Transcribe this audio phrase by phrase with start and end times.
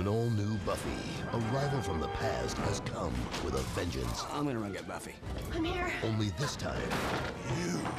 [0.00, 0.88] an all-new Buffy,
[1.34, 3.12] a rival from the past has come
[3.44, 4.24] with a vengeance.
[4.32, 5.12] I'm gonna run get Buffy.
[5.54, 5.92] I'm here.
[6.02, 6.80] Only this time,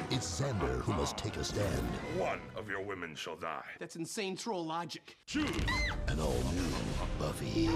[0.10, 1.86] it's Xander who must take a stand.
[2.18, 3.62] One of your women shall die.
[3.80, 5.16] That's insane troll logic.
[5.28, 5.48] Choose.
[6.08, 6.74] An all-new
[7.20, 7.68] Buffy.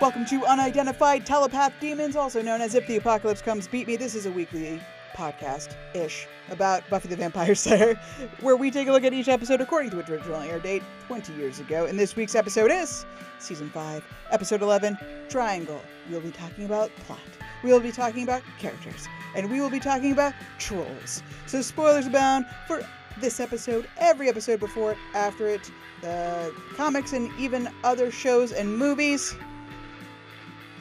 [0.00, 3.94] Welcome to Unidentified Telepath Demons, also known as If the Apocalypse Comes Beat Me.
[3.94, 4.66] This is a weekly
[5.14, 8.00] podcast ish about Buffy the Vampire Slayer,
[8.40, 11.32] where we take a look at each episode according to its original air date 20
[11.34, 11.86] years ago.
[11.86, 13.04] And this week's episode is
[13.38, 15.80] Season 5, Episode 11 Triangle.
[16.10, 17.18] We'll be talking about plot,
[17.62, 21.22] we'll be talking about characters, and we will be talking about trolls.
[21.46, 22.82] So, spoilers abound for
[23.20, 25.70] this episode, every episode before it, after it,
[26.02, 29.34] the comics, and even other shows and movies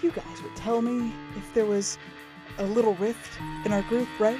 [0.05, 1.97] you guys would tell me if there was
[2.57, 4.39] a little rift in our group, right?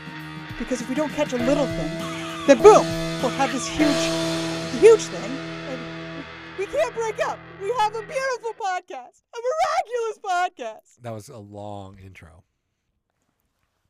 [0.60, 2.86] Because if we don't catch a little thing, then boom,
[3.22, 5.32] we'll have this huge, huge thing.
[5.70, 6.26] And
[6.58, 7.40] we can't break up.
[7.62, 11.02] We have a beautiful podcast, a miraculous podcast.
[11.02, 12.44] That was a long intro.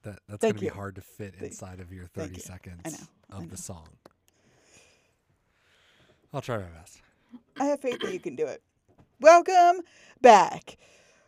[0.04, 2.42] That that's gonna be hard to fit Thank- inside of your thirty you.
[2.42, 3.88] seconds know, of the song.
[6.34, 7.02] I'll try my best.
[7.60, 8.62] I have faith that you can do it.
[9.22, 9.82] Welcome
[10.22, 10.78] back.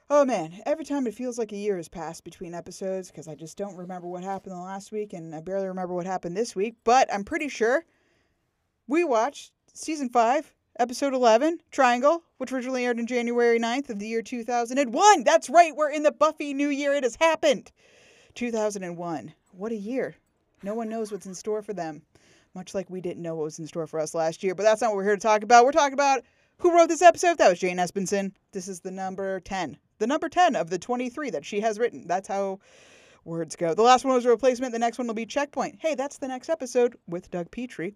[0.09, 3.35] Oh man, every time it feels like a year has passed between episodes because I
[3.35, 6.55] just don't remember what happened the last week and I barely remember what happened this
[6.55, 7.83] week, but I'm pretty sure
[8.87, 14.07] we watched season 5, episode 11, Triangle, which originally aired on January 9th of the
[14.07, 15.25] year 2001.
[15.25, 16.93] That's right, we're in the Buffy new year.
[16.93, 17.73] It has happened.
[18.35, 19.33] 2001.
[19.51, 20.15] What a year.
[20.63, 22.01] No one knows what's in store for them,
[22.55, 24.79] much like we didn't know what was in store for us last year, but that's
[24.79, 25.65] not what we're here to talk about.
[25.65, 26.23] We're talking about
[26.59, 27.39] who wrote this episode?
[27.39, 28.31] That was Jane Espenson.
[28.53, 29.77] This is the number 10.
[29.99, 32.07] The number 10 of the 23 that she has written.
[32.07, 32.59] That's how
[33.25, 33.73] words go.
[33.73, 34.73] The last one was a replacement.
[34.73, 35.77] The next one will be Checkpoint.
[35.79, 37.95] Hey, that's the next episode with Doug Petrie.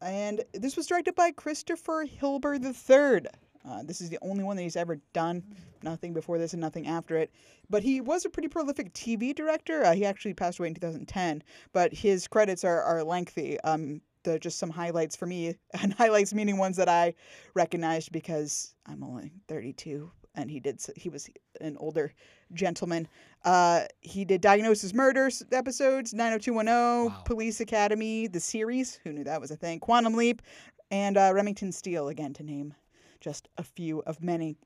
[0.00, 3.26] And this was directed by Christopher Hibler III.
[3.66, 5.42] Uh, this is the only one that he's ever done.
[5.82, 7.30] Nothing before this and nothing after it.
[7.70, 9.84] But he was a pretty prolific TV director.
[9.84, 11.42] Uh, he actually passed away in 2010.
[11.72, 13.58] But his credits are, are lengthy.
[13.60, 14.00] Um,
[14.40, 17.14] just some highlights for me, and highlights meaning ones that I
[17.54, 21.28] recognized because I'm only 32 and he did he was
[21.60, 22.12] an older
[22.52, 23.08] gentleman.
[23.44, 27.22] Uh, he did Diagnosis Murders episodes, 90210, Wow.
[27.24, 28.98] Police Academy, the series.
[29.04, 29.80] Who knew that was a thing?
[29.80, 30.42] Quantum Leap,
[30.90, 32.74] and uh, Remington Steele again to name
[33.20, 34.56] just a few of many.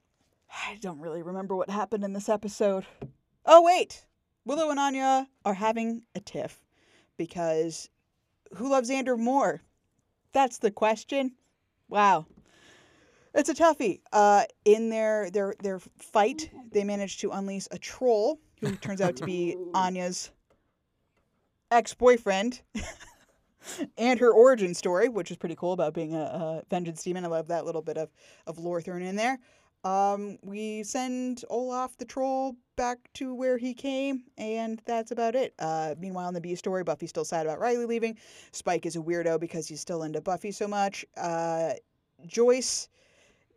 [0.50, 2.86] I don't really remember what happened in this episode.
[3.44, 4.04] Oh wait,
[4.44, 6.64] Willow and Anya are having a tiff
[7.16, 7.88] because
[8.56, 9.60] who loves Xander more?
[10.32, 11.32] That's the question.
[11.88, 12.26] Wow.
[13.34, 14.00] It's a toughie.
[14.12, 19.16] Uh, in their their their fight, they manage to unleash a troll who turns out
[19.16, 20.30] to be Anya's
[21.70, 22.62] ex-boyfriend,
[23.98, 27.24] and her origin story, which is pretty cool about being a, a vengeance demon.
[27.24, 28.10] I love that little bit of
[28.46, 29.38] of lore thrown in there.
[29.84, 35.54] Um, we send Olaf the troll back to where he came, and that's about it.
[35.58, 38.18] Uh, meanwhile, in the B story, Buffy's still sad about Riley leaving.
[38.50, 41.04] Spike is a weirdo because he's still into Buffy so much.
[41.16, 41.74] Uh,
[42.26, 42.88] Joyce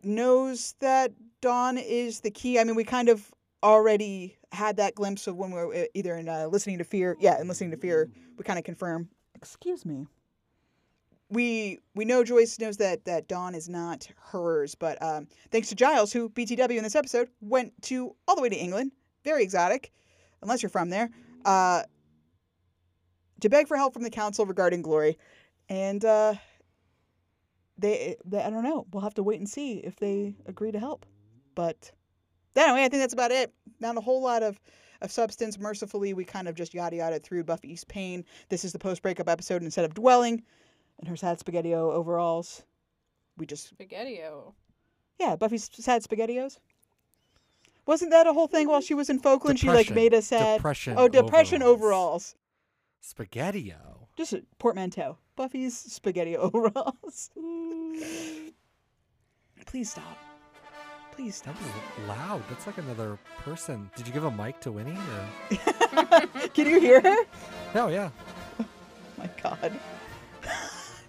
[0.04, 2.58] knows that Dawn is the key.
[2.58, 3.30] I mean, we kind of
[3.62, 7.16] already had that glimpse of when we were uh, either in uh, listening to Fear.
[7.20, 9.08] Yeah, in listening to Fear, we kind of confirm.
[9.34, 10.06] Excuse me.
[11.30, 15.74] We we know Joyce knows that that Dawn is not hers, but um, thanks to
[15.74, 18.92] Giles, who BTW in this episode went to all the way to England,
[19.24, 19.92] very exotic,
[20.42, 21.10] unless you're from there,
[21.46, 21.84] uh,
[23.40, 25.16] to beg for help from the council regarding Glory,
[25.70, 26.34] and uh,
[27.82, 28.86] they, they I don't know.
[28.92, 31.04] We'll have to wait and see if they agree to help.
[31.54, 31.92] But
[32.56, 33.52] anyway, I think that's about it.
[33.80, 34.58] Not a whole lot of
[35.02, 35.58] of substance.
[35.58, 38.24] Mercifully, we kind of just yada yada through Buffy's pain.
[38.48, 40.42] This is the post breakup episode instead of dwelling
[41.00, 42.62] in her sad spaghettio overalls.
[43.36, 44.54] We just Spaghettio.
[45.18, 46.58] yeah, Buffy's sad spaghettios.
[47.84, 49.58] Wasn't that a whole thing while she was in Folkland?
[49.58, 50.58] She like made us sad.
[50.58, 52.34] Depression oh, depression overalls.
[53.02, 53.30] overalls.
[53.32, 54.06] Spaghettio.
[54.16, 55.18] Just a portmanteau.
[55.36, 57.30] Buffy's spaghetti overalls.
[59.66, 60.18] Please stop.
[61.12, 61.54] Please stop.
[61.58, 62.42] That was loud.
[62.48, 63.90] That's like another person.
[63.96, 64.96] Did you give a mic to Winnie?
[65.50, 66.26] Or?
[66.54, 67.16] Can you hear her?
[67.74, 68.10] Oh yeah.
[69.18, 69.72] my god.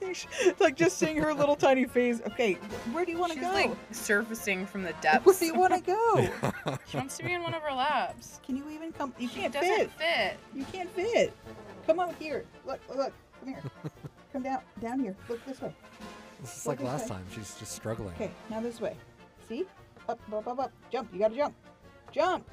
[0.02, 0.28] It's
[0.60, 2.22] like just seeing her little tiny face.
[2.28, 2.54] Okay,
[2.92, 3.54] where do you want to She's go?
[3.54, 5.26] like surfacing from the depths.
[5.26, 6.78] where do you want to go?
[6.90, 8.42] She wants to be in one of our labs.
[8.46, 9.14] Can you even come?
[9.18, 9.92] You She can't doesn't fit.
[9.92, 10.38] fit.
[10.54, 11.34] You can't fit.
[11.88, 12.44] Come out here.
[12.66, 13.14] Look, look.
[13.40, 13.64] Come here.
[14.34, 15.16] come down, down here.
[15.30, 15.74] Look this way.
[16.44, 17.16] This is like this last way.
[17.16, 17.26] time.
[17.34, 18.14] She's just struggling.
[18.16, 18.96] Okay, now this way.
[19.48, 19.66] See?
[20.10, 20.72] Up, up, up, up.
[20.92, 21.10] Jump.
[21.14, 21.56] You gotta jump.
[22.12, 22.46] Jump.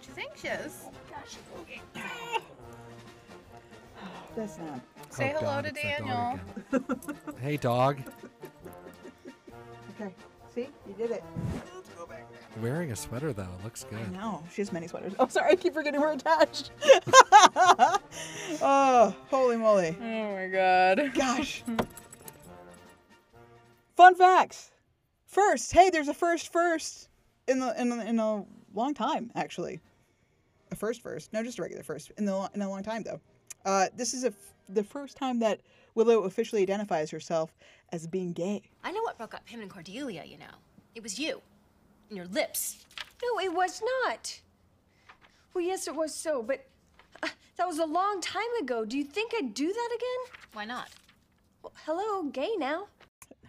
[0.00, 0.84] She's anxious.
[0.86, 2.02] Oh, gosh.
[4.36, 4.80] That's not.
[5.10, 6.40] Say Oh, hello God, to it's that dog
[6.70, 7.36] Daniel.
[7.40, 7.98] hey, dog.
[10.00, 10.14] Okay.
[10.54, 11.24] See, you did it.
[12.60, 14.12] Wearing a sweater though, it looks I good.
[14.12, 14.42] know.
[14.52, 15.14] She has many sweaters.
[15.18, 15.52] Oh, sorry.
[15.52, 16.72] I keep forgetting we're attached.
[18.60, 19.96] oh, holy moly.
[20.00, 21.12] Oh my god.
[21.14, 21.62] Gosh.
[24.00, 24.70] Fun facts.
[25.26, 27.10] First, hey, there's a first first
[27.46, 29.78] in the in, a- in a long time actually.
[30.72, 33.20] A first first, no, just a regular first in the in a long time though.
[33.66, 35.60] Uh, this is a f- the first time that
[35.94, 37.54] Willow officially identifies herself
[37.92, 38.62] as being gay.
[38.82, 40.56] I know what broke up him and Cordelia, you know.
[40.94, 41.42] It was you.
[42.08, 42.86] And your lips.
[43.22, 44.40] No, it was not.
[45.52, 46.64] Well, yes, it was so, but
[47.22, 48.86] uh, that was a long time ago.
[48.86, 50.38] Do you think I'd do that again?
[50.54, 50.88] Why not?
[51.62, 52.86] Well, hello, gay now.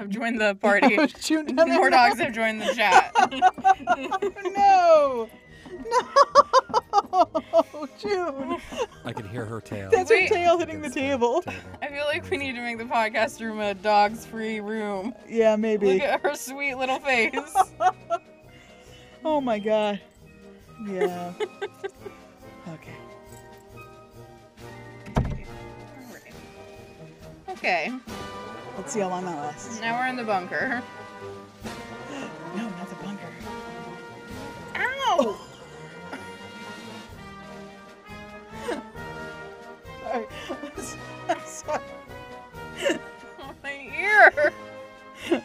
[0.01, 0.97] Have joined the party.
[0.97, 1.89] was shooting More there.
[1.91, 3.13] dogs have joined the chat.
[4.55, 5.29] no,
[7.13, 8.57] no, June.
[9.05, 9.91] I can hear her tail.
[9.91, 11.43] That's her tail hitting the against table.
[11.83, 15.13] I feel like we need to make the podcast room a dogs free room.
[15.29, 15.93] Yeah, maybe.
[15.93, 17.53] Look at her sweet little face.
[19.23, 20.01] Oh my god.
[20.87, 21.31] Yeah.
[22.69, 22.95] okay.
[27.49, 27.91] Okay,
[28.77, 29.79] Let's see how long that lasts.
[29.79, 30.81] now we're in the bunker.
[32.53, 33.27] No, not the bunker.
[34.75, 34.91] Ow!
[35.07, 35.47] Oh.
[40.03, 40.25] Sorry.
[41.29, 41.81] I'm sorry.
[43.39, 44.53] Oh, my ear!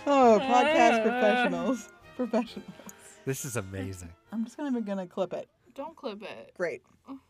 [0.05, 1.03] Oh, podcast ah.
[1.03, 1.89] professionals.
[2.17, 2.71] Professionals.
[3.25, 4.13] This is amazing.
[4.33, 5.49] I'm just not even gonna clip it.
[5.77, 6.53] Don't clip it.
[6.57, 6.83] Great.
[7.09, 7.21] Oh.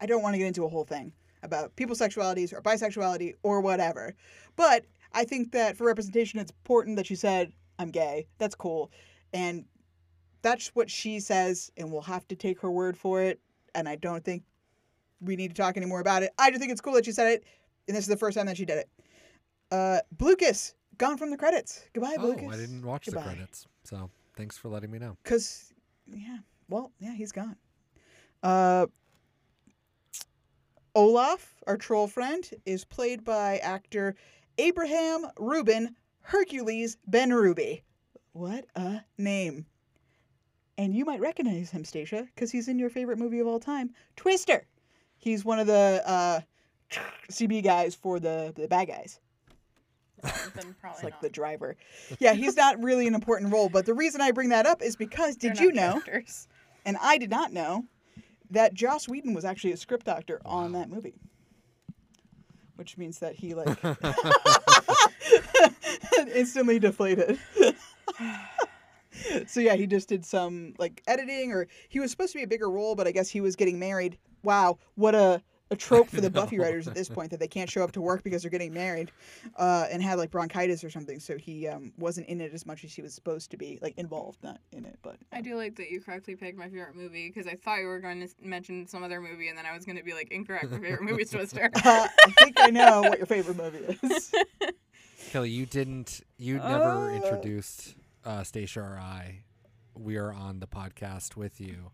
[0.00, 1.12] I don't want to get into a whole thing
[1.42, 4.14] about people's sexualities or bisexuality or whatever.
[4.56, 8.26] But I think that for representation, it's important that she said, I'm gay.
[8.38, 8.90] That's cool.
[9.32, 9.64] And
[10.42, 13.40] that's what she says, and we'll have to take her word for it.
[13.74, 14.42] And I don't think
[15.20, 16.30] we need to talk anymore about it.
[16.38, 17.44] I just think it's cool that she said it,
[17.88, 18.88] and this is the first time that she did it.
[19.70, 21.84] Uh, Blucas, gone from the credits.
[21.94, 22.52] Goodbye, Oh, Blucas.
[22.52, 23.20] I didn't watch Goodbye.
[23.22, 25.16] the credits, so thanks for letting me know.
[25.24, 25.72] Cause
[26.12, 27.56] yeah, well, yeah, he's gone.
[28.42, 28.86] Uh,
[30.94, 34.14] Olaf, our troll friend, is played by actor
[34.58, 37.82] Abraham Rubin Hercules Benrubi.
[38.32, 39.66] What a name!
[40.78, 43.90] And you might recognize him, Stacia, because he's in your favorite movie of all time,
[44.16, 44.66] Twister.
[45.18, 46.40] He's one of the uh,
[47.30, 49.20] CB guys for the the bad guys.
[50.54, 51.22] It's like not.
[51.22, 51.76] the driver.
[52.20, 54.94] Yeah, he's not really an important role, but the reason I bring that up is
[54.94, 56.00] because They're did you know?
[56.04, 56.46] characters.
[56.84, 57.86] and I did not know
[58.52, 61.14] that Joss Whedon was actually a script doctor on that movie.
[62.76, 63.78] Which means that he like
[66.34, 67.38] instantly deflated.
[69.46, 72.48] so yeah, he just did some like editing or he was supposed to be a
[72.48, 74.18] bigger role, but I guess he was getting married.
[74.42, 77.68] Wow, what a a trope for the Buffy writers at this point that they can't
[77.70, 79.10] show up to work because they're getting married,
[79.56, 81.18] uh, and had like bronchitis or something.
[81.18, 83.94] So he um, wasn't in it as much as he was supposed to be, like
[83.96, 84.98] involved, not in it.
[85.02, 87.86] But I do like that you correctly picked my favorite movie because I thought you
[87.86, 90.30] were going to mention some other movie and then I was going to be like,
[90.30, 90.70] incorrect.
[90.70, 91.70] My favorite movie is Twister.
[91.84, 94.32] Uh, I think I know what your favorite movie is.
[95.30, 96.20] Kelly, you didn't.
[96.38, 97.14] You never Uh.
[97.14, 99.42] introduced uh, Stacia or I.
[99.94, 101.90] We are on the podcast with you.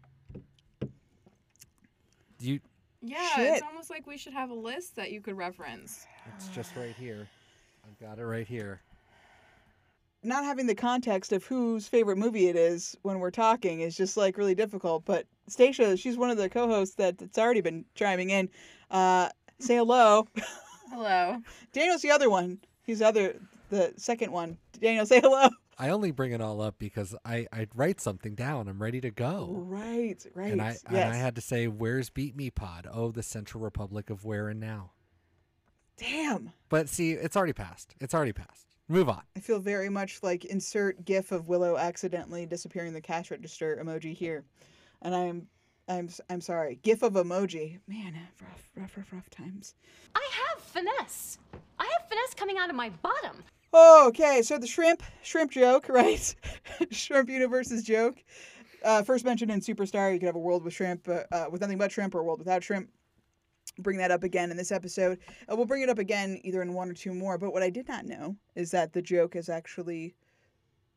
[2.40, 2.60] You.
[3.03, 3.55] Yeah, Shit.
[3.55, 6.06] it's almost like we should have a list that you could reference.
[6.37, 7.29] It's just right here.
[7.87, 8.81] I've got it right here.
[10.25, 14.17] Not having the context of whose favorite movie it is when we're talking is just
[14.17, 15.05] like really difficult.
[15.05, 18.49] But Stacia, she's one of the co-hosts that, that's already been chiming in.
[18.90, 19.28] Uh,
[19.61, 20.26] say hello.
[20.90, 21.40] Hello.
[21.73, 22.59] Daniel's the other one.
[22.83, 23.37] He's the other,
[23.71, 24.59] the second one.
[24.81, 25.49] Daniel, say hello.
[25.78, 28.68] I only bring it all up because I I write something down.
[28.68, 29.49] I'm ready to go.
[29.52, 30.52] Right, right.
[30.52, 30.82] And I yes.
[30.87, 34.49] and I had to say, "Where's Beat Me Pod?" Oh, the Central Republic of Where
[34.49, 34.90] and Now.
[35.97, 36.52] Damn.
[36.68, 37.94] But see, it's already passed.
[38.00, 38.66] It's already passed.
[38.88, 39.23] Move on.
[39.37, 44.14] I feel very much like insert GIF of Willow accidentally disappearing the cash register emoji
[44.14, 44.44] here,
[45.02, 45.47] and I'm,
[45.88, 46.78] I'm, s- I'm sorry.
[46.82, 47.80] GIF of emoji.
[47.87, 49.75] Man, rough, rough, rough, rough times.
[50.14, 51.38] I have finesse.
[51.78, 53.44] I have finesse coming out of my bottom.
[53.72, 56.34] Okay, so the shrimp, shrimp joke, right?
[56.90, 58.22] shrimp universe's joke.
[58.82, 61.78] Uh, first mentioned in Superstar, you could have a world with shrimp, uh, with nothing
[61.78, 62.88] but shrimp, or a world without shrimp.
[63.78, 65.18] Bring that up again in this episode.
[65.50, 67.37] Uh, we'll bring it up again either in one or two more.
[67.38, 70.14] But what I did not know is that the joke has actually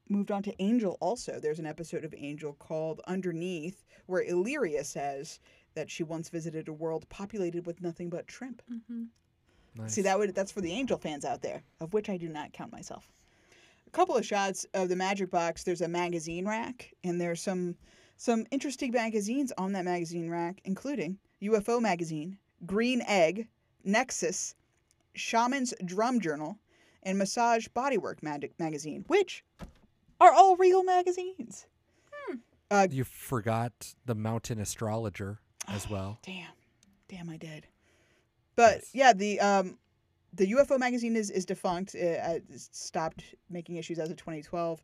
[0.09, 0.97] moved on to Angel.
[1.01, 5.39] Also, there's an episode of Angel called Underneath, where Illyria says
[5.75, 8.61] that she once visited a world populated with nothing but shrimp.
[9.75, 9.93] Nice.
[9.93, 12.53] See that would that's for the Angel fans out there, of which I do not
[12.53, 13.11] count myself.
[13.87, 15.63] A couple of shots of the magic box.
[15.63, 17.75] There's a magazine rack, and there's some
[18.17, 23.47] some interesting magazines on that magazine rack, including UFO magazine, Green Egg,
[23.83, 24.55] Nexus,
[25.15, 26.57] Shaman's Drum Journal,
[27.03, 29.43] and Massage Bodywork mag- magazine, which
[30.19, 31.65] are all real magazines.
[32.11, 32.35] Hmm.
[32.69, 36.19] Uh, you forgot the Mountain Astrologer as well.
[36.23, 36.51] Damn,
[37.09, 37.67] damn, I did.
[38.55, 39.77] But yeah, the um,
[40.34, 41.96] the UFO magazine is is defunct.
[41.96, 44.81] It, uh, it stopped making issues as of 2012,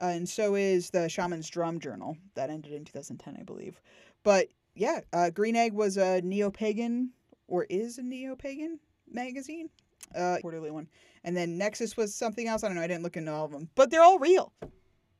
[0.00, 3.80] uh, and so is the Shaman's Drum Journal that ended in 2010, I believe.
[4.22, 7.10] But yeah, uh, Green Egg was a neo pagan
[7.48, 8.78] or is a neo pagan
[9.10, 9.70] magazine,
[10.14, 10.88] uh, quarterly one,
[11.24, 12.64] and then Nexus was something else.
[12.64, 12.82] I don't know.
[12.82, 14.52] I didn't look into all of them, but they're all real.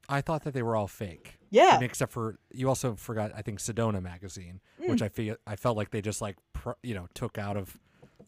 [0.09, 1.39] I thought that they were all fake.
[1.51, 1.81] Yeah.
[1.81, 5.91] Except for you also forgot, I think Sedona magazine, which I feel I felt like
[5.91, 6.37] they just like
[6.83, 7.79] you know took out of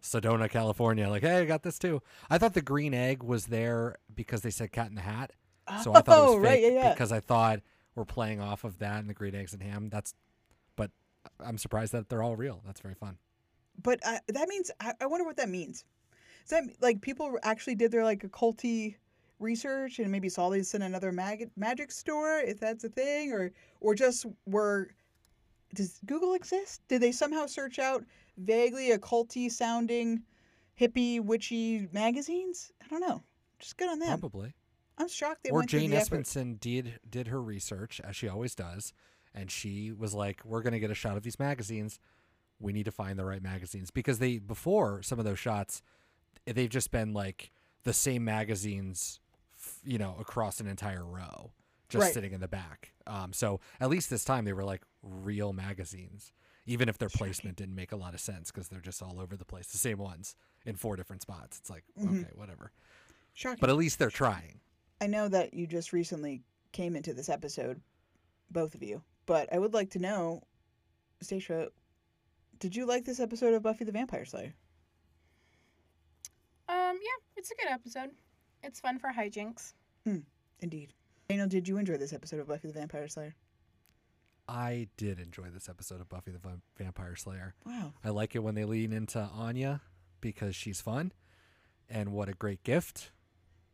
[0.02, 1.08] Sedona, California.
[1.08, 2.02] Like, hey, I got this too.
[2.30, 5.32] I thought the green egg was there because they said Cat in the Hat,
[5.82, 6.92] so I thought it Oh, was right, fake yeah, yeah.
[6.92, 7.60] because I thought
[7.94, 9.88] we're playing off of that and the green eggs and ham.
[9.90, 10.14] That's,
[10.76, 10.90] but
[11.44, 12.62] I'm surprised that they're all real.
[12.64, 13.18] That's very fun.
[13.82, 15.84] But uh, that means I, I wonder what that means.
[16.44, 18.96] Is that like people actually did their like occulty
[19.40, 23.52] research and maybe saw these in another mag- magic store, if that's a thing, or
[23.80, 24.88] or just were.
[25.74, 26.80] Does Google exist?
[26.88, 28.04] Did they somehow search out
[28.36, 30.22] vaguely occulty sounding,
[30.80, 32.72] hippie witchy magazines?
[32.82, 33.22] I don't know.
[33.58, 34.18] Just good on them.
[34.20, 34.54] Probably.
[34.96, 35.96] I'm shocked they or went Jane the.
[35.96, 38.92] Espenson did did her research as she always does,
[39.34, 42.00] and she was like, "We're gonna get a shot of these magazines.
[42.58, 45.82] We need to find the right magazines because they before some of those shots,
[46.44, 47.52] they've just been like
[47.84, 49.20] the same magazines,
[49.84, 51.52] you know, across an entire row,
[51.88, 52.14] just Right.
[52.14, 52.92] sitting in the back.
[53.06, 56.32] Um, so at least this time they were like real magazines,
[56.66, 59.36] even if their placement didn't make a lot of sense because they're just all over
[59.36, 61.58] the place, the same ones in four different spots.
[61.58, 62.20] It's like Mm-hmm.
[62.20, 62.72] okay, whatever.
[63.32, 63.58] Shocking.
[63.60, 64.60] But at least they're trying.
[65.00, 66.42] I know that you just recently
[66.72, 67.80] came into this episode,
[68.50, 70.42] both of you, but I would like to know,
[71.22, 71.68] Stacia,
[72.58, 74.52] did you like this episode of Buffy the Vampire Slayer?
[76.68, 78.10] Um, yeah, it's a good episode.
[78.62, 79.72] It's fun for hijinks.
[80.60, 80.92] Indeed.
[81.28, 83.34] Daniel, did you enjoy this episode of Buffy the Vampire Slayer?
[84.48, 87.54] I did enjoy this episode of Buffy the Va- Vampire Slayer.
[87.66, 87.92] Wow.
[88.02, 89.82] I like it when they lean into Anya
[90.22, 91.12] because she's fun,
[91.90, 93.10] and what a great gift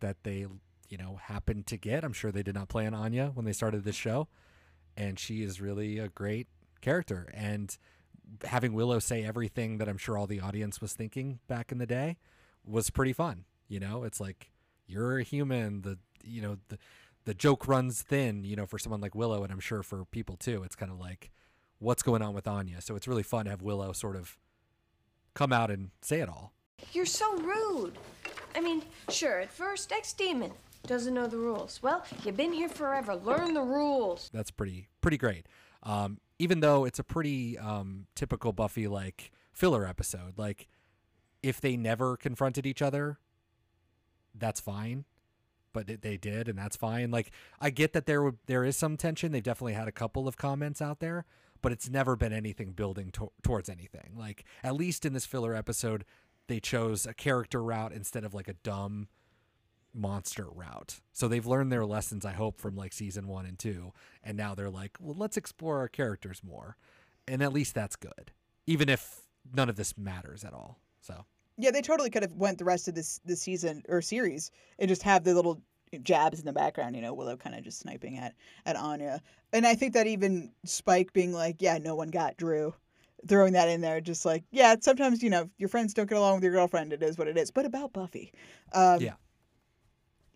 [0.00, 0.46] that they,
[0.88, 2.02] you know, happened to get.
[2.02, 4.26] I'm sure they did not plan Anya when they started this show,
[4.96, 6.48] and she is really a great
[6.80, 7.30] character.
[7.32, 7.78] And
[8.46, 11.86] having Willow say everything that I'm sure all the audience was thinking back in the
[11.86, 12.16] day
[12.66, 13.44] was pretty fun.
[13.68, 14.50] You know, it's like
[14.88, 15.82] you're a human.
[15.82, 16.78] The you know the
[17.24, 18.44] the joke runs thin.
[18.44, 20.62] You know, for someone like Willow, and I'm sure for people too.
[20.62, 21.30] It's kind of like
[21.78, 22.80] what's going on with Anya.
[22.80, 24.38] So it's really fun to have Willow sort of
[25.34, 26.52] come out and say it all.
[26.92, 27.98] You're so rude.
[28.54, 30.52] I mean, sure, at first, ex demon
[30.86, 31.80] doesn't know the rules.
[31.82, 33.16] Well, you've been here forever.
[33.16, 34.30] Learn the rules.
[34.32, 35.46] That's pretty pretty great.
[35.82, 40.68] Um, even though it's a pretty um, typical Buffy like filler episode, like
[41.42, 43.18] if they never confronted each other,
[44.34, 45.04] that's fine.
[45.74, 47.10] But they did, and that's fine.
[47.10, 49.32] Like I get that there would there is some tension.
[49.32, 51.26] They've definitely had a couple of comments out there,
[51.60, 54.14] but it's never been anything building to- towards anything.
[54.16, 56.06] Like at least in this filler episode,
[56.46, 59.08] they chose a character route instead of like a dumb
[59.92, 61.00] monster route.
[61.12, 63.92] So they've learned their lessons, I hope, from like season one and two.
[64.22, 66.76] And now they're like, well, let's explore our characters more.
[67.26, 68.32] And at least that's good,
[68.66, 70.78] even if none of this matters at all.
[71.00, 71.24] So
[71.56, 74.88] Yeah, they totally could have went the rest of this this season or series and
[74.88, 75.62] just have the little
[76.02, 78.34] jabs in the background, you know, Willow kind of just sniping at
[78.66, 79.20] at Anya.
[79.52, 82.74] And I think that even Spike being like, "Yeah, no one got Dru,"
[83.28, 86.36] throwing that in there, just like, yeah, sometimes you know your friends don't get along
[86.36, 86.92] with your girlfriend.
[86.92, 87.50] It is what it is.
[87.50, 88.32] But about Buffy,
[88.72, 89.14] um, yeah,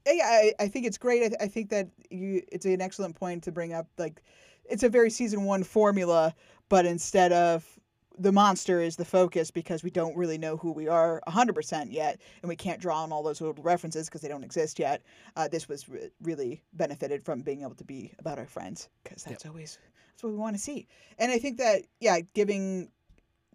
[0.07, 1.23] yeah, I, I think it's great.
[1.25, 3.89] I, th- I think that you it's an excellent point to bring up.
[3.99, 4.23] Like,
[4.65, 6.35] it's a very season one formula,
[6.69, 7.78] but instead of
[8.19, 12.21] the monster is the focus because we don't really know who we are 100% yet
[12.43, 15.03] and we can't draw on all those little references because they don't exist yet.
[15.37, 19.23] Uh, this was re- really benefited from being able to be about our friends because
[19.25, 19.79] that's always
[20.11, 20.87] that's what we want to see.
[21.19, 22.91] And i think that yeah giving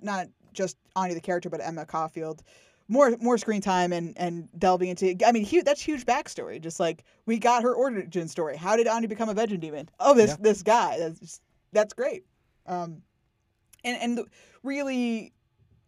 [0.01, 2.43] not just Anya the character but Emma Caulfield
[2.88, 6.79] more more screen time and and delving into I mean huge, that's huge backstory just
[6.79, 8.58] like we got her origin story.
[8.58, 9.89] How did Anya become a vegetation demon?
[10.00, 10.38] Oh this Yeah.
[10.39, 11.41] this guy that's
[11.72, 12.25] that's great.
[12.67, 13.01] Um
[13.83, 14.25] and and the-
[14.63, 15.33] really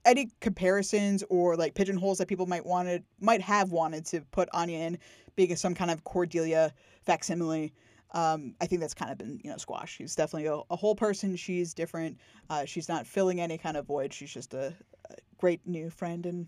[0.06, 4.80] any comparisons or like pigeonholes that people might wanted might have wanted to put Anya
[4.80, 4.98] in
[5.36, 6.74] being some kind of Cordelia
[7.04, 7.74] facsimile.
[8.14, 9.98] Um, I think that's kind of been you know squashed.
[9.98, 11.36] She's definitely a, a whole person.
[11.36, 12.20] She's different.
[12.50, 14.14] Uh, she's not filling any kind of void.
[14.14, 14.74] She's just a,
[15.10, 16.48] a great new friend and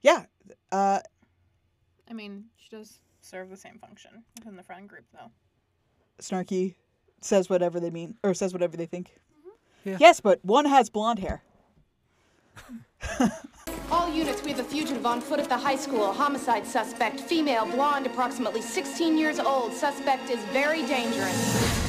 [0.00, 0.26] yeah.
[0.70, 1.00] Uh,
[2.08, 5.30] I mean, she does serve the same function within the friend group, though.
[6.20, 6.74] snarky
[7.22, 9.18] says whatever they mean or says whatever they think.
[9.84, 9.96] Yeah.
[10.00, 11.42] Yes, but one has blonde hair.
[13.90, 16.12] All units, we have a fugitive on foot at the high school.
[16.12, 19.72] Homicide suspect, female, blonde, approximately 16 years old.
[19.72, 21.80] Suspect is very dangerous.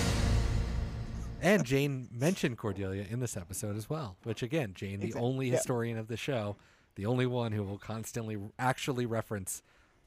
[1.42, 5.48] And Jane mentioned Cordelia in this episode as well, which again, Jane, the Exact- only
[5.48, 5.54] yeah.
[5.58, 6.58] historian of the show,
[6.96, 9.62] the only one who will constantly actually reference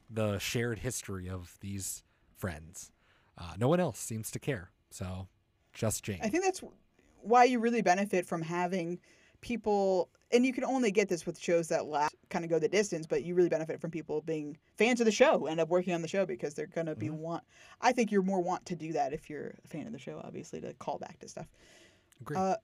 [0.09, 2.03] the shared history of these
[2.37, 2.91] friends.
[3.37, 4.71] Uh, no one else seems to care.
[4.91, 5.27] So
[5.73, 6.19] just Jane.
[6.21, 6.61] I think that's
[7.21, 8.99] why you really benefit from having
[9.41, 12.67] people, and you can only get this with shows that last kind of go the
[12.67, 15.93] distance, but you really benefit from people being fans of the show, end up working
[15.93, 17.43] on the show because they're gonna be want.
[17.81, 20.21] I think you're more want to do that if you're a fan of the show,
[20.23, 21.47] obviously, to call back to stuff.
[22.21, 22.37] Agreed.
[22.37, 22.55] Uh,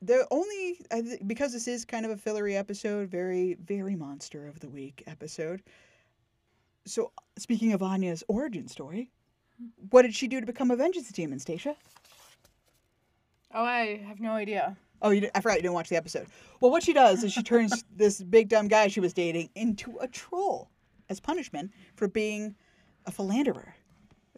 [0.00, 0.80] the only
[1.26, 5.62] because this is kind of a fillery episode, very very monster of the week episode.
[6.86, 9.10] So speaking of Anya's origin story,
[9.90, 11.74] what did she do to become a vengeance demon, Stacia?
[13.54, 14.76] Oh, I have no idea.
[15.00, 16.26] Oh, you, di- I forgot you didn't watch the episode.
[16.60, 19.96] Well, what she does is she turns this big dumb guy she was dating into
[20.00, 20.70] a troll
[21.08, 22.54] as punishment for being
[23.06, 23.74] a philanderer.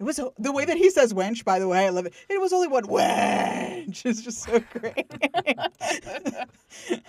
[0.00, 2.14] It was a- the way that he says wench, by the way, I love it.
[2.30, 4.02] It was only one wench.
[4.06, 5.06] It's just so great.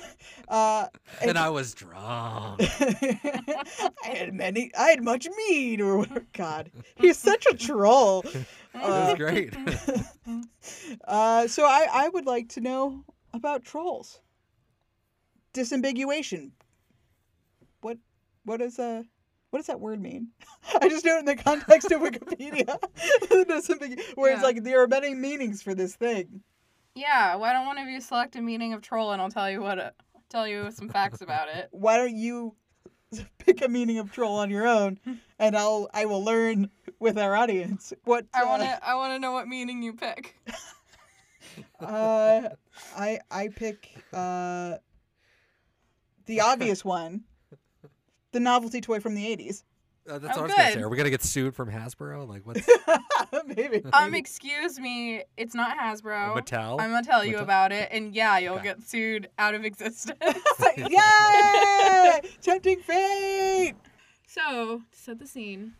[0.50, 0.88] uh,
[1.22, 2.60] and I was drunk.
[2.62, 6.26] I had many, I had much mead or whatever.
[6.34, 8.26] God, he's such a troll.
[8.76, 9.56] was great.
[11.06, 14.20] Uh, so I, I would like to know about trolls.
[15.54, 16.52] Disambiguation.
[17.82, 17.98] What
[18.44, 19.04] what is uh
[19.51, 20.29] what does that word mean?
[20.81, 22.67] I just know it in the context of Wikipedia.
[24.15, 26.41] Where it's like there are many meanings for this thing.
[26.96, 29.62] Yeah, why don't one of you select a meaning of troll and I'll tell you
[29.62, 29.93] what it,
[30.29, 31.70] tell you some facts about it.
[31.72, 32.55] Why don't you
[33.39, 35.00] pick a meaning of troll on your own,
[35.38, 39.13] and I'll I will learn with our audience what I uh, want to I want
[39.13, 40.38] to know what meaning you pick.
[41.79, 42.50] Uh,
[42.96, 44.77] I I pick uh
[46.25, 47.25] the obvious one,
[48.32, 49.64] the novelty toy from the eighties.
[50.10, 50.82] Uh, that's Oh, what I was going to say.
[50.82, 52.28] Are we gonna get sued from Hasbro?
[52.28, 52.68] Like what's
[53.55, 53.84] Maybe.
[53.94, 56.36] Um, excuse me, it's not Hasbro.
[56.36, 56.82] Mattel?
[56.82, 57.42] I'm gonna tell you Mattel?
[57.44, 58.64] about it, and yeah, you'll Okay.
[58.64, 60.18] get sued out of existence.
[60.77, 62.22] Yay!
[62.42, 63.75] Tempting fate.
[64.27, 65.74] so, to set the scene,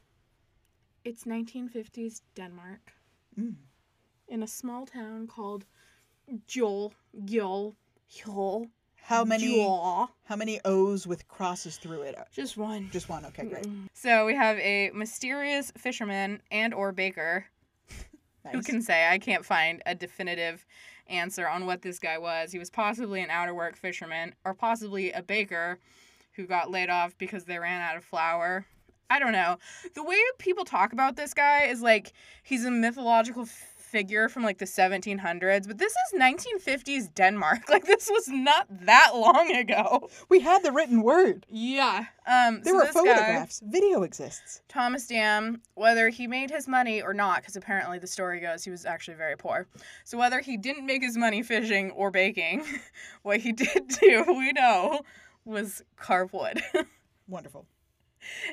[1.04, 2.93] it's 1950s Denmark,
[3.39, 3.56] Mm.
[4.28, 5.65] in a small town called
[6.47, 6.93] Jol
[7.25, 7.75] Gjol
[8.13, 8.69] Hjol.
[9.03, 9.55] How many?
[9.55, 10.09] Jol.
[10.25, 12.15] How many O's with crosses through it?
[12.33, 12.89] Just one.
[12.91, 13.25] Just one.
[13.25, 13.67] Okay, great.
[13.93, 17.45] So we have a mysterious fisherman and or baker
[18.45, 18.53] Nice.
[18.55, 19.07] Who can say?
[19.07, 20.65] I can't find a definitive
[21.07, 22.51] answer on what this guy was.
[22.51, 25.79] He was possibly an out of work fisherman or possibly a baker
[26.33, 28.65] who got laid off because they ran out of flour.
[29.09, 29.57] I don't know.
[29.93, 33.47] The way people talk about this guy is like he's a mythological
[33.91, 37.60] figure from like the 1700s, but this is 1950s Denmark.
[37.69, 40.10] Like this was not that long ago.
[40.30, 41.45] We had the written word.
[41.49, 42.06] Yeah.
[42.27, 43.62] Um There so were this guy- photographs.
[43.63, 44.62] Video exists.
[44.67, 48.71] Thomas Dam, whether he made his money or not, because apparently the story goes he
[48.71, 49.67] was actually very poor.
[50.06, 52.63] So whether he didn't make his money fishing or baking,
[53.23, 55.01] what he did do, we know,
[55.45, 56.62] was carve wood.
[57.27, 57.65] Wonderful.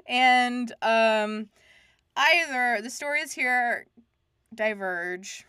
[0.07, 1.48] and um,
[2.16, 3.87] either the stories here
[4.59, 5.47] diverge.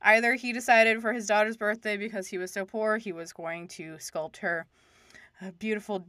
[0.00, 3.68] Either he decided for his daughter's birthday, because he was so poor, he was going
[3.68, 4.66] to sculpt her
[5.42, 6.06] a beautiful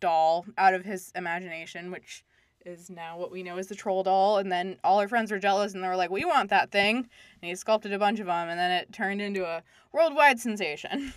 [0.00, 2.24] doll out of his imagination, which
[2.64, 4.38] is now what we know as the troll doll.
[4.38, 6.96] And then all her friends were jealous and they were like, We want that thing.
[6.96, 11.12] And he sculpted a bunch of them, and then it turned into a worldwide sensation.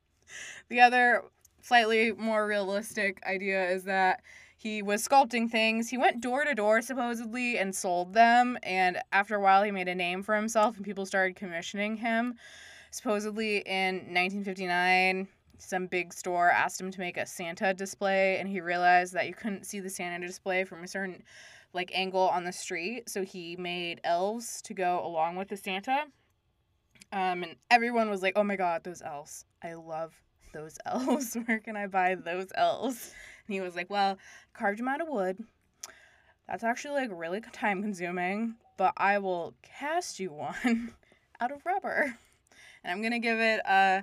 [0.68, 1.22] the other
[1.62, 4.20] slightly more realistic idea is that
[4.62, 5.88] he was sculpting things.
[5.88, 8.56] He went door to door supposedly and sold them.
[8.62, 12.36] And after a while, he made a name for himself and people started commissioning him.
[12.92, 15.26] Supposedly in 1959,
[15.58, 19.34] some big store asked him to make a Santa display, and he realized that you
[19.34, 21.24] couldn't see the Santa display from a certain
[21.72, 23.08] like angle on the street.
[23.08, 26.04] So he made elves to go along with the Santa.
[27.10, 29.44] Um, and everyone was like, "Oh my God, those elves!
[29.62, 30.14] I love
[30.52, 31.36] those elves.
[31.46, 33.12] Where can I buy those elves?"
[33.46, 34.18] And he was like, Well,
[34.54, 35.38] carved them out of wood.
[36.48, 40.94] That's actually like really time consuming, but I will cast you one
[41.40, 42.14] out of rubber.
[42.84, 44.02] And I'm going to give it uh,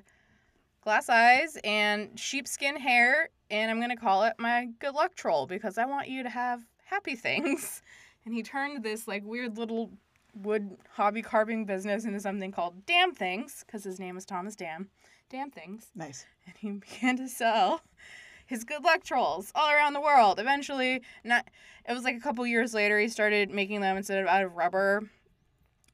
[0.81, 5.47] glass eyes and sheepskin hair, and I'm going to call it my good luck troll
[5.47, 7.81] because I want you to have happy things.
[8.25, 9.91] And he turned this like weird little
[10.35, 14.89] wood hobby carving business into something called Dam Things because his name is Thomas Dam.
[15.29, 16.25] Damn Things Nice.
[16.45, 17.81] and he began to sell
[18.49, 20.39] his good luck trolls all around the world.
[20.39, 21.47] Eventually, not
[21.87, 24.55] it was like a couple years later, he started making them instead of out of
[24.55, 25.03] rubber,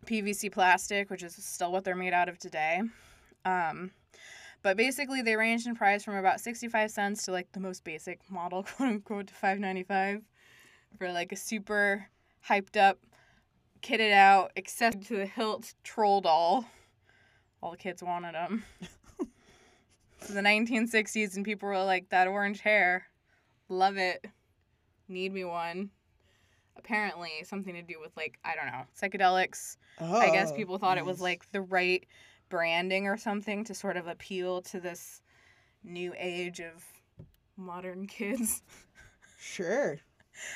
[0.06, 2.82] PVC plastic, which is still what they're made out of today.
[3.44, 3.92] Um,
[4.64, 8.22] but basically, they ranged in price from about 65 cents to like the most basic
[8.32, 10.22] model, quote unquote, to 5.95
[10.98, 12.08] for like a super
[12.48, 13.00] hyped up,
[13.82, 16.66] kitted out, accessible to the hilt troll doll.
[17.62, 18.64] All the kids wanted them.
[20.34, 23.08] the 1960s, and people were like, that orange hair,
[23.70, 24.26] love it,
[25.08, 25.90] need me one.
[26.78, 29.78] Apparently, something to do with like I don't know psychedelics.
[30.00, 32.06] I guess Oh, people thought it was like the right
[32.50, 35.22] branding or something to sort of appeal to this
[35.84, 36.84] new age of
[37.58, 38.62] modern kids.
[39.40, 39.98] Sure.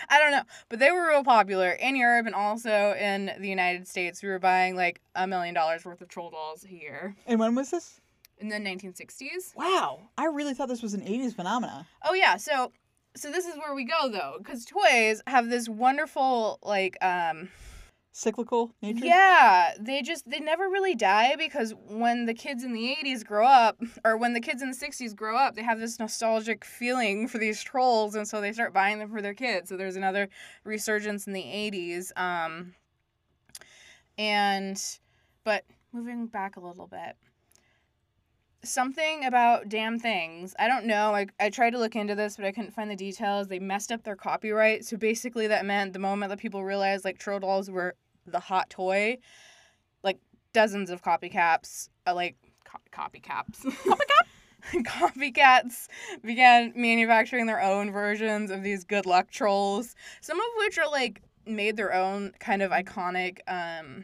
[0.09, 3.87] I don't know, but they were real popular in Europe and also in the United
[3.87, 4.21] States.
[4.21, 7.55] We were buying like a million dollars worth of troll dolls a year And when
[7.55, 8.01] was this?
[8.39, 9.55] In the 1960s.
[9.55, 9.99] Wow.
[10.17, 11.87] I really thought this was an 80s phenomena.
[12.03, 12.71] Oh yeah, so
[13.15, 17.49] so this is where we go though, because toys have this wonderful like um
[18.11, 19.05] Cyclical nature?
[19.05, 23.45] Yeah, they just they never really die because when the kids in the 80s grow
[23.45, 27.27] up or when the kids in the 60s grow up, they have this nostalgic feeling
[27.27, 29.69] for these trolls and so they start buying them for their kids.
[29.69, 30.27] So there's another
[30.63, 32.73] resurgence in the 80s um
[34.17, 34.81] and
[35.43, 37.15] but moving back a little bit
[38.63, 40.55] something about damn things.
[40.59, 42.95] I don't know I, I tried to look into this but i couldn't find the
[42.95, 43.47] details.
[43.47, 44.85] They messed up their copyright.
[44.85, 47.95] So basically that meant the moment that people realized like troll dolls were
[48.25, 49.17] the hot toy
[50.03, 50.19] like
[50.53, 55.87] dozens of copycats uh, like co- copycats copycat copycats
[56.23, 61.21] began manufacturing their own versions of these good luck trolls some of which are like
[61.45, 64.03] made their own kind of iconic um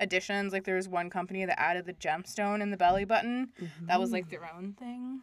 [0.00, 3.48] additions like there was one company that added the gemstone in the belly button
[3.82, 5.20] that was like their own thing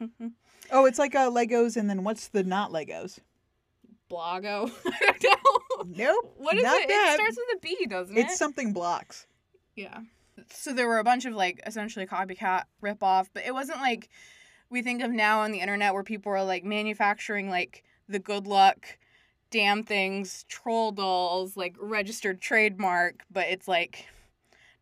[0.70, 3.18] Oh, it's like uh, Legos, and then what's the not Legos?
[4.10, 6.34] blago i don't know Nope.
[6.38, 7.10] what is it that.
[7.12, 9.26] it starts with a b doesn't it It's something blocks.
[9.76, 9.98] Yeah.
[10.50, 14.08] So there were a bunch of like essentially copycat ripoff, but it wasn't like
[14.70, 18.46] we think of now on the internet where people are like manufacturing like the good
[18.46, 18.98] luck
[19.50, 24.06] damn things, troll dolls, like registered trademark, but it's like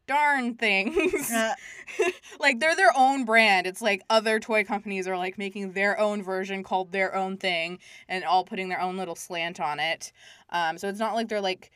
[0.07, 1.31] darn things.
[1.31, 1.55] Uh,
[2.41, 3.67] like they're their own brand.
[3.67, 7.79] It's like other toy companies are like making their own version called their own thing
[8.09, 10.13] and all putting their own little slant on it.
[10.51, 11.71] Um, so it's not like they're like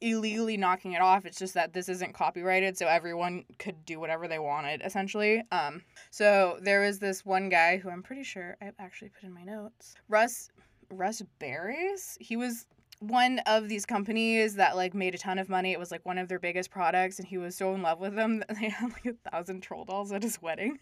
[0.00, 1.26] illegally knocking it off.
[1.26, 5.42] It's just that this isn't copyrighted, so everyone could do whatever they wanted, essentially.
[5.50, 9.34] Um, so there was this one guy who I'm pretty sure I actually put in
[9.34, 9.94] my notes.
[10.08, 10.50] Russ
[10.90, 12.16] Russ Berries.
[12.20, 12.66] He was
[13.00, 15.72] one of these companies that like made a ton of money.
[15.72, 18.14] It was like one of their biggest products, and he was so in love with
[18.14, 20.78] them that they had like a thousand troll dolls at his wedding.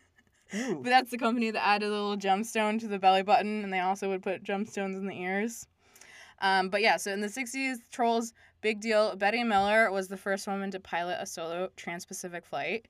[0.54, 0.80] ooh.
[0.82, 3.80] But that's the company that added a little gemstone to the belly button, and they
[3.80, 5.66] also would put gemstones in the ears.
[6.40, 9.16] Um, but yeah, so in the 60s, Trolls, big deal.
[9.16, 12.88] Betty Miller was the first woman to pilot a solo trans Pacific flight.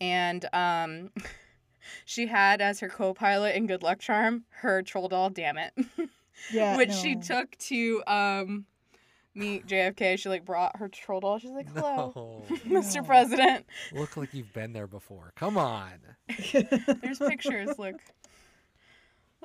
[0.00, 1.10] And um,
[2.04, 5.72] she had as her co pilot in Good Luck Charm her troll doll, Damn It,
[6.52, 8.64] yeah, which she took to um,
[9.34, 10.18] meet JFK.
[10.18, 11.38] She like brought her troll doll.
[11.38, 12.56] She's like, hello, No.
[12.66, 12.96] Mr.
[12.96, 13.02] No.
[13.04, 13.66] President.
[13.92, 15.32] Look like you've been there before.
[15.36, 15.92] Come on.
[16.52, 17.78] There's pictures.
[17.78, 17.96] Look.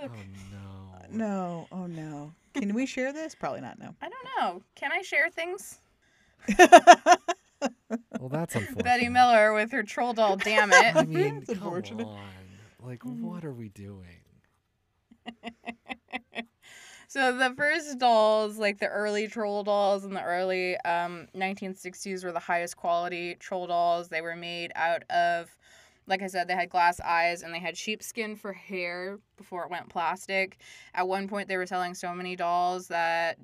[0.01, 0.07] Oh
[0.51, 1.07] no.
[1.11, 2.33] No, oh no.
[2.53, 3.35] Can we share this?
[3.35, 3.79] Probably not.
[3.79, 3.95] No.
[4.01, 4.61] I don't know.
[4.75, 5.79] Can I share things?
[8.19, 8.83] Well, that's unfortunate.
[8.83, 10.95] Betty Miller with her troll doll, damn it.
[10.95, 12.05] I mean, It's come unfortunate.
[12.07, 12.19] on.
[12.81, 14.05] Like, what are we doing?
[17.09, 22.31] So the first dolls, like the early troll dolls in the early um, 1960s, were
[22.31, 24.09] the highest quality troll dolls.
[24.09, 25.49] They were made out of,
[26.05, 29.71] like I said, they had glass eyes and they had sheepskin for hair before it
[29.71, 30.59] went plastic.
[30.93, 33.39] At one point, they were selling so many dolls that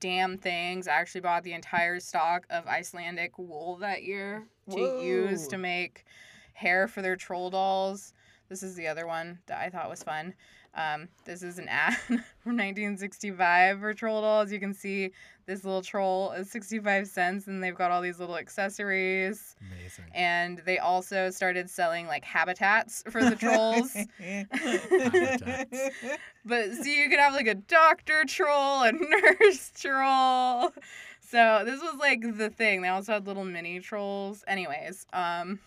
[0.00, 5.46] damn things I actually bought the entire stock of Icelandic wool that year to use
[5.46, 6.04] to make
[6.52, 8.12] hair for their troll dolls.
[8.48, 10.34] This is the other one that I thought was fun.
[10.76, 14.50] Um, this is an ad from 1965 for troll dolls.
[14.50, 15.10] You can see
[15.46, 19.56] this little troll is 65 cents, and they've got all these little accessories.
[19.60, 20.04] Amazing.
[20.14, 23.92] And they also started selling like habitats for the trolls.
[24.18, 25.96] Habitats.
[26.46, 30.72] But so you could have like a doctor troll, a nurse troll.
[31.20, 32.82] So this was like the thing.
[32.82, 34.44] They also had little mini trolls.
[34.46, 35.58] Anyways, um,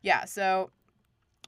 [0.00, 0.24] yeah.
[0.24, 0.70] So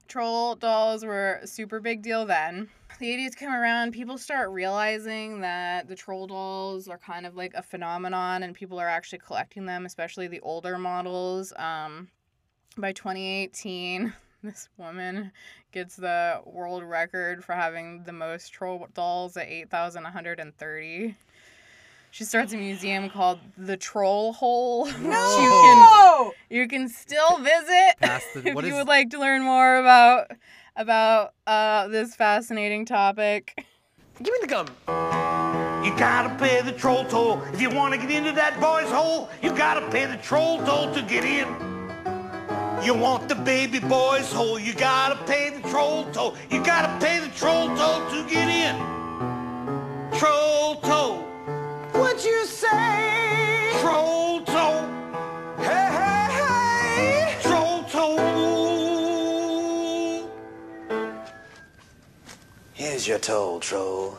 [0.06, 2.68] troll dolls were a super big deal then.
[2.98, 7.52] The 80s come around, people start realizing that the troll dolls are kind of like
[7.54, 11.52] a phenomenon and people are actually collecting them, especially the older models.
[11.56, 12.08] Um,
[12.78, 15.32] by 2018, this woman
[15.72, 21.16] gets the world record for having the most troll dolls at 8,130.
[22.16, 24.86] She starts a museum called the Troll Hole.
[24.86, 26.32] which you can No!
[26.48, 30.30] you can still visit the- if what you is- would like to learn more about
[30.76, 33.52] about uh, this fascinating topic.
[34.22, 34.66] Give me the gum.
[35.84, 37.42] You gotta pay the troll toll.
[37.52, 41.02] If you wanna get into that boy's hole, you gotta pay the troll toll to
[41.02, 41.46] get in.
[42.82, 46.34] You want the baby boy's hole, you gotta pay the troll toll.
[46.50, 48.74] You gotta pay the troll toll to get in.
[50.18, 51.25] Troll toll.
[51.98, 53.72] What you say?
[53.80, 54.82] Troll toll.
[55.56, 57.38] Hey, hey, hey.
[57.42, 58.16] Troll toll.
[62.74, 64.18] Here's your toll, troll.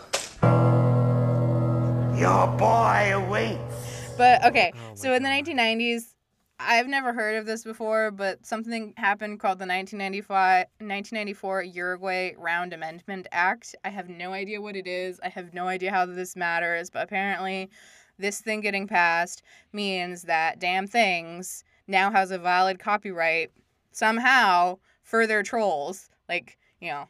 [2.17, 4.15] Your boy awaits.
[4.17, 6.15] But okay, Oh so in the 1990s,
[6.59, 12.73] I've never heard of this before, but something happened called the 1995 1994 Uruguay Round
[12.73, 13.75] Amendment Act.
[13.85, 15.19] I have no idea what it is.
[15.23, 17.69] I have no idea how this matters, but apparently
[18.17, 23.51] this thing getting passed means that Dam Things now has a valid copyright
[23.91, 26.09] somehow for their trolls.
[26.27, 27.07] Like, you know,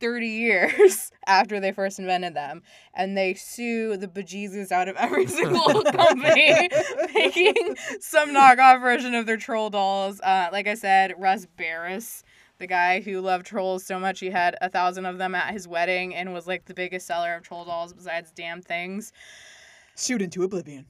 [0.00, 2.62] 30 years after they first invented them
[2.94, 6.68] and they sue the bejesus out of every single company
[7.14, 12.22] making some knockoff version of their troll dolls uh, like i said Russ Berrie
[12.58, 15.66] the guy who loved trolls so much he had a thousand of them at his
[15.66, 19.12] wedding and was like the biggest seller of troll dolls besides damn things
[19.94, 20.86] Sued into oblivion.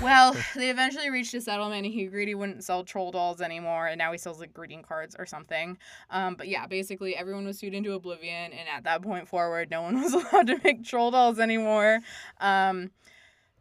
[0.00, 3.88] Well, they eventually reached a settlement and he agreed he wouldn't sell troll dolls anymore
[3.88, 5.78] and now he sells like greeting cards or something.
[6.10, 9.82] Um, but yeah, basically everyone was sued into oblivion and at that point forward no
[9.82, 12.00] one was allowed to make troll dolls anymore.
[12.40, 12.90] Um,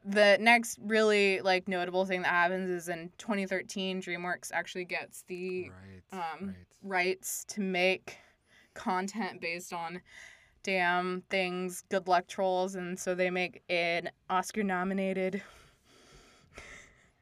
[0.03, 5.69] the next really like notable thing that happens is in 2013 DreamWorks actually gets the
[5.69, 6.21] Right.
[6.41, 6.55] um, right.
[6.83, 8.17] rights to make
[8.73, 10.01] content based on
[10.63, 15.41] damn things good luck trolls and so they make an Oscar nominated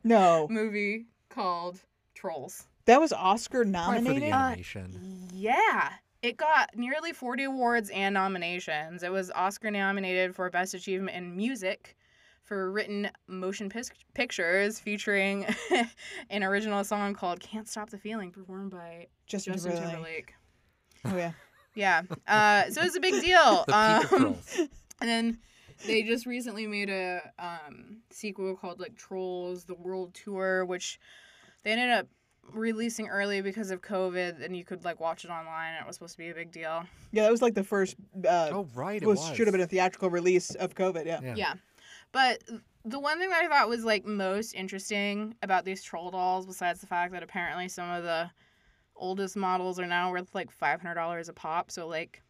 [0.03, 1.79] No, movie called
[2.15, 2.67] Trolls.
[2.85, 4.33] that was Oscar Probably for the nominated.
[4.33, 5.27] animation.
[5.33, 5.89] Yeah.
[6.21, 9.03] It got nearly 40 awards and nominations.
[9.03, 11.95] It was Oscar nominated for Best Achievement in Music
[12.43, 15.45] for written motion pis- pictures featuring
[16.29, 19.91] an original song called Can't Stop the Feeling performed by Justin, Justin Timberlake.
[19.91, 20.33] Timberlake.
[21.05, 21.31] Oh yeah.
[21.75, 22.01] Yeah.
[22.27, 23.63] Uh, so it was a big deal.
[23.67, 24.59] The peak of Um, trolls.
[24.99, 25.37] and then
[25.85, 30.99] they just recently made a um, sequel called like Trolls: The World Tour, which
[31.63, 32.07] they ended up
[32.53, 35.73] releasing early because of COVID, and you could like watch it online.
[35.75, 36.83] And it was supposed to be a big deal.
[37.11, 37.95] Yeah, that was like the first.
[38.27, 39.35] Uh, Oh right, it was, was.
[39.35, 41.05] should have been a theatrical release of COVID.
[41.05, 41.19] Yeah.
[41.21, 41.35] Yeah.
[41.35, 41.53] Yeah.
[42.11, 42.43] But
[42.85, 46.81] the one thing that I thought was like most interesting about these troll dolls, besides
[46.81, 48.31] the fact that apparently some of the
[48.95, 51.71] oldest models are now worth like five hundred dollars a pop.
[51.71, 52.21] So like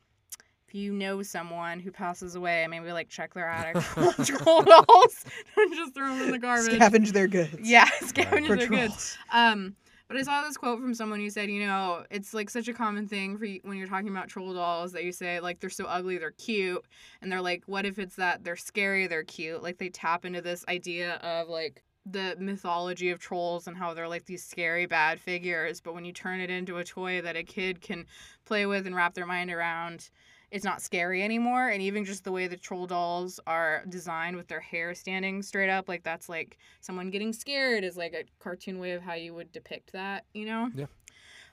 [0.69, 5.25] if you know someone who passes away, maybe like check their attic for troll dolls.
[5.55, 6.73] Don't just throw them in the garbage.
[6.73, 7.57] Scavenge their goods.
[7.63, 8.67] Yeah, scavenge their goods.
[8.67, 9.17] trolls.
[9.33, 9.75] Um,
[10.07, 12.73] but I saw this quote from someone who said, you know, it's like such a
[12.73, 15.71] common thing for you, when you're talking about troll dolls that you say like they're
[15.71, 16.83] so ugly, they're cute,
[17.21, 19.63] and they're like, what if it's that they're scary, they're cute?
[19.63, 24.07] Like they tap into this idea of like the mythology of trolls and how they're
[24.07, 27.43] like these scary bad figures, but when you turn it into a toy that a
[27.43, 28.05] kid can
[28.45, 30.09] play with and wrap their mind around,
[30.51, 34.47] it's not scary anymore and even just the way the troll dolls are designed with
[34.47, 38.79] their hair standing straight up like that's like someone getting scared is like a cartoon
[38.79, 40.85] way of how you would depict that you know Yeah.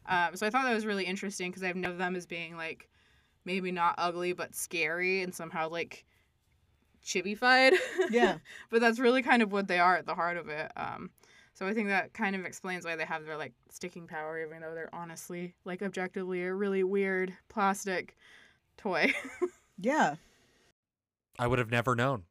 [0.07, 2.89] um, so i thought that was really interesting because i've known them as being like
[3.45, 6.05] maybe not ugly but scary and somehow like
[7.05, 7.73] chibified
[8.11, 8.39] Yeah.
[8.71, 11.11] but that's really kind of what they are at the heart of it um,
[11.55, 14.61] so i think that kind of explains why they have their like sticking power even
[14.63, 18.17] though they're honestly like objectively a really weird plastic
[18.77, 19.13] toy
[19.79, 20.15] Yeah.
[21.39, 22.25] I would have never known.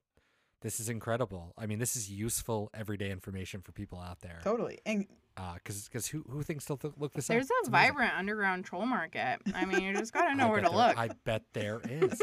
[0.62, 1.54] This is incredible.
[1.58, 4.40] I mean, this is useful everyday information for people out there.
[4.44, 4.80] Totally.
[4.84, 5.06] And
[5.38, 7.50] uh, Because because who who thinks they'll look this There's up?
[7.52, 7.90] a It's amazing.
[7.94, 9.38] vibrant underground troll market.
[9.54, 10.98] I mean, you just gotta know where to there- look.
[10.98, 12.20] I bet there is.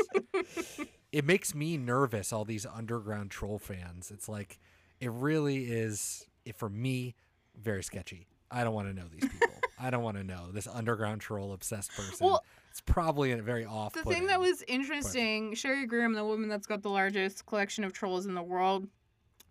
[1.13, 2.33] it makes me nervous.
[2.33, 4.11] All these underground troll fans.
[4.11, 4.59] It's like
[5.01, 6.27] it really is.
[6.45, 7.15] It, for me,
[7.57, 8.27] very sketchy.
[8.51, 9.55] I don't want to know these people.
[9.79, 12.27] I don't want to know this underground troll obsessed person.
[12.27, 13.93] Well, it's probably a very off.
[13.93, 17.93] The thing that was interesting, Sherry Groom, the woman that's got the largest collection of
[17.93, 18.89] trolls in the world,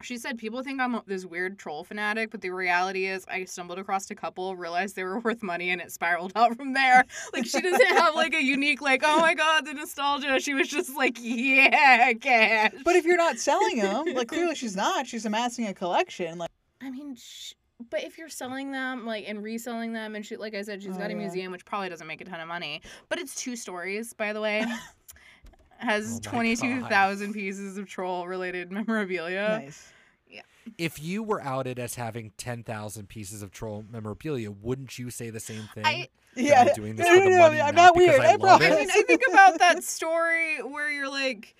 [0.01, 3.77] she said people think I'm this weird troll fanatic, but the reality is I stumbled
[3.77, 7.05] across a couple, realized they were worth money, and it spiraled out from there.
[7.31, 10.39] Like she doesn't have like a unique like, oh my god, the nostalgia.
[10.39, 12.71] She was just like, yeah, cash.
[12.83, 15.05] but if you're not selling them, like clearly she's not.
[15.05, 16.39] She's amassing a collection.
[16.39, 16.49] Like
[16.81, 17.53] I mean, sh-
[17.89, 20.95] but if you're selling them like and reselling them and she, like I said, she's
[20.95, 21.19] Oh, got a yeah.
[21.19, 24.41] museum which probably doesn't make a ton of money, but it's two stories, by the
[24.41, 24.65] way.
[25.77, 29.59] Has Oh my twenty two thousand pieces of troll related memorabilia.
[29.63, 29.91] nice.
[30.29, 30.41] Yeah.
[30.77, 35.39] If you were outed as having 10,000 pieces of troll memorabilia, wouldn't you say the
[35.39, 35.85] same thing?
[35.85, 38.21] I- Yeah, I'm doing this no, for the no, no, money, I'm not not weird.
[38.21, 38.71] I I love promise.
[38.71, 41.55] I mean, I think about that story where you're like,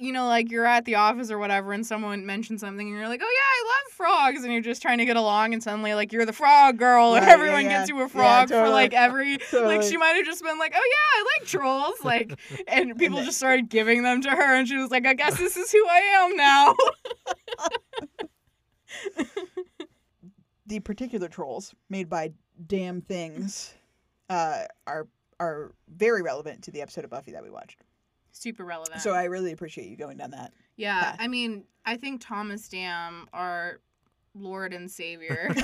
[0.00, 3.08] you know, like you're at the office or whatever, and someone mentions something, and you're
[3.08, 5.94] like, "Oh yeah, I love frogs," and you're just trying to get along, and suddenly
[5.94, 7.78] like you're the frog girl, and Right, yeah, everyone yeah.
[7.78, 8.72] gets you a frog for totally.
[8.72, 12.38] like every like she might have just been like, "Oh yeah, I like trolls," like,
[12.66, 15.56] and people just started giving them to her, and she was like, "I guess this
[15.56, 16.74] is who I am now."
[20.66, 22.32] the particular trolls made by
[22.66, 23.74] damn things
[24.28, 25.08] uh, are
[25.38, 27.82] are very relevant to the episode of Buffy that we watched.
[28.32, 29.00] Super relevant.
[29.00, 30.52] So I really appreciate you going down that.
[30.76, 31.16] Yeah, path.
[31.20, 33.80] I mean, I think Thomas Dam, our
[34.34, 35.54] Lord and Savior,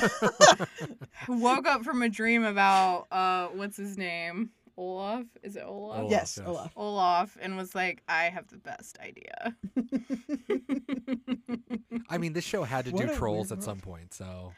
[1.29, 5.25] woke up from a dream about uh, what's his name, Olaf?
[5.43, 6.01] Is it Olaf?
[6.01, 6.47] Olaf, yes, yes.
[6.47, 6.73] Olaf.
[6.77, 9.57] Olaf, and was like, I have the best idea.
[12.11, 14.53] I mean, this show had to What do trolls at some point, so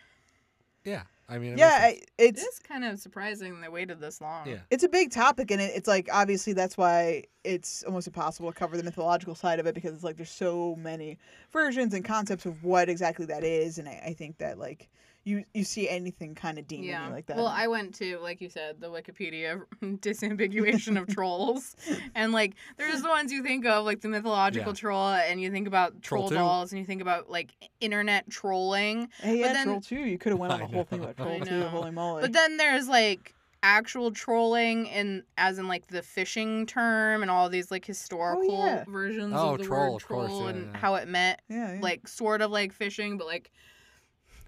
[0.88, 1.02] yeah.
[1.30, 2.00] I mean, it Yeah, makes.
[2.00, 4.48] I, it's It's kind of surprising they waited this long.
[4.48, 4.60] yeah.
[4.70, 8.58] it's a big topic and it, it's like obviously that's why it's almost impossible to
[8.58, 11.18] cover the mythological side of it because it's like there's so many
[11.52, 14.88] versions and concepts of what exactly that is and I, I think that like
[15.28, 17.08] you you see anything kind of demon Yeah.
[17.08, 17.36] like that.
[17.36, 21.76] Well, I went to, like you said, the Wikipedia disambiguation of trolls.
[22.14, 24.80] And, like, there's the ones you think of, like the mythological Yeah.
[24.80, 29.08] troll, and you think about Troll troll dolls, and you think about, like, internet trolling.
[29.20, 29.96] hey, but yeah, then- Troll 2.
[29.96, 31.08] You could have went on I a whole thing know.
[31.08, 31.62] about I Troll 2.
[31.68, 32.22] Holy moly.
[32.22, 37.48] But then there's, like, actual trolling in as in like the fishing term and all
[37.48, 38.84] these like oh, historical Oh, yeah.
[38.86, 40.78] versions Oh, of the troll, word of course, troll yeah, and yeah.
[40.78, 41.80] how it meant yeah, yeah.
[41.82, 43.50] like sort of like fishing but like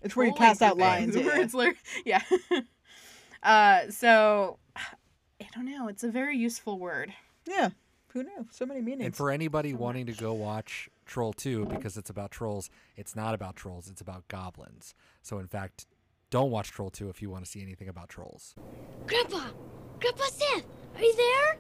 [0.03, 1.27] it's where you trolling cast out for things, lines.
[1.27, 1.43] where Yeah.
[1.45, 2.23] it's like yeah
[3.43, 7.13] uh so i don't know it's a very useful word
[7.47, 7.71] yeah.
[8.13, 8.47] Who knew?
[8.51, 9.05] So many meanings.
[9.07, 13.35] And for anybody wanting to go watch Troll 2 because it's about trolls, it's not
[13.35, 14.95] about trolls, it's about goblins.
[15.23, 15.87] So in fact,
[16.29, 18.55] don't watch Troll 2 if you want to see anything about trolls.
[19.07, 19.47] Grandpa!
[20.01, 20.65] Grandpa Seth!
[20.97, 21.59] Are you there?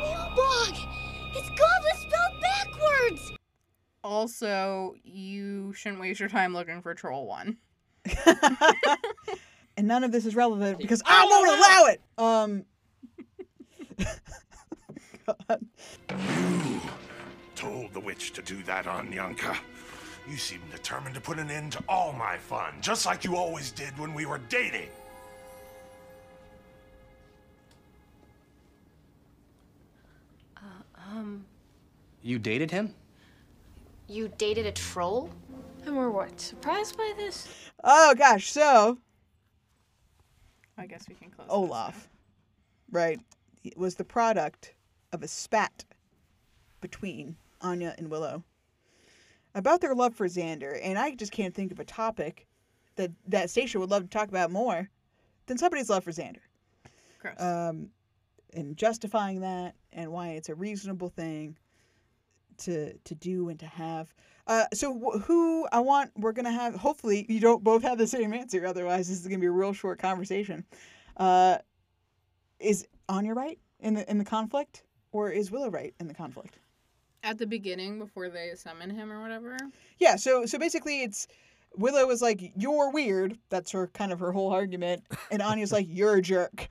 [0.00, 0.76] Nilbog!
[1.34, 3.32] It's goblin spelled backwards!
[4.02, 7.56] Also you shouldn't waste your time looking for troll one
[9.76, 12.00] and none of this is relevant because I won't allow it.
[12.18, 12.64] Um.
[15.26, 15.66] God.
[16.50, 16.80] You
[17.54, 19.54] told the witch to do that Anyanka.
[20.28, 23.70] You seem determined to put an end to all my fun, just like you always
[23.70, 24.88] did when we were dating.
[30.96, 31.44] Um,
[32.22, 32.94] You dated him?
[34.10, 35.30] You dated a troll?
[35.86, 36.40] and we're what?
[36.40, 37.46] Surprised by this?
[37.84, 38.50] Oh gosh.
[38.50, 38.98] So
[40.76, 42.08] i guess we can close Olaf,
[42.90, 43.20] right,
[43.62, 44.74] it was the product
[45.12, 45.84] of a spat
[46.80, 48.42] between Anya and Willow
[49.54, 52.46] about their love for Xander, and I just can't think of a topic
[52.96, 54.88] that that Stacia would love to talk about more
[55.46, 56.40] than somebody's love for Xander.
[57.20, 57.40] Gross.
[57.40, 57.90] um,
[58.54, 61.56] and justifying that and why it's a reasonable thing
[62.60, 64.12] to to do and to have.
[64.46, 66.74] Uh, so who I want we're gonna have.
[66.74, 68.66] Hopefully you don't both have the same answer.
[68.66, 70.64] Otherwise this is gonna be a real short conversation.
[71.16, 71.58] Uh,
[72.58, 72.86] is
[73.22, 76.58] your right in the in the conflict, or is Willow right in the conflict?
[77.22, 79.56] at the beginning before they summon him or whatever
[79.98, 80.16] Yeah.
[80.16, 81.26] So so basically it's.
[81.76, 85.86] Willow is like, "You're weird." That's her kind of her whole argument, and Anya's like,
[85.88, 86.68] "You're a jerk."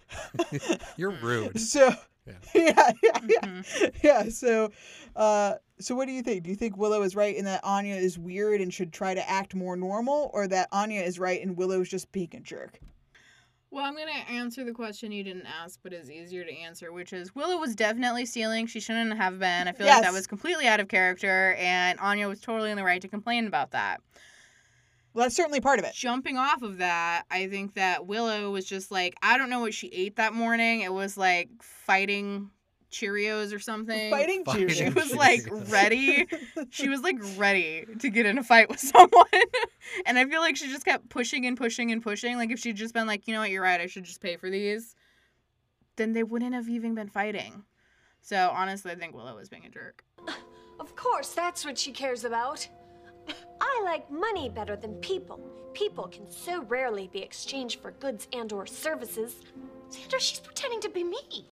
[0.97, 1.57] You're rude.
[1.59, 1.93] So
[2.29, 2.35] Yeah.
[2.55, 3.97] yeah, yeah, yeah, Mm-hmm.
[4.03, 4.29] yeah.
[4.29, 4.71] So,
[5.15, 6.43] uh, so what do you think?
[6.43, 9.29] Do you think Willow is right in that Anya is weird and should try to
[9.29, 12.79] act more normal, or that Anya is right and Willow's just being a jerk?
[13.71, 16.91] Well, I'm going to answer the question you didn't ask, but is easier to answer,
[16.91, 18.65] which is Willow was definitely stealing.
[18.65, 19.67] She shouldn't have been.
[19.67, 22.83] I feel like that was completely out of character, and Anya was totally in the
[22.83, 24.01] right to complain about that.
[25.13, 25.93] Well, that's certainly part of it.
[25.93, 29.73] Jumping off of that, I think that Willow was just like, I don't know what
[29.73, 30.81] she ate that morning.
[30.81, 32.51] It was like fighting
[32.91, 34.11] Cheerios or something.
[34.11, 34.75] Fighting Fighting Cheerios.
[34.77, 36.27] She was like ready.
[36.71, 39.25] She was like ready to get in a fight with someone.
[40.05, 42.37] and I feel like she just kept pushing and pushing and pushing.
[42.37, 44.37] Like if she'd just been like, you know what, you're right, I should just pay
[44.37, 44.95] for these,
[45.95, 47.63] then they wouldn't have even been fighting.
[48.21, 50.03] So honestly, I think Willow was being a jerk.
[50.79, 52.67] Of course, that's what she cares about.
[53.61, 55.39] I like money better than people.
[55.73, 59.35] People can so rarely be exchanged for goods and or services.
[59.89, 61.49] Xander, she's pretending to be me.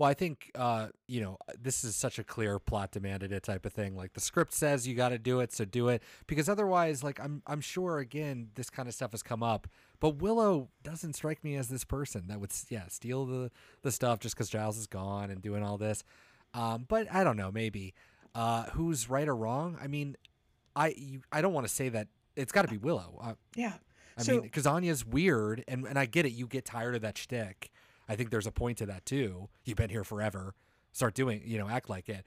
[0.00, 3.66] Well, I think uh, you know this is such a clear plot demanded it type
[3.66, 3.94] of thing.
[3.94, 6.02] Like the script says you got to do it, so do it.
[6.26, 9.68] Because otherwise, like I'm I'm sure again this kind of stuff has come up.
[10.00, 13.50] But Willow doesn't strike me as this person that would yeah steal the
[13.82, 16.02] the stuff just because Giles is gone and doing all this.
[16.54, 17.92] Um, but I don't know, maybe.
[18.34, 19.76] Uh, who's right or wrong?
[19.82, 20.16] I mean,
[20.76, 23.18] I you, I don't want to say that it's got to be Willow.
[23.20, 23.74] Uh, Yeah.
[24.16, 26.32] I So- mean, because Anya's weird, and and I get it.
[26.32, 27.70] You get tired of that shtick.
[28.08, 29.48] I think there's a point to that too.
[29.64, 30.54] You've been here forever.
[30.92, 32.24] Start doing, you know, act like it.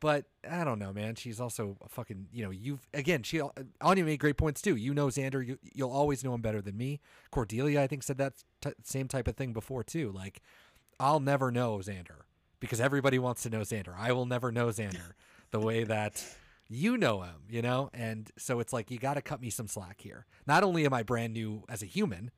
[0.00, 1.14] But I don't know, man.
[1.14, 3.22] She's also a fucking, you know, you've again.
[3.22, 3.40] She
[3.80, 4.76] Anya made great points too.
[4.76, 5.46] You know Xander.
[5.46, 7.00] You, you'll always know him better than me.
[7.30, 10.10] Cordelia, I think, said that t- same type of thing before too.
[10.12, 10.40] Like,
[11.00, 12.24] I'll never know Xander
[12.60, 13.94] because everybody wants to know Xander.
[13.96, 15.12] I will never know Xander
[15.50, 16.22] the way that
[16.68, 17.90] you know him, you know?
[17.94, 20.26] And so it's like you got to cut me some slack here.
[20.46, 22.30] Not only am I brand new as a human,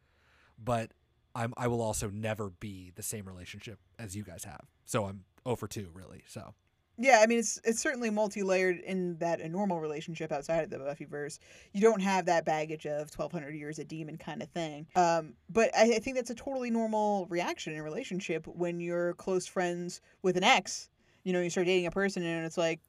[0.62, 0.92] but
[1.34, 4.66] I'm I will also never be the same relationship as you guys have.
[4.84, 6.24] So I'm over 2 really.
[6.26, 6.54] So
[6.98, 10.78] Yeah, I mean it's it's certainly multi-layered in that a normal relationship outside of the
[10.78, 11.38] Buffyverse,
[11.72, 14.86] you don't have that baggage of twelve hundred years a demon kind of thing.
[14.96, 19.14] Um, but I, I think that's a totally normal reaction in a relationship when you're
[19.14, 20.88] close friends with an ex.
[21.24, 22.80] You know, you start dating a person and it's like,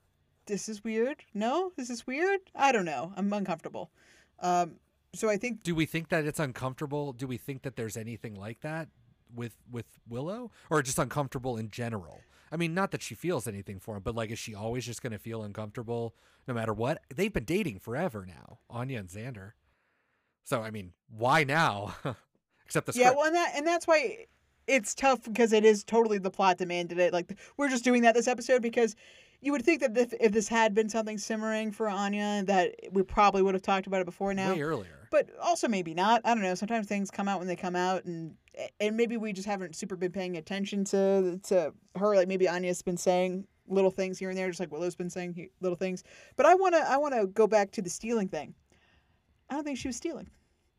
[0.49, 1.23] this is weird.
[1.33, 2.41] No, this is weird.
[2.55, 3.13] I don't know.
[3.15, 3.91] I'm uncomfortable.
[4.39, 4.75] Um,
[5.15, 7.13] so I think do we think that it's uncomfortable?
[7.13, 8.89] Do we think that there's anything like that
[9.33, 12.21] with with Willow or just uncomfortable in general?
[12.51, 15.01] I mean, not that she feels anything for him, but like is she always just
[15.01, 16.15] going to feel uncomfortable
[16.47, 17.01] no matter what?
[17.15, 19.51] They've been dating forever now, Anya and Xander.
[20.43, 21.95] So, I mean, why now?
[22.65, 24.25] Except the yeah, well, and that and that's why
[24.67, 27.13] it's tough because it is totally the plot demanded it.
[27.13, 28.95] Like we're just doing that this episode because
[29.41, 33.03] you would think that if, if this had been something simmering for Anya, that we
[33.03, 34.53] probably would have talked about it before now.
[34.53, 35.07] Way earlier.
[35.11, 36.21] But also maybe not.
[36.25, 36.55] I don't know.
[36.55, 38.35] Sometimes things come out when they come out, and
[38.79, 42.15] and maybe we just haven't super been paying attention to to her.
[42.15, 45.33] Like maybe Anya's been saying little things here and there, just like Willow's been saying
[45.33, 46.03] he- little things.
[46.35, 48.53] But I wanna I wanna go back to the stealing thing.
[49.49, 50.29] I don't think she was stealing.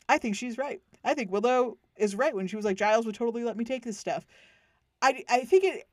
[0.08, 0.80] I think she's right.
[1.02, 3.84] I think Willow is right when she was like Giles would totally let me take
[3.84, 4.26] this stuff.
[5.02, 5.88] I I think it.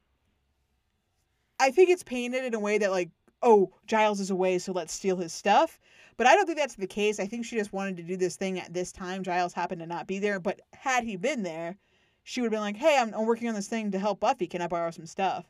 [1.60, 3.10] I think it's painted in a way that like
[3.42, 5.80] oh Giles is away so let's steal his stuff.
[6.18, 7.20] But I don't think that's the case.
[7.20, 9.22] I think she just wanted to do this thing at this time.
[9.24, 11.78] Giles happened to not be there, but had he been there,
[12.24, 14.48] she would have been like, "Hey, I'm, I'm working on this thing to help Buffy.
[14.48, 15.46] Can I borrow some stuff?"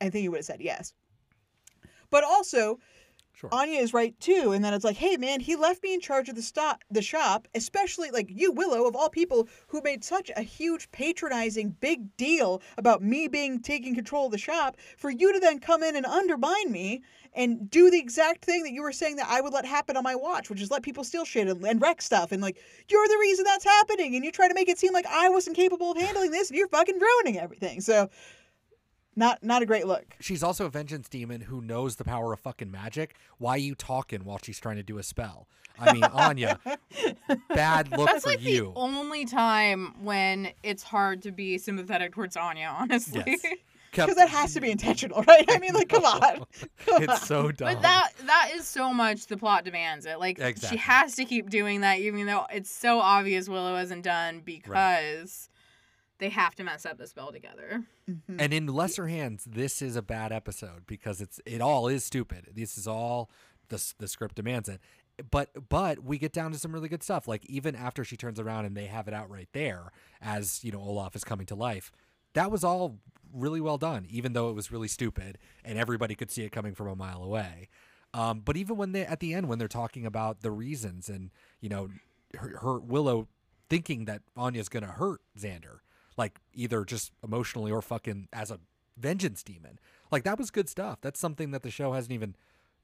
[0.00, 0.94] I think he would have said yes.
[2.10, 2.78] But also,
[3.52, 6.28] Anya is right too, and then it's like, hey man, he left me in charge
[6.28, 10.30] of the stop, the shop, especially like you, Willow, of all people, who made such
[10.36, 15.32] a huge patronizing big deal about me being taking control of the shop, for you
[15.32, 17.02] to then come in and undermine me
[17.34, 20.02] and do the exact thing that you were saying that I would let happen on
[20.02, 22.56] my watch, which is let people steal shit and, and wreck stuff, and like
[22.88, 25.56] you're the reason that's happening, and you try to make it seem like I wasn't
[25.56, 27.80] capable of handling this, and you're fucking ruining everything.
[27.80, 28.08] So,
[29.16, 30.04] not not a great look.
[30.20, 33.16] She's also a vengeance demon who knows the power of fucking magic.
[33.38, 35.48] Why are you talking while she's trying to do a spell?
[35.78, 36.58] I mean, Anya,
[37.48, 38.72] bad look That's for like you.
[38.74, 43.22] the only time when it's hard to be sympathetic towards Anya, honestly.
[43.26, 43.44] Yes.
[43.92, 45.46] Because that has to be intentional, right?
[45.48, 46.44] I mean, like, come on.
[46.84, 47.18] Come It's on.
[47.18, 47.72] so dumb.
[47.72, 50.18] But that that is so much the plot demands it.
[50.18, 50.76] Like Exactly.
[50.76, 55.48] she has to keep doing that, even though it's so obvious Willow hasn't done because
[56.18, 57.84] they have to mess up the spell together.
[58.10, 58.40] Mm-hmm.
[58.40, 62.48] And in lesser hands, this is a bad episode because it's it all is stupid.
[62.54, 63.30] This is all
[63.68, 64.80] the the script demands it.
[65.30, 67.26] But but we get down to some really good stuff.
[67.26, 70.72] Like even after she turns around and they have it out right there, as you
[70.72, 71.92] know Olaf is coming to life.
[72.34, 72.98] That was all
[73.32, 76.74] really well done, even though it was really stupid and everybody could see it coming
[76.74, 77.68] from a mile away.
[78.14, 81.30] Um, but even when they at the end when they're talking about the reasons and
[81.60, 81.88] you know
[82.38, 83.28] her, her Willow
[83.68, 85.78] thinking that Anya's gonna hurt Xander,
[86.16, 88.60] like either just emotionally or fucking as a
[88.96, 89.78] vengeance demon.
[90.10, 90.98] Like that was good stuff.
[91.00, 92.34] That's something that the show hasn't even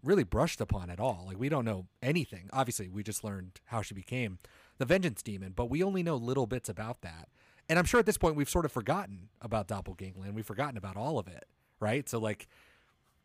[0.03, 1.25] really brushed upon at all.
[1.27, 2.51] Like we don't know anything.
[2.53, 4.39] Obviously, we just learned how she became
[4.79, 7.29] the vengeance demon, but we only know little bits about that.
[7.69, 10.35] And I'm sure at this point we've sort of forgotten about Doppelgangland.
[10.35, 11.45] We've forgotten about all of it,
[11.81, 12.09] right?
[12.09, 12.49] So like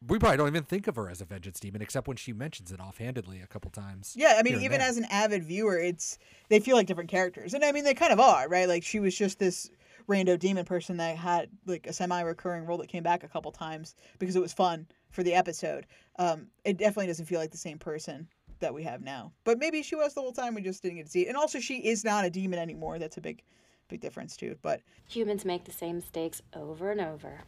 [0.07, 2.71] we probably don't even think of her as a vengeance demon except when she mentions
[2.71, 4.13] it offhandedly a couple times.
[4.15, 4.87] Yeah, I mean, even there.
[4.87, 8.13] as an avid viewer, it's they feel like different characters, and I mean, they kind
[8.13, 8.67] of are, right?
[8.67, 9.71] Like she was just this
[10.07, 13.95] rando demon person that had like a semi-recurring role that came back a couple times
[14.19, 15.85] because it was fun for the episode.
[16.17, 18.27] Um, it definitely doesn't feel like the same person
[18.59, 20.55] that we have now, but maybe she was the whole time.
[20.55, 22.97] We just didn't get to see it, and also she is not a demon anymore.
[22.97, 23.43] That's a big,
[23.87, 24.55] big difference too.
[24.61, 27.41] But Humans make the same mistakes over and over.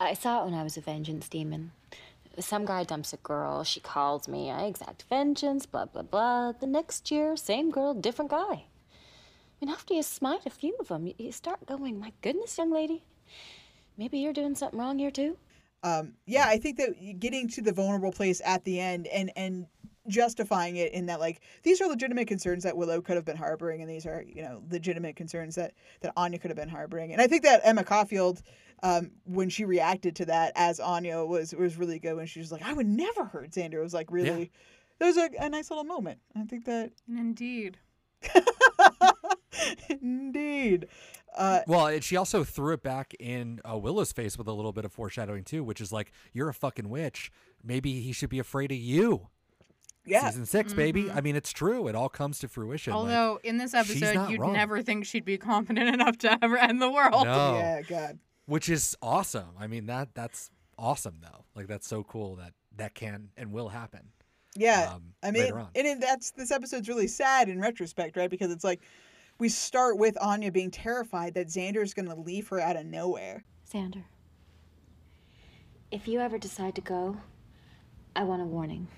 [0.00, 1.72] I saw it when I was a vengeance demon.
[2.38, 6.52] Some guy dumps a girl, she calls me, I exact vengeance, blah, blah, blah.
[6.52, 8.66] The next year, same girl, different guy.
[9.60, 12.56] I mean, after you smite a few of them, you- you start going, my goodness,
[12.58, 13.02] young lady,
[13.96, 15.36] maybe you're doing something wrong here too.
[15.84, 19.66] um, yeah, I think that getting to the vulnerable place at the end and and
[20.08, 23.80] justifying it in that like these are legitimate concerns that Willow could have been harboring,
[23.80, 27.12] and these are you know legitimate concerns that that Anya could have been harboring.
[27.12, 28.42] And I think that Emma Caulfield,
[28.82, 32.50] um, when she reacted to that as Anya was was really good when she was
[32.50, 33.74] like, I would never hurt Xander.
[33.74, 34.50] It was like really,
[34.98, 36.18] that was a, a nice little moment.
[36.34, 37.78] I think that Indeed.
[40.02, 40.86] indeed.
[41.36, 44.72] Uh, Well, and she also threw it back in uh, Willow's face with a little
[44.72, 47.30] bit of foreshadowing too, which is like, "You're a fucking witch.
[47.62, 49.28] Maybe he should be afraid of you."
[50.04, 50.30] Yeah.
[50.30, 51.10] Season 6 baby.
[51.10, 51.86] I mean, it's true.
[51.86, 52.94] It all comes to fruition.
[52.94, 54.54] like- Although in this episode, you'd wrong.
[54.54, 57.24] never think she'd be confident enough to ever end the world.
[57.26, 57.56] No.
[57.58, 58.18] Yeah, God.
[58.46, 59.50] which is awesome.
[59.58, 61.44] I mean that that's awesome though.
[61.54, 64.08] Like that's so cool that that can and will happen.
[64.56, 65.68] Yeah, um, I mean, later on.
[65.74, 68.30] and it, that's this episode's really sad in retrospect, right?
[68.30, 68.80] Because it's like
[69.38, 72.86] we start with Anya being terrified that Xander is going to leave her out of
[72.86, 73.44] nowhere.
[73.72, 74.02] Xander,
[75.90, 77.18] if you ever decide to go,
[78.16, 78.88] I want a warning.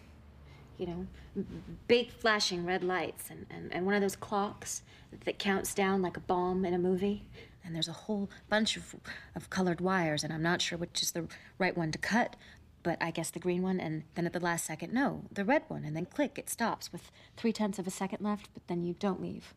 [0.78, 1.44] You know,
[1.88, 4.82] big flashing red lights and, and, and one of those clocks
[5.26, 7.26] that counts down like a bomb in a movie.
[7.62, 8.96] And there's a whole bunch of,
[9.34, 11.26] of colored wires, and I'm not sure which is the
[11.58, 12.36] right one to cut,
[12.82, 15.64] but I guess the green one, and then at the last second, no, the red
[15.68, 18.82] one, and then click, it stops with three tenths of a second left, but then
[18.82, 19.52] you don't leave.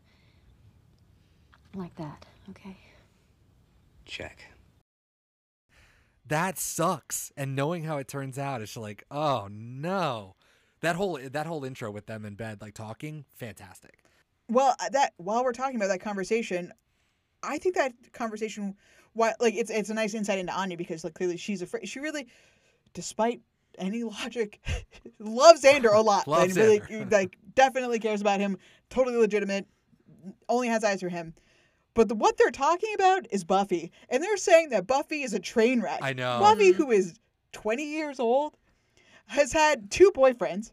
[1.74, 2.76] Like that, okay?
[4.04, 4.44] Check.
[6.26, 7.32] That sucks.
[7.36, 10.36] And knowing how it turns out, it's like, oh no.
[10.80, 14.02] That whole that whole intro with them in bed, like talking, fantastic.
[14.48, 16.72] Well, uh, that while we're talking about that conversation,
[17.42, 18.76] I think that conversation,
[19.14, 21.88] why like it's it's a nice insight into Anya because like clearly she's afraid.
[21.88, 22.26] She really,
[22.92, 23.40] despite
[23.78, 24.60] any logic,
[25.18, 26.28] loves Xander a lot.
[26.28, 28.58] Loves and really like definitely cares about him.
[28.90, 29.66] Totally legitimate.
[30.48, 31.34] Only has eyes for him.
[31.94, 35.38] But the, what they're talking about is Buffy, and they're saying that Buffy is a
[35.38, 36.00] train wreck.
[36.02, 36.40] I know.
[36.40, 36.82] Buffy, mm-hmm.
[36.82, 37.18] who is
[37.52, 38.56] twenty years old,
[39.26, 40.72] has had two boyfriends.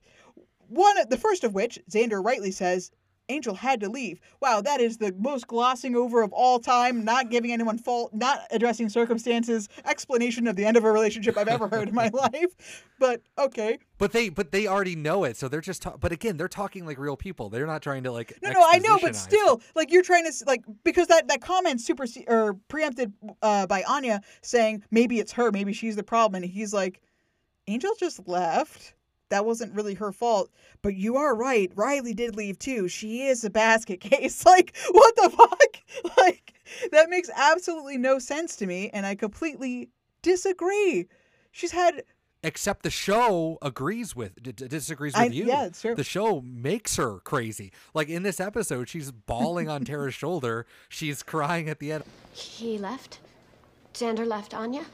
[0.68, 2.92] One, the first of which, Xander rightly says,
[3.32, 4.20] Angel had to leave.
[4.42, 8.42] Wow, that is the most glossing over of all time, not giving anyone fault, not
[8.52, 12.92] addressing circumstances, explanation of the end of a relationship I've ever heard in my life.
[13.00, 13.80] But okay.
[13.98, 16.86] But they but they already know it, so they're just ta- but again, they're talking
[16.86, 17.50] like real people.
[17.50, 20.34] They're not trying to like No, no, I know, but still, like you're trying to
[20.46, 25.52] like because that that comment super or preempted uh, by Anya saying maybe it's her,
[25.52, 27.02] maybe she's the problem, and he's like,
[27.68, 28.94] Angel just left.
[29.32, 30.52] That wasn't really her fault.
[30.84, 31.72] But you are right.
[31.76, 32.88] Riley did leave too.
[32.88, 34.46] She is a basket case.
[34.52, 35.78] Like what the fuck?
[36.18, 36.54] Like
[36.92, 39.90] that makes absolutely no sense to me, and I completely
[40.22, 41.08] disagree.
[41.52, 42.04] She's had
[42.44, 45.46] Except the show agrees with d- d- disagrees I- with you.
[45.46, 45.94] yeah, it's true.
[45.94, 47.72] The show makes her crazy.
[47.94, 50.66] Like in this episode, she's bawling on Tara's shoulder.
[50.90, 52.04] She's crying at the end.
[52.34, 53.20] He left?
[53.94, 54.86] Xander left Anya?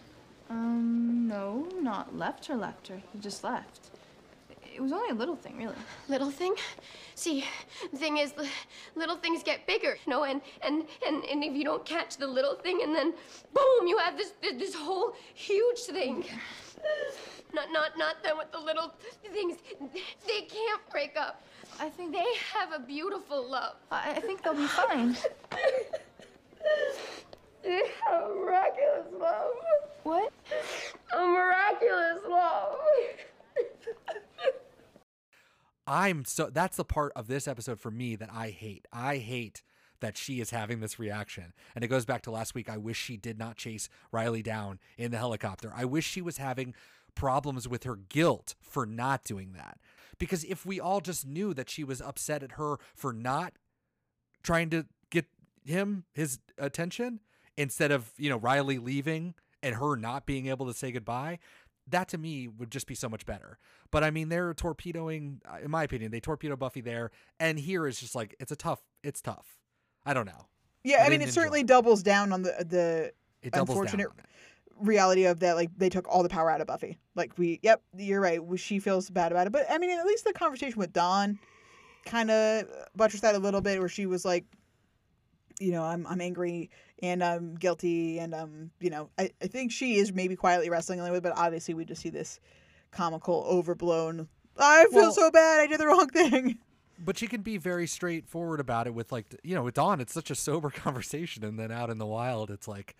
[0.49, 3.01] Um, no, not left her, left her.
[3.13, 3.91] He just left.
[4.77, 5.73] It was only a little thing, really.
[6.07, 6.53] Little thing?
[7.15, 7.43] See,
[7.91, 8.47] the thing is, li-
[8.95, 12.27] little things get bigger, you know, and, and, and, and if you don't catch the
[12.27, 13.11] little thing, and then
[13.55, 16.25] boom, you have this, this, this whole huge thing.
[17.53, 18.93] Not, not, not them with the little
[19.33, 19.57] things.
[20.27, 21.41] They can't break up.
[21.79, 23.77] I think they have a beautiful love.
[23.89, 25.17] I, I think they'll be fine.
[27.63, 29.51] They have a miraculous love.
[30.03, 30.31] What?
[31.13, 32.77] A miraculous love.
[35.87, 38.85] I'm so that's the part of this episode for me that I hate.
[38.91, 39.63] I hate
[39.99, 41.53] that she is having this reaction.
[41.73, 42.69] And it goes back to last week.
[42.69, 45.71] I wish she did not chase Riley down in the helicopter.
[45.75, 46.75] I wish she was having
[47.15, 49.79] problems with her guilt for not doing that.
[50.19, 53.53] Because if we all just knew that she was upset at her for not
[54.43, 55.25] trying to get
[55.65, 57.19] him his attention
[57.55, 59.33] instead of, you know, Riley leaving
[59.63, 61.39] and her not being able to say goodbye,
[61.89, 63.57] that to me would just be so much better.
[63.91, 67.87] But I mean, they're torpedoing, uh, in my opinion, they torpedo Buffy there, and here
[67.87, 69.57] is just like it's a tough, it's tough.
[70.05, 70.47] I don't know.
[70.83, 73.11] Yeah, I, mean, didn't it certainly doubles down on the the
[73.41, 74.07] It unfortunate
[74.79, 75.55] reality of that.
[75.55, 76.97] Like they took all the power out of Buffy.
[77.15, 78.39] Like we, yep, you're right.
[78.55, 81.39] She feels bad about it, but I mean, at least the conversation with Dawn
[82.05, 82.65] kind of
[82.95, 84.45] buttressed that a little bit, where she was like,
[85.59, 86.69] you know, I'm I'm angry
[87.01, 91.01] and I'm guilty and um, you know, I, I think she is maybe quietly wrestling
[91.01, 92.39] with, it, but obviously we just see this
[92.91, 94.27] comical, overblown.
[94.57, 95.59] I feel Well- so bad.
[95.59, 96.57] I did the wrong thing.
[96.99, 100.13] But she can be very straightforward about it with like you know with Dawn it's
[100.13, 102.95] such a sober conversation and then out in the wild it's like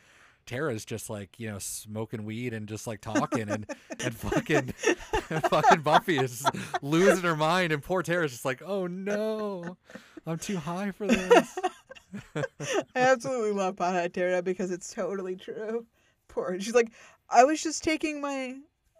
[0.45, 3.65] Tara's just like you know smoking weed and just like talking and
[3.99, 4.73] and fucking
[5.31, 6.45] and fucking Buffy is
[6.83, 9.77] losing her mind and poor Tara's just like oh no
[10.27, 11.57] I'm too high for this.
[12.35, 12.43] I
[12.95, 15.85] absolutely love Pothead Tara because it's totally true.
[16.27, 16.59] Poor.
[16.59, 16.91] She's like,
[17.29, 18.57] I was just taking my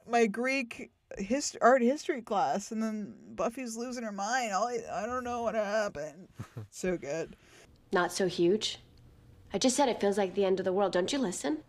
[0.09, 4.53] my Greek his art history class, and then Buffy's losing her mind.
[4.53, 6.27] All I, I don't know what happened.
[6.69, 7.35] so good.
[7.91, 8.79] Not so huge.
[9.53, 10.91] I just said it feels like the end of the world.
[10.91, 11.59] Don't you listen?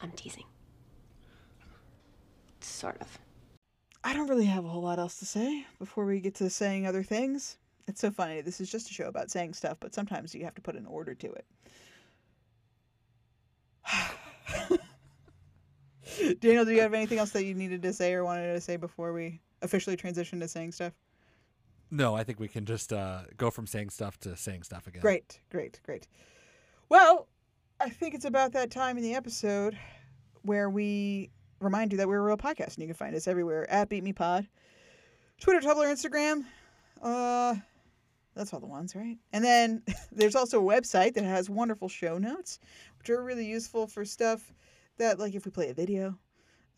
[0.00, 0.44] I'm teasing.
[2.60, 3.18] Sort of.
[4.08, 6.86] I don't really have a whole lot else to say before we get to saying
[6.86, 7.58] other things.
[7.86, 8.40] It's so funny.
[8.40, 10.86] This is just a show about saying stuff, but sometimes you have to put an
[10.86, 11.44] order to it.
[16.40, 18.76] Daniel, do you have anything else that you needed to say or wanted to say
[18.76, 20.94] before we officially transition to saying stuff?
[21.90, 25.02] No, I think we can just uh, go from saying stuff to saying stuff again.
[25.02, 26.08] Great, great, great.
[26.88, 27.28] Well,
[27.78, 29.78] I think it's about that time in the episode
[30.40, 31.28] where we
[31.60, 34.04] remind you that we're a real podcast and you can find us everywhere at Beat
[34.04, 34.46] Me Pod,
[35.40, 36.44] Twitter, Tumblr, Instagram.
[37.02, 37.54] Uh,
[38.34, 39.16] that's all the ones, right?
[39.32, 39.82] And then
[40.12, 42.60] there's also a website that has wonderful show notes,
[42.98, 44.52] which are really useful for stuff
[44.98, 46.16] that, like, if we play a video,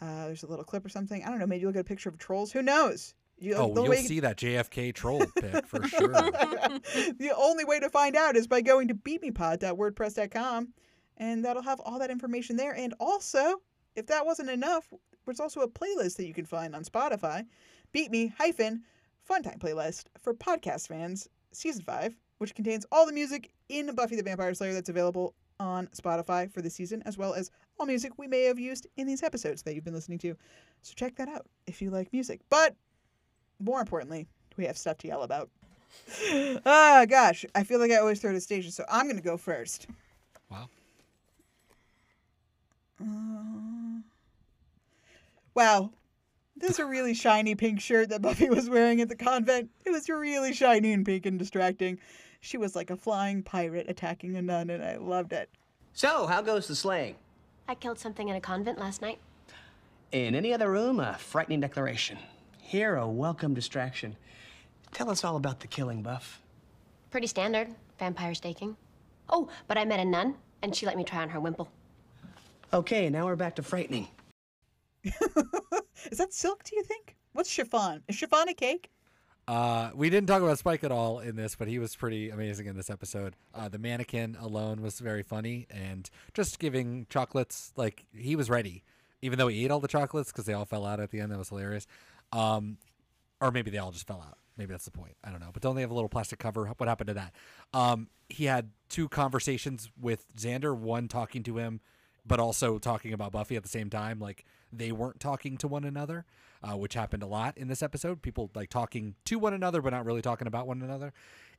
[0.00, 1.22] uh, there's a little clip or something.
[1.24, 1.46] I don't know.
[1.46, 2.52] Maybe you'll get a picture of trolls.
[2.52, 3.14] Who knows?
[3.38, 6.08] You, Oh, you'll see that JFK troll pic for sure.
[6.08, 10.68] the only way to find out is by going to beatmepod.wordpress.com,
[11.16, 12.74] and that'll have all that information there.
[12.74, 13.62] And also,
[13.96, 14.92] if that wasn't enough,
[15.24, 17.44] there's also a playlist that you can find on Spotify,
[17.92, 18.82] Beat Me hyphen
[19.28, 24.22] Funtime playlist for podcast fans, season five, which contains all the music in Buffy the
[24.22, 28.26] Vampire Slayer that's available on Spotify for the season, as well as all music we
[28.26, 30.34] may have used in these episodes that you've been listening to.
[30.82, 32.40] So check that out if you like music.
[32.48, 32.74] But
[33.60, 34.26] more importantly,
[34.56, 35.50] we have stuff to yell about.
[36.64, 39.88] Ah, gosh, I feel like I always throw to Stacia, so I'm gonna go first.
[40.48, 40.68] Wow.
[43.00, 43.79] Uh,
[45.54, 45.90] wow,
[46.56, 49.70] this is a really shiny pink shirt that Buffy was wearing at the convent.
[49.84, 51.98] It was really shiny and pink and distracting.
[52.40, 55.50] She was like a flying pirate attacking a nun, and I loved it.
[55.92, 57.16] So, how goes the slaying?
[57.68, 59.18] I killed something in a convent last night.
[60.12, 62.18] In any other room, a frightening declaration.
[62.58, 64.16] Here, a welcome distraction.
[64.92, 66.40] Tell us all about the killing, Buff.
[67.10, 67.68] Pretty standard.
[67.98, 68.76] Vampire staking.
[69.28, 71.68] Oh, but I met a nun, and she let me try on her wimple.
[72.72, 74.08] Okay, now we're back to frightening.
[76.10, 76.64] Is that silk?
[76.64, 77.16] Do you think?
[77.32, 78.02] What's chiffon?
[78.08, 78.90] Is chiffon a cake?
[79.48, 82.66] Uh, we didn't talk about Spike at all in this, but he was pretty amazing
[82.66, 83.34] in this episode.
[83.54, 88.84] Uh, the mannequin alone was very funny, and just giving chocolates like he was ready,
[89.22, 91.32] even though he ate all the chocolates because they all fell out at the end.
[91.32, 91.86] That was hilarious.
[92.32, 92.78] Um,
[93.40, 94.38] or maybe they all just fell out.
[94.56, 95.16] Maybe that's the point.
[95.24, 95.50] I don't know.
[95.52, 96.66] But don't they have a little plastic cover?
[96.66, 97.34] What happened to that?
[97.72, 100.76] Um, he had two conversations with Xander.
[100.76, 101.80] One talking to him,
[102.26, 104.20] but also talking about Buffy at the same time.
[104.20, 106.24] Like they weren't talking to one another,
[106.62, 108.22] uh, which happened a lot in this episode.
[108.22, 111.12] People like talking to one another, but not really talking about one another.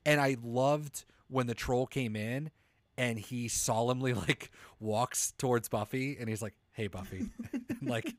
[0.05, 2.51] And I loved when the troll came in
[2.97, 8.15] and he solemnly like walks towards Buffy and he's like, "Hey, Buffy," And, like,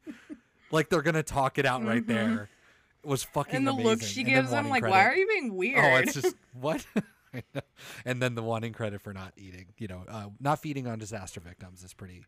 [0.70, 2.06] like they're gonna talk it out right Mhm.
[2.06, 2.48] there.
[3.04, 3.90] It was fucking And the amazing.
[3.90, 4.92] look she And gives him, like, credit.
[4.94, 5.84] why are you being weird?
[5.84, 6.86] Oh, it's just what?
[8.04, 11.40] And then the wanting credit for not eating, you know, uh, not feeding on disaster
[11.40, 12.24] victims is pretty,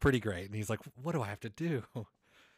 [0.00, 0.46] pretty great.
[0.46, 1.82] And he's like, "What do I have to do?"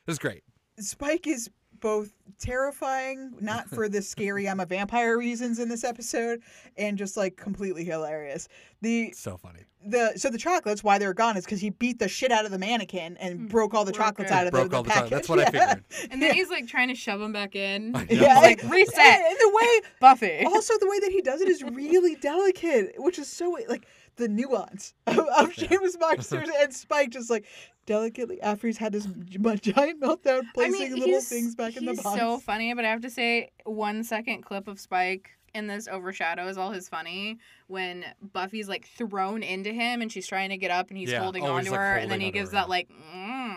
[0.04, 0.42] It was great.
[0.80, 1.48] Spike is
[1.80, 6.40] both terrifying, not for the scary I'm a vampire reasons in this episode,
[6.76, 8.48] and just like completely hilarious.
[8.82, 9.60] The So funny.
[9.86, 12.50] the so the chocolates why they're gone is because he beat the shit out of
[12.50, 13.46] the mannequin and hmm.
[13.46, 14.34] broke all the broke chocolates it.
[14.34, 15.10] out of the, Broke the all the chocolate- package.
[15.10, 15.84] that's what I figured.
[16.10, 17.94] And then he's like trying to shove them back in.
[18.10, 18.98] Yeah, like and- reset.
[18.98, 20.44] And the way Buffy.
[20.44, 23.86] also the way that he does it is really delicate, which is so like
[24.16, 27.44] the nuance of, of James Marsters and Spike just like
[27.86, 29.24] delicately after he's had this m-
[29.60, 32.18] giant meltdown, placing little things back in the he's box.
[32.18, 36.56] so funny, but I have to say, one second clip of Spike in this overshadows
[36.56, 40.88] all his funny when Buffy's like thrown into him and she's trying to get up
[40.88, 41.20] and he's Yeah.
[41.22, 43.54] holding Oh, on he's, to like, her and then he gives her, that like mm,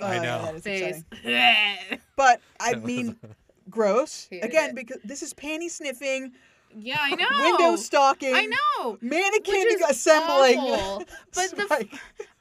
[0.00, 0.58] Oh, I know.
[0.60, 1.04] face.
[2.16, 3.16] But I mean,
[3.70, 4.26] gross.
[4.30, 4.74] Hated Again, it.
[4.76, 6.32] because this is panty sniffing,
[6.76, 7.26] yeah, I know.
[7.58, 8.98] window stalking, I know.
[9.00, 10.58] mannequin Which is assembling.
[10.58, 11.04] awful.
[11.34, 11.92] But the Spike.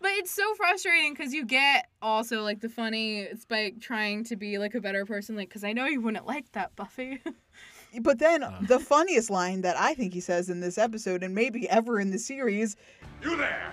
[0.01, 4.57] but it's so frustrating because you get also like the funny Spike trying to be
[4.57, 7.19] like a better person, like because I know you wouldn't like that, Buffy.
[8.01, 8.59] But then Uh.
[8.67, 12.11] the funniest line that I think he says in this episode, and maybe ever in
[12.11, 12.75] the series,
[13.23, 13.71] You there!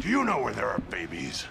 [0.00, 1.46] Do you know where there are babies?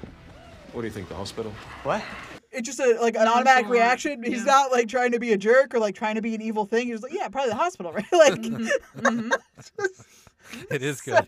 [0.74, 1.52] What do you think, the hospital?
[1.84, 2.04] What?
[2.52, 4.24] It's just a, like an automatic Nonchalant, reaction.
[4.24, 4.44] He's yeah.
[4.46, 6.88] not like trying to be a jerk or like trying to be an evil thing.
[6.88, 8.06] He's like, yeah, probably the hospital, right?
[8.12, 9.32] Like, Mm-hmm.
[10.70, 11.26] It is good.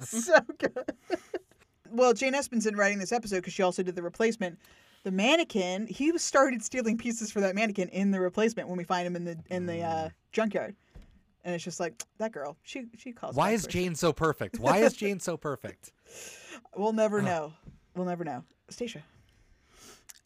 [0.00, 0.92] so good.
[1.90, 4.58] Well, Jane Espenson writing this episode because she also did the replacement.
[5.04, 8.84] The mannequin, he was started stealing pieces for that mannequin in the replacement when we
[8.84, 10.74] find him in the in the uh, junkyard,
[11.44, 12.56] and it's just like that girl.
[12.62, 13.34] She she calls.
[13.36, 14.58] Why is Jane so perfect?
[14.60, 15.92] Why is Jane so perfect?
[16.76, 17.52] We'll never know.
[17.94, 18.44] We'll never know.
[18.70, 19.02] Stacia.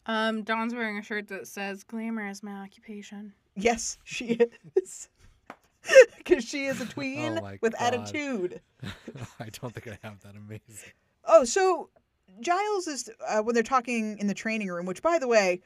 [0.07, 4.39] Um, Dawn's wearing a shirt that says "Glamour is my occupation." Yes, she
[4.75, 5.09] is.
[6.17, 7.93] Because she is a tween Oh with God.
[7.93, 8.59] attitude.
[9.39, 10.91] I don't think I have that amazing.
[11.23, 11.89] Oh, so
[12.41, 14.85] Giles is uh, when they're talking in the training room.
[14.85, 15.61] Which, by the way,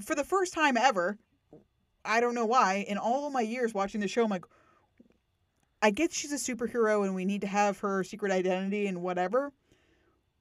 [0.00, 1.18] for the first time ever,
[2.04, 2.84] I don't know why.
[2.88, 4.44] In all of my years watching the show, I'm like,
[5.82, 9.52] I get she's a superhero and we need to have her secret identity and whatever.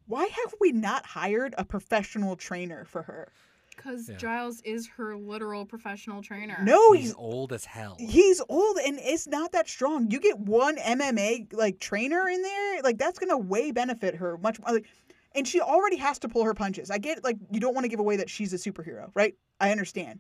[0.10, 3.32] Why have we not hired a professional trainer for her?
[3.76, 4.18] Because Yeah.
[4.18, 6.58] Giles is her literal professional trainer.
[6.64, 7.96] No, He's he's old as hell.
[8.00, 10.10] he's old and it's not that strong.
[10.12, 14.60] You get one MMA like trainer in there, like that's gonna way benefit her much
[14.60, 14.74] more.
[14.74, 14.88] Like,
[15.36, 16.90] and she already has to pull her punches.
[16.90, 19.36] I get like you don't want to give away that she's a superhero, right?
[19.62, 20.20] I understand.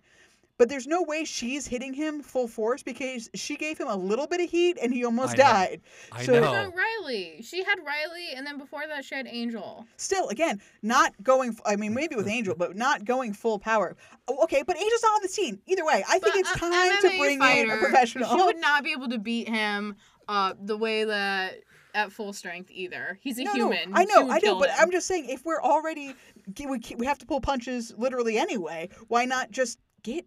[0.59, 4.27] But there's no way she's hitting him full force because she gave him a little
[4.27, 5.43] bit of heat and he almost I know.
[5.43, 5.81] died.
[6.11, 6.41] I So- know.
[6.41, 7.41] Not Riley.
[7.41, 9.85] She had Riley, and then before that, she had Angel.
[9.95, 11.57] Still, again, not going.
[11.65, 13.95] I mean, maybe with Angel, but not going full power.
[14.27, 16.03] Oh, Okay, but Angel's not on the scene either way.
[16.09, 18.29] I think But it's a time MMA to bring in a professional.
[18.37, 19.95] She would not be able to beat him
[20.27, 21.61] uh, the way that
[21.95, 23.17] at full strength either.
[23.21, 23.93] He's a No, no, human.
[23.95, 24.75] I know, I know, kill but him.
[24.77, 26.13] I'm just saying, if we're already
[26.59, 30.25] we we have to pull punches literally anyway, why not just get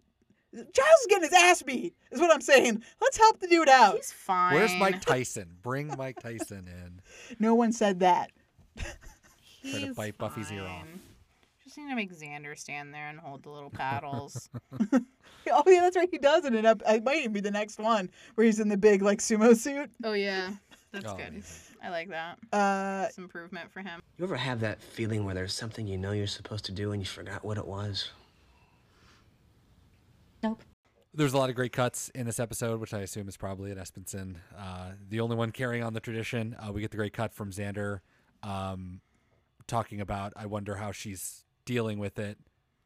[0.53, 1.95] Giles is getting his ass beat?
[2.11, 2.83] Is what I'm saying.
[3.01, 3.95] Let's help the dude out.
[3.95, 4.53] He's fine.
[4.53, 5.57] Where's Mike Tyson?
[5.63, 7.01] Bring Mike Tyson in.
[7.39, 8.31] No one said that.
[8.77, 8.85] Try
[9.71, 10.67] to He's bite Buffy's ear off.
[10.81, 10.99] fine.
[11.63, 14.49] Just need to make Xander stand there and hold the little paddles.
[15.51, 16.07] Oh yeah, that's right.
[16.09, 16.65] He does it.
[16.65, 16.81] Up.
[16.87, 19.89] It might even be the next one where he's in the big like sumo suit.
[20.05, 20.51] oh yeah,
[20.93, 21.27] that's Oh, good.
[21.27, 21.75] amazing.
[21.83, 22.37] I like that.
[22.53, 23.99] Uh, It's improvement for him.
[24.17, 27.01] You ever have that feeling where there's something you know you're supposed to do and
[27.01, 28.09] you forgot what it was?
[31.13, 33.77] There's a lot of great cuts in this episode, which I assume is probably at
[33.77, 34.37] Espenson.
[34.57, 36.55] Uh, the only one carrying on the tradition.
[36.59, 37.99] Uh, we get the great cut from Xander
[38.41, 39.01] um,
[39.67, 42.37] talking about, I wonder how she's dealing with it.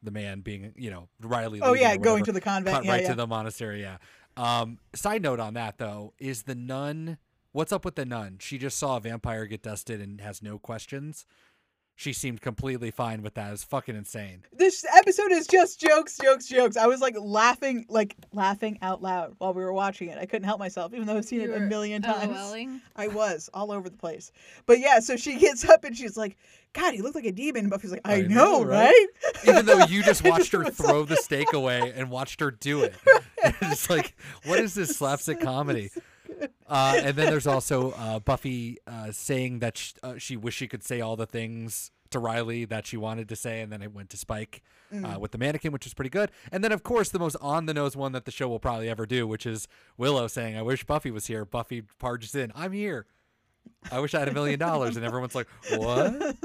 [0.04, 1.62] The man being, you know, Riley.
[1.62, 2.76] Oh, yeah, going to the convent.
[2.76, 3.10] Cut Yeah, right yeah.
[3.10, 3.82] to the monastery.
[3.82, 3.98] Yeah.
[4.36, 7.18] Um, side note on that, though, is the nun.
[7.52, 8.38] What's up with the nun?
[8.40, 11.26] She just saw a vampire get dusted and has no questions.
[12.00, 13.52] She seemed completely fine with that.
[13.52, 14.44] It's fucking insane.
[14.54, 16.78] this episode is just jokes, jokes, jokes.
[16.78, 20.20] I was like laughing, like laughing out loud while we were watching it.
[20.20, 22.38] I couldn't help myself, even though I've seen You it a million times.
[22.38, 22.82] LOLing?
[22.96, 24.32] I was all over the place.
[24.68, 26.38] But yeah, so she gets up and she's like,
[26.74, 28.94] "God, he looked like a demon." Buffy's like, "I, I know, know, right?"
[29.26, 29.48] right?
[29.48, 32.52] Even though you just watched her It was throw the steak away and watched her
[32.52, 32.94] do it.
[33.62, 35.90] it's like, what is this slapstick comedy?
[36.68, 40.68] Uh, and then there's also uh, Buffy uh, saying that sh- uh, she wished she
[40.68, 43.94] could say all the things to Riley that she wanted to say, and then it
[43.94, 44.62] went to Spike
[44.92, 45.20] uh, Mm.
[45.20, 46.32] with the mannequin, which was pretty good.
[46.52, 48.88] And then, of course, the most on the nose one that the show will probably
[48.90, 49.68] ever do, which is
[49.98, 53.06] Willow saying, "I wish Buffy was here." Buffy barges in, "I'm here.
[53.92, 56.38] I wish I had a million dollars," and everyone's like, "What?"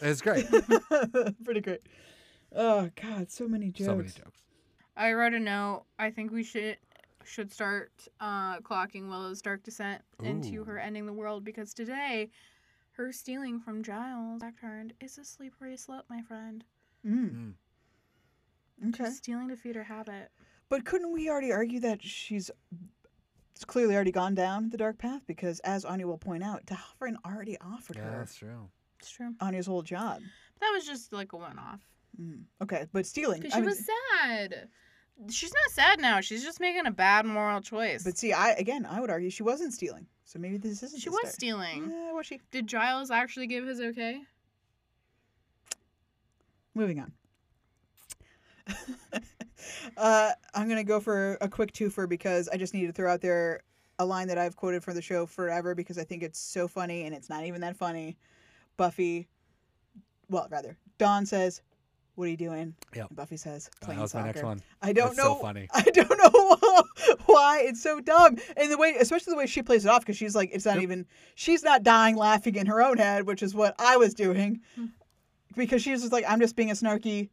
[0.00, 0.46] It's great.
[1.44, 1.82] Pretty great.
[2.56, 3.86] Oh God, so many jokes.
[3.86, 4.40] So many jokes.
[4.96, 5.84] I wrote a note.
[5.98, 6.78] I think we should
[7.30, 12.28] should start uh, clocking Willow's dark descent into her ending the world because today,
[12.92, 16.64] her stealing from Giles turned is a slippery slope, my friend.
[17.06, 17.52] Mm.
[18.88, 19.04] Okay.
[19.04, 20.30] She's stealing to feed her habit.
[20.68, 22.50] But couldn't we already argue that she's
[23.54, 27.16] it's clearly already gone down the dark path because, as Anya will point out, D'Hoffryn
[27.24, 28.70] already offered Yeah, her that's true.
[28.98, 29.34] It's true.
[29.40, 30.22] Anya's whole job.
[30.60, 31.80] That was just like a one off.
[32.20, 32.44] Mm.
[32.62, 33.40] Okay, but stealing.
[33.40, 34.68] Because I she mean, was sad.
[35.28, 36.20] She's not sad now.
[36.20, 38.02] She's just making a bad moral choice.
[38.04, 40.06] But see, I again, I would argue she wasn't stealing.
[40.24, 41.00] So maybe this isn't.
[41.00, 41.34] she was start.
[41.34, 41.90] stealing.
[41.90, 42.40] Yeah, was she?
[42.50, 44.22] Did Giles actually give his okay?
[46.74, 47.12] Moving on.
[49.96, 53.20] uh, I'm gonna go for a quick twofer because I just need to throw out
[53.20, 53.62] there
[53.98, 57.02] a line that I've quoted from the show forever because I think it's so funny
[57.02, 58.16] and it's not even that funny.
[58.78, 59.28] Buffy,
[60.30, 61.60] well, rather, Dawn says,
[62.20, 63.08] "What are you doing?" Yep.
[63.08, 64.62] And Buffy says, Uh, "Playing that was my soccer." next one.
[64.82, 65.34] I don't That's know.
[65.34, 65.68] so funny.
[65.74, 66.84] I don't know
[67.26, 70.16] why it's so dumb, and the way, especially the way she plays it off, because
[70.16, 71.06] she's like, it's not even.
[71.34, 74.60] She's not dying laughing in her own head, which is what I was doing,
[75.56, 77.30] because she's just like, I'm just being a snarky,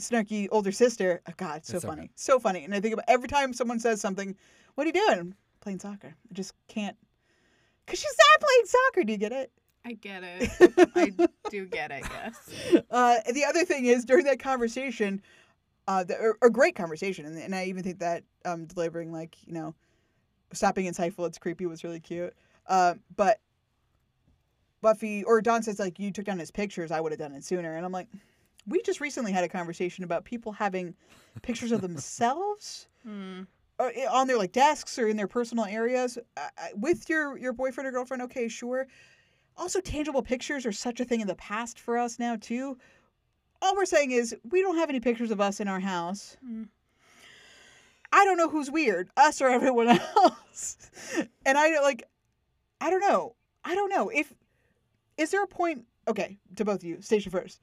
[0.00, 1.20] snarky older sister.
[1.28, 2.10] Oh, God, it's so so funny, good.
[2.14, 2.64] so funny.
[2.64, 4.34] And I think about every time someone says something,
[4.74, 6.14] "What are you doing?" Playing soccer.
[6.30, 6.96] I just can't.
[7.86, 9.04] Cause she's not playing soccer.
[9.04, 9.50] Do you get it?
[9.84, 10.50] I get it.
[10.94, 11.12] I
[11.50, 12.84] do get it, yes.
[12.90, 15.22] Uh, the other thing is during that conversation,
[15.86, 19.54] uh, the, a, great conversation, and, and I even think that um, delivering like you
[19.54, 19.74] know,
[20.52, 22.34] stop being insightful, it's creepy was really cute.
[22.66, 23.40] Uh, but
[24.82, 27.44] Buffy or Dawn says like you took down his pictures, I would have done it
[27.44, 28.08] sooner, and I'm like,
[28.66, 30.94] we just recently had a conversation about people having
[31.42, 32.88] pictures of themselves.
[33.02, 33.42] Hmm.
[33.78, 37.86] uh, on their like desks or in their personal areas uh, with your your boyfriend
[37.86, 38.88] or girlfriend okay sure
[39.58, 42.78] Also, tangible pictures are such a thing in the past for us now too.
[43.60, 46.36] All we're saying is we don't have any pictures of us in our house.
[46.48, 46.68] Mm.
[48.12, 50.76] I don't know who's weird, us or everyone else.
[51.44, 52.04] and I like,
[52.80, 53.34] I don't know.
[53.64, 54.32] I don't know if
[55.16, 55.84] is there a point.
[56.06, 57.60] Okay, to both of you, Stacia first.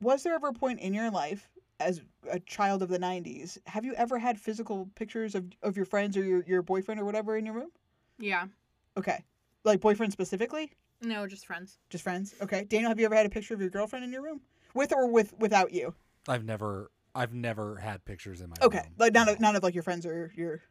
[0.00, 1.48] Was there ever a point in your life
[1.78, 2.00] as
[2.30, 3.58] a child of the '90s?
[3.66, 7.04] Have you ever had physical pictures of of your friends or your your boyfriend or
[7.04, 7.70] whatever in your room?
[8.18, 8.46] Yeah.
[8.96, 9.22] Okay,
[9.64, 10.72] like boyfriend specifically,
[11.02, 11.78] No, just friends.
[11.90, 12.34] just friends.
[12.40, 14.40] Okay, Daniel, have you ever had a picture of your girlfriend in your room,
[14.74, 15.94] with or with without you?
[16.28, 18.94] I've never I've never had pictures in my Okay, room.
[18.98, 20.62] like none of none of like your friends or your.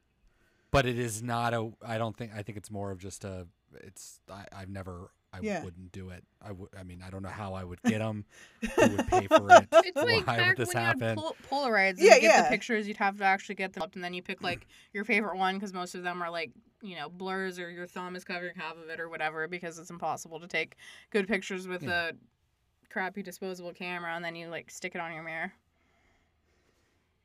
[0.72, 3.48] But it is not a I don't think I think it's more of just a
[3.82, 5.64] it's I, I've never I Yeah.
[5.64, 6.24] wouldn't do it.
[6.42, 8.26] I would I mean I don't know how I would get them.
[8.76, 9.68] Who would pay for it?
[9.74, 11.10] It's like Why back would this when happen?
[11.10, 11.96] you pol- Polaroids.
[11.98, 12.42] Yeah, to get yeah.
[12.44, 14.44] the pictures, you'd have to actually get them up, and then you pick mm.
[14.46, 16.52] like your favorite one because most of them are like
[16.82, 19.90] you know blurs or your thumb is covering half of it or whatever because it's
[19.90, 20.76] impossible to take
[21.12, 22.10] good pictures with Yeah.
[22.10, 22.12] a
[22.92, 25.54] crappy disposable camera, and then you like stick it on your mirror.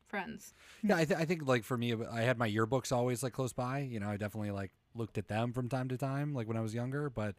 [0.08, 0.54] Friends.
[0.84, 3.52] Yeah, I, th- I think like for me, I had my yearbooks always like close
[3.52, 3.80] by.
[3.80, 6.60] You know, I definitely like looked at them from time to time, like when I
[6.60, 7.10] was younger.
[7.10, 7.34] But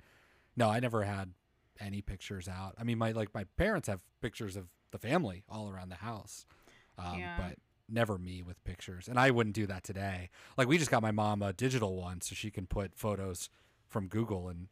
[0.58, 1.32] no, I never had
[1.80, 2.74] any pictures out.
[2.78, 6.46] I mean, my like my parents have pictures of the family all around the house,
[6.98, 7.38] um, Yeah.
[7.38, 7.56] but
[7.88, 9.08] never me with pictures.
[9.08, 10.30] And I wouldn't do that today.
[10.58, 13.50] Like we just got my mom a digital one, so she can put photos
[13.88, 14.68] from Google and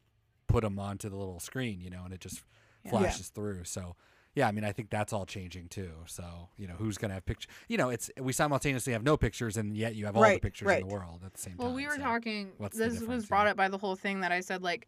[0.48, 2.44] put them onto the little screen, you know, and it just
[2.84, 2.90] Yeah.
[2.92, 3.64] flashes through.
[3.66, 3.96] So
[4.34, 5.92] yeah, I mean, I think that's all changing too.
[6.08, 7.50] So you know, who's gonna have pictures?
[7.70, 10.40] You know, it's we simultaneously have no pictures, and yet you have all Right, the
[10.42, 10.82] pictures right.
[10.82, 11.74] in the world at the same Well, time.
[11.74, 12.52] Well, we were so talking.
[12.60, 14.88] this was difference, brought up by the whole thing that I said like.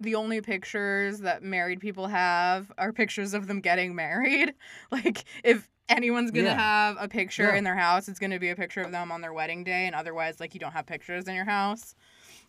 [0.00, 4.54] The only pictures that married people have are pictures of them getting married.
[4.90, 6.54] Like, if anyone's gonna Yeah.
[6.58, 7.56] have a picture Yeah.
[7.56, 9.94] in their house, it's gonna be a picture of them on their wedding day, and
[9.94, 11.94] otherwise, like, you don't have pictures in your house.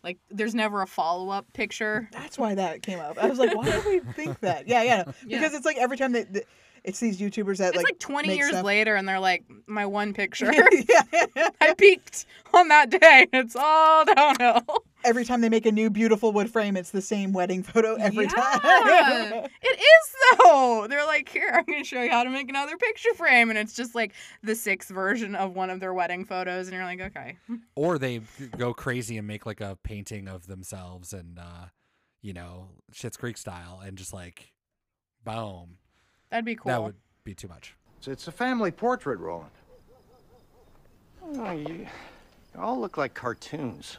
[0.02, 2.08] Like, there's never a follow up picture.
[2.12, 3.18] That's why that came up.
[3.22, 4.66] I was like, why do we think that?
[4.66, 5.14] Yeah, yeah, no.
[5.26, 5.38] Yeah.
[5.38, 6.46] because it's like every time that that-
[6.84, 9.44] it's these YouTubers that It's like like 20 make years stuff- later, and they're like,
[9.66, 10.52] my one picture.
[10.52, 11.48] yeah.
[11.60, 13.28] I peaked on that day.
[13.32, 14.84] It's all downhill.
[15.04, 18.24] Every time they make a new beautiful wood frame, it's the same wedding photo every
[18.24, 18.60] Yeah, time.
[19.62, 20.86] it is though.
[20.88, 23.74] They're like, here, I'm gonna show you how to make another picture frame, and it's
[23.74, 27.36] just like the sixth version of one of their wedding photos, and you're like, okay.
[27.74, 28.20] or they
[28.56, 31.66] go crazy and make like a painting of themselves and uh
[32.20, 34.52] you know Schitt's Creek style and just like
[35.24, 35.78] boom
[36.30, 36.70] That'd be cool.
[36.70, 36.94] that would
[37.24, 39.50] be too much It's, it's a family portrait, Roland.
[41.24, 41.74] Oh, you,
[42.54, 43.98] you all look like cartoons.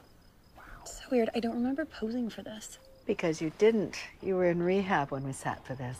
[0.85, 1.29] So weird.
[1.35, 2.77] I don't remember posing for this.
[3.05, 3.97] Because you didn't.
[4.21, 5.97] You were in rehab when we sat for this.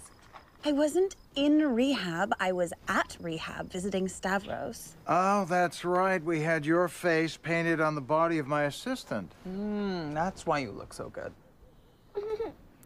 [0.65, 2.33] I wasn't in rehab.
[2.39, 4.95] I was at rehab visiting Stavros.
[5.07, 6.23] Oh, that's right.
[6.23, 9.33] We had your face painted on the body of my assistant.
[9.43, 11.33] Hmm, that's why you look so good.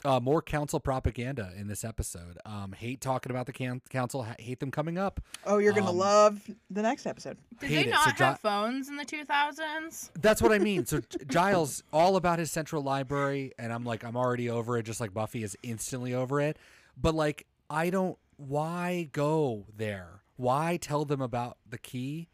[0.06, 4.36] Uh more council propaganda in this episode um hate talking about the can- council ha-
[4.39, 7.38] hate them coming up Oh, you're gonna Um, love the next episode.
[7.60, 7.91] Did hate they it.
[7.91, 10.12] not So Gi- have phones in the 2000s?
[10.20, 10.86] That's what I mean.
[10.86, 15.00] So Giles, all about his central library, and I'm like, I'm already over it, just
[15.00, 16.58] like Buffy is instantly over it.
[17.00, 18.18] But like, I don't.
[18.38, 20.22] Why go there?
[20.36, 22.28] Why tell them about the key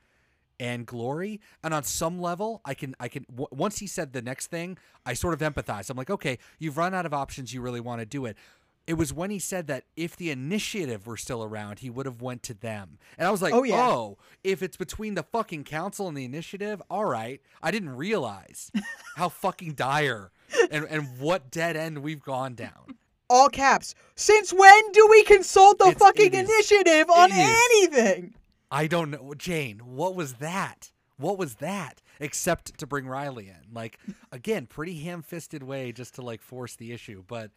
[0.59, 1.41] and glory?
[1.63, 3.25] And on some level, I can, I can.
[3.29, 5.89] W- once he said the next thing, I sort of empathize.
[5.89, 7.53] I'm like, okay, you've run out of options.
[7.53, 8.37] You really want to do it.
[8.85, 12.21] It was when he said that if the initiative were still around, he would have
[12.21, 12.97] went to them.
[13.17, 13.87] And I was like, Oh, yeah.
[13.87, 17.39] oh, if it's between the fucking council and the initiative, all right.
[17.61, 18.71] I didn't realize
[19.15, 20.31] how fucking dire
[20.69, 22.97] and, and what dead end we've gone down.
[23.29, 23.95] All caps.
[24.15, 28.33] Since when do we consult the It's- fucking it is- initiative on anything?
[28.73, 29.35] I don't know.
[29.37, 30.91] Jane, what was that?
[31.17, 32.01] What was that?
[32.19, 33.71] Except to bring Riley in.
[33.71, 33.99] Like,
[34.31, 37.23] again, pretty ham fisted way just to like force the issue.
[37.27, 37.51] But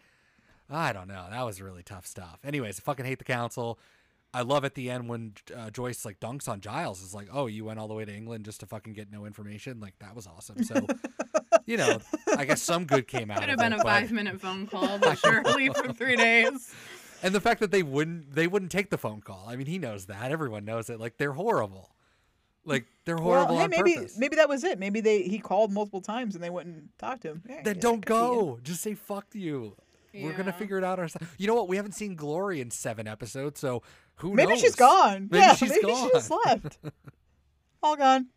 [0.68, 1.26] I don't know.
[1.30, 2.40] That was really tough stuff.
[2.44, 3.78] Anyways, I fucking hate the council.
[4.34, 7.02] I love at the end when uh, Joyce like dunks on Giles.
[7.02, 9.24] Is like, oh, you went all the way to England just to fucking get no
[9.24, 9.80] information.
[9.80, 10.62] Like that was awesome.
[10.64, 10.86] So,
[11.64, 12.00] you know,
[12.36, 13.40] I guess some good came out.
[13.40, 16.74] Could of have been it, a five minute phone call, but Shirley for three days.
[17.26, 19.44] And the fact that they wouldn't they wouldn't take the phone call.
[19.48, 20.30] I mean, he knows that.
[20.30, 21.00] Everyone knows it.
[21.00, 21.90] Like they're horrible.
[22.64, 24.16] Like they're horrible well, hey, on maybe purpose.
[24.16, 24.78] maybe that was it.
[24.78, 27.42] Maybe they he called multiple times and they wouldn't talk to him.
[27.48, 28.30] Yeah, Then don't that could be it.
[28.30, 28.58] go.
[28.62, 29.76] Just say fuck you.
[30.14, 31.26] We're gonna figure it out ourselves.
[31.36, 31.68] You know what?
[31.68, 33.82] We haven't seen Glory in seven episodes, so
[34.16, 34.36] who knows?
[34.36, 34.60] Maybe knows?
[34.60, 35.28] she's gone.
[35.30, 36.08] Maybe yeah, she's maybe gone.
[36.08, 36.78] she just left.
[37.82, 38.28] All gone.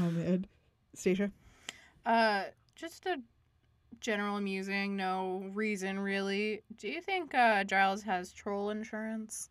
[0.00, 0.46] Oh man,
[0.94, 1.30] Stacia.
[2.04, 2.44] Uh,
[2.74, 3.16] just a
[4.02, 6.62] general amusing, no reason really.
[6.76, 9.48] Do you think uh, Giles has troll insurance?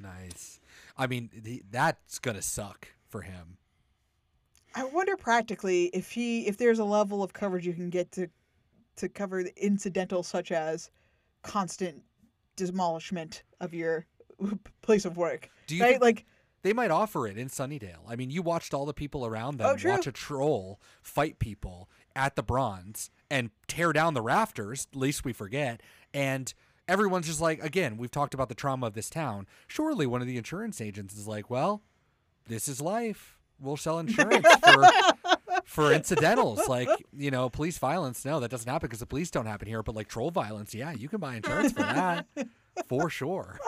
[0.00, 0.60] Nice.
[0.96, 3.56] I mean, the, that's gonna suck for him.
[4.74, 8.28] I wonder practically if he if there's a level of coverage you can get to
[8.96, 10.90] to cover the incidentals such as
[11.42, 12.02] constant
[12.56, 14.06] demolishment of your
[14.82, 15.50] place of work.
[15.66, 15.90] Do you right?
[15.92, 16.26] think- like
[16.62, 18.08] They might offer it in Sunnydale.
[18.08, 21.88] I mean, you watched all the people around them Oh, watch a troll fight people
[22.16, 25.82] at the bronze and tear down the rafters, least we forget.
[26.12, 26.52] And
[26.88, 29.46] everyone's just like, again, we've talked about the trauma of this town.
[29.66, 31.82] Surely one of the insurance agents is like, well,
[32.46, 33.38] this is life.
[33.60, 34.88] We'll sell insurance for
[35.64, 38.24] for incidentals like you know police violence.
[38.24, 39.82] No, that doesn't happen because the police don't happen here.
[39.82, 42.26] But like troll violence, yeah, you can buy insurance for that
[42.88, 43.58] for sure.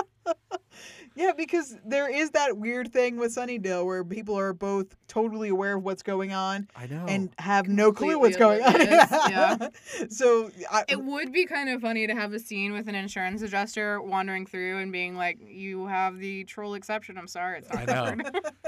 [1.15, 5.77] Yeah, because there is that weird thing with Sunnydale where people are both totally aware
[5.77, 6.69] of what's going on.
[6.77, 7.07] I know.
[7.09, 8.81] And have no clue what's going on.
[8.83, 9.69] yeah.
[10.11, 13.41] so I, It would be kind of funny to have a scene with an insurance
[13.41, 17.17] adjuster wandering through and being like, "You have the troll exception.
[17.17, 18.23] I'm sorry, it's not I know.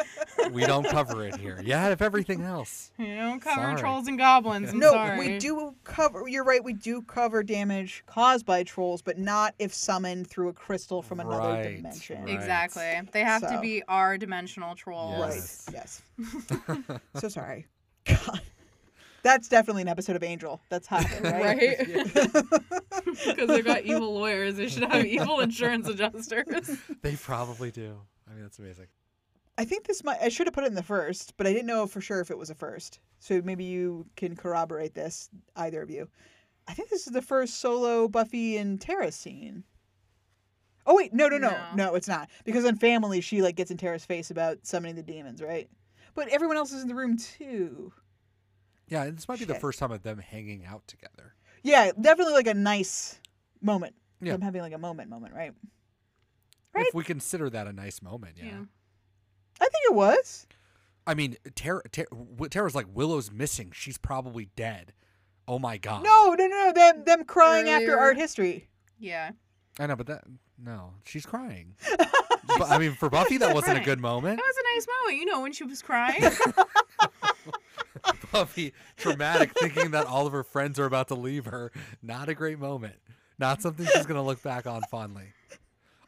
[0.52, 1.60] we don't cover it here.
[1.62, 2.92] Yeah, if everything else.
[2.98, 3.80] you don't cover Sorry.
[3.80, 4.70] trolls and goblins.
[4.70, 5.18] I'm no, sorry.
[5.18, 6.26] we do cover.
[6.26, 6.64] You're right.
[6.64, 11.20] We do cover damage caused by trolls, but not if summoned through a crystal from
[11.20, 11.97] another Right, dimension.
[12.10, 12.28] Right.
[12.28, 13.00] Exactly.
[13.12, 15.64] They have to be our dimensional trolls.
[15.68, 15.74] Right.
[15.74, 16.02] Yes.
[17.20, 17.66] so sorry.
[18.06, 18.40] God.
[19.22, 20.60] That's definitely an episode of Angel.
[20.68, 21.78] That's happened, right?
[21.78, 22.44] Right?
[23.26, 24.54] Because they've got evil lawyers.
[24.54, 26.70] They should have evil insurance adjusters.
[27.02, 27.96] They probably do.
[28.30, 28.86] I mean, that's amazing.
[29.56, 30.18] I think this might.
[30.20, 32.30] I should have put it in the first, but I didn't know for sure if
[32.30, 33.00] it was a first.
[33.18, 36.08] So maybe you can corroborate this, either of you.
[36.68, 39.64] I think this is the first solo Buffy and Tara scene.
[40.90, 41.94] Oh wait, no, no, no, no, No.
[41.94, 42.30] it's not.
[42.44, 45.68] Because on Family, she like gets in Tara's face about summoning the demons, right?
[46.14, 47.92] But everyone else is in the room too.
[48.88, 51.34] Yeah, and this might be the first time of them hanging out together.
[51.62, 53.20] Yeah, definitely like a nice
[53.60, 53.94] moment.
[54.22, 54.32] Yeah.
[54.32, 55.52] Them having like a moment, moment, right?
[56.74, 56.86] Right?
[56.86, 58.62] If we consider that a nice moment, yeah.
[59.60, 60.46] I think it was.
[61.06, 62.06] I mean, Tara, Tara,
[62.50, 63.72] Tara's like Willow's missing.
[63.74, 64.94] She's probably dead.
[65.46, 66.02] Oh my god.
[66.02, 68.68] No, no, no, them them crying after art history.
[68.98, 69.32] Yeah.
[69.78, 70.24] I know, but that
[70.62, 71.74] no, she's crying.
[71.96, 74.38] but, I mean, for Buffy, that wasn't a good moment.
[74.38, 75.18] That was a nice moment.
[75.18, 76.22] You know, when she was crying.
[78.32, 81.72] Buffy, traumatic, thinking that all of her friends are about to leave her.
[82.02, 82.96] Not a great moment.
[83.38, 85.32] Not something she's gonna look back on fondly.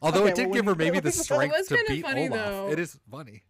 [0.01, 2.27] Although Okay, it did well, give her maybe the It was strength to beat funny,
[2.27, 2.45] Olaf.
[2.45, 2.69] though.
[2.71, 3.43] It is funny.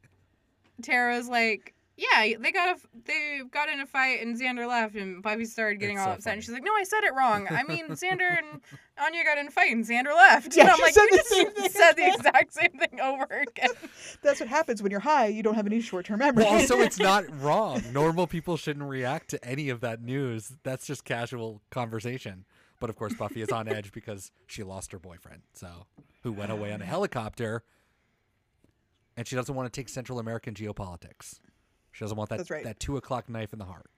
[0.82, 5.22] Tara's like, yeah, they got a, they got in a fight and Xander left and
[5.22, 7.48] Buffy started getting It's all so upset and she's like, no, I said it wrong.
[7.50, 8.62] I mean, Xander and
[9.00, 10.56] Anya got in a fight and Xander left.
[10.56, 12.72] Yeah, and I'm she like, said you the just same thing said the exact same
[12.72, 13.70] thing over again.
[14.22, 15.28] That's what happens when you're high.
[15.28, 16.44] You don't have any short-term memory.
[16.44, 17.82] Well, also, it's not wrong.
[17.92, 20.54] Normal people shouldn't react to any of that news.
[20.64, 22.46] That's just casual conversation.
[22.80, 25.86] But of course, Buffy is on edge because she lost her boyfriend, so
[26.24, 27.64] who went away on a helicopter,
[29.16, 31.40] and she doesn't want to take Central American geopolitics.
[31.92, 32.64] She doesn't want that That's right.
[32.64, 33.90] that two o'clock knife in the heart.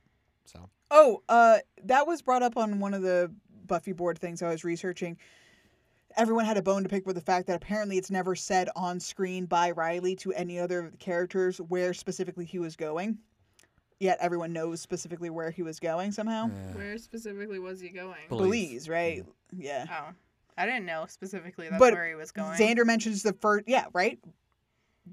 [0.45, 3.31] So Oh, uh, that was brought up on one of the
[3.65, 5.17] Buffy board things I was researching.
[6.15, 8.99] Everyone had a bone to pick with the fact that apparently it's never said on
[8.99, 13.17] screen by Riley to any other characters where specifically he was going.
[13.99, 16.49] Yet everyone knows specifically where he was going somehow.
[16.73, 18.17] Where specifically was he going?
[18.29, 19.25] Belize, right?
[19.57, 19.85] Yeah.
[19.89, 20.13] Oh,
[20.57, 22.59] I didn't know specifically that's but where he was going.
[22.59, 24.19] Xander mentions the first, yeah, right?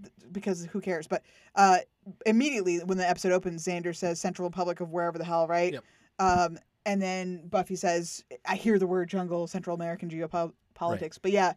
[0.03, 1.07] Th- Because who cares?
[1.07, 1.22] But
[1.57, 1.78] uh,
[2.26, 5.72] immediately when the episode opens, Xander says Central Republic of wherever the hell, right?
[5.74, 5.84] Yep.
[6.18, 11.53] Um, and then Buffy says, "I hear the word jungle, Central American geopolitics." But yeah,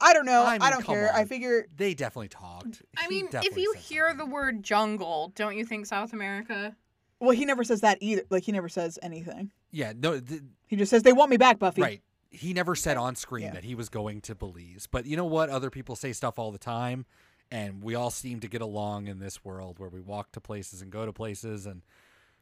[0.00, 0.42] I don't know.
[0.42, 1.14] I I, don't come care.
[1.14, 2.82] I figure they definitely talked.
[2.98, 6.74] I He mean, if you said hear the word jungle, don't you think South America?
[7.20, 8.22] well, he never says that either.
[8.30, 9.52] Like he never says anything.
[9.70, 11.80] yeah, no, th- He just says they want me back, Buffy.
[11.82, 12.02] Right.
[12.30, 13.52] He never said on screen Yeah.
[13.52, 14.88] that he was going to Belize.
[14.90, 15.50] But you know what?
[15.50, 17.04] Other people say stuff all the time.
[17.52, 20.80] And we all seem to get along in this world where we walk to places
[20.80, 21.66] and go to places.
[21.66, 21.82] And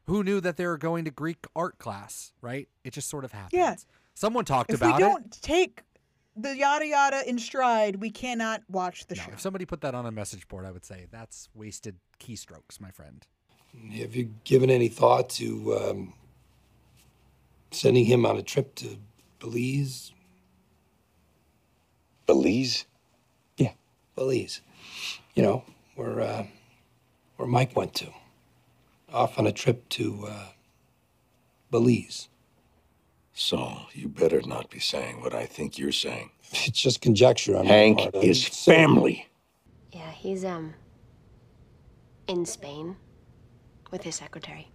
[0.06, 2.68] who knew that they were going to Greek art class, right?
[2.84, 3.52] It just sort of happens.
[3.52, 3.74] Yeah.
[4.14, 5.02] Someone talked If about it.
[5.02, 5.82] If we don't take
[6.36, 9.32] the yada yada in stride, we cannot watch the No, show.
[9.32, 12.92] if somebody put that on a message board, I would say that's wasted keystrokes, my
[12.92, 13.26] friend.
[13.94, 16.14] Have you given any thought to um,
[17.72, 18.96] sending him on a trip to
[19.40, 20.12] Belize?
[22.26, 22.84] Belize?
[23.56, 23.72] Yeah,
[24.14, 24.60] Belize.
[25.34, 26.46] You know, where uh,
[27.36, 28.08] where Mike went to.
[29.12, 30.46] Off on a trip to uh,
[31.70, 32.28] Belize.
[33.32, 36.30] Saul, you better not be saying what I think you're saying.
[36.66, 37.56] It's just conjecture.
[37.56, 38.16] on my Hank part.
[38.16, 39.26] I'm is saying- family.
[39.92, 40.74] Yeah, he's um
[42.26, 42.96] in Spain
[43.90, 44.68] with his secretary.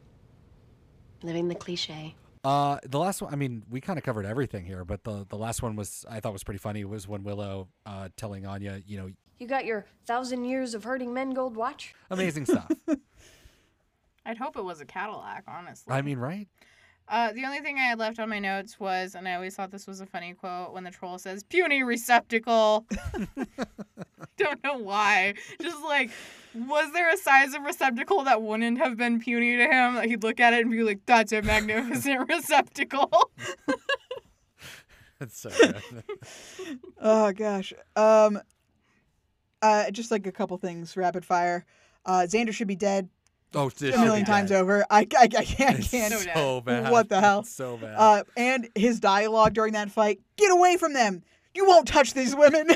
[1.24, 2.16] Living the cliche.
[2.44, 5.36] Uh, the last one, I mean, we kind of covered everything here, but the, the
[5.38, 8.98] last one was, I thought was pretty funny, was when Willow uh, telling Anya, you
[8.98, 9.10] know,
[9.40, 11.94] You got your thousand years of hurting men gold watch?
[12.10, 12.72] amazing stuff.
[14.26, 15.94] I'd hope it was a Cadillac, honestly.
[15.94, 16.48] I mean, right?
[17.08, 19.70] Uh, the only thing I had left on my notes was, and I always thought
[19.70, 22.88] this was a funny quote, when the troll says, puny receptacle.
[24.38, 25.36] Don't know why.
[25.62, 26.10] Just like,
[26.56, 29.96] was there a size of receptacle that wouldn't have been puny to him?
[29.96, 33.30] Like, he'd look at it and be like, that's a magnificent receptacle.
[35.20, 36.04] That's so good.
[37.00, 37.74] oh gosh.
[37.96, 38.42] Um.
[39.62, 41.66] Uh, just like a couple things, rapid fire.
[42.06, 43.10] Uh, Xander should be dead.
[43.54, 44.62] Oh, a this should million be times dead.
[44.62, 44.86] over.
[44.90, 45.80] I, I, I can't.
[45.80, 46.14] It's can't.
[46.14, 46.92] so bad.
[46.92, 47.40] What the hell?
[47.40, 47.96] It's so bad.
[47.98, 51.24] Uh, and his dialogue during that fight: "Get away from them!
[51.54, 52.68] You won't touch these women."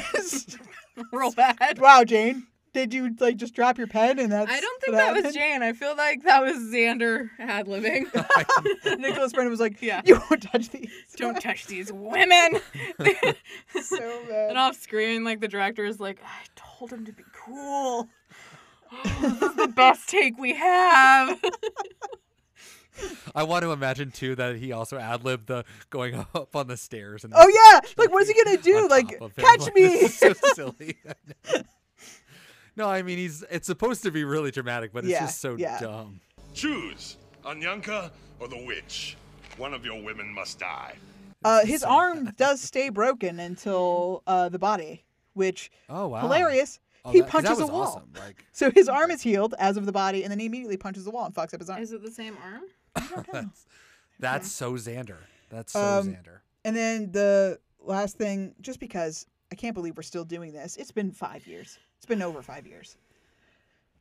[1.11, 1.79] Real bad.
[1.79, 2.47] Wow, Jane.
[2.73, 4.51] Did you like just drop your pen and that's?
[4.51, 5.33] I don't think what that was?
[5.33, 5.63] Jane.
[5.63, 8.07] I feel like that was Xander ad living.
[8.97, 10.01] Nicholas Brendon was like, Yeah.
[10.05, 12.59] "You won't touch these." Don't touch these women.
[13.81, 14.49] so bad.
[14.49, 18.07] And off screen, like the director is like, I told him to be cool.
[18.91, 21.39] Oh, this is the best take we have.
[23.33, 26.75] I want to imagine too that he also ad libbed the going up on the
[26.77, 28.87] stairs and Oh yeah, like what is he gonna do?
[28.89, 29.45] Like top of him.
[29.45, 29.83] catch Like, me?
[29.85, 30.97] it's so silly.
[32.79, 32.89] I know.
[32.89, 35.55] no, I mean he's it's supposed to be really dramatic, but it's Yeah, just so
[35.55, 35.79] yeah.
[35.79, 36.19] dumb.
[36.53, 39.17] Choose Anyanka or the witch.
[39.57, 40.95] One of your women must die.
[41.43, 45.03] Uh, his arm does stay broken until uh, the body,
[45.33, 46.21] which Oh wow.
[46.21, 46.79] hilarious.
[47.05, 47.83] Oh, he that- punches that a wall.
[47.83, 50.75] awesome, like- So his arm is healed as of the body, and then he immediately
[50.77, 51.81] punches the wall and fucks up his arm.
[51.81, 52.63] Is it the same arm?
[53.31, 53.65] That's,
[54.19, 55.15] that's so Xander.
[55.49, 56.39] That's so Um, Xander.
[56.65, 60.91] And then the last thing, just because I can't believe we're still doing this, it's
[60.91, 61.79] been five years.
[61.99, 62.95] It's been over five years.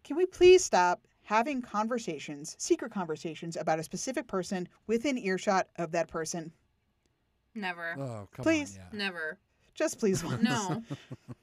[0.04, 5.90] Can we please stop having conversations, secret conversations about a specific person within earshot of
[5.92, 6.52] that person?
[7.56, 7.96] Never.
[7.98, 8.78] Oh, come Please.
[8.92, 8.96] on.
[8.96, 9.36] Never.
[9.74, 10.42] Just please once.
[10.44, 10.82] No.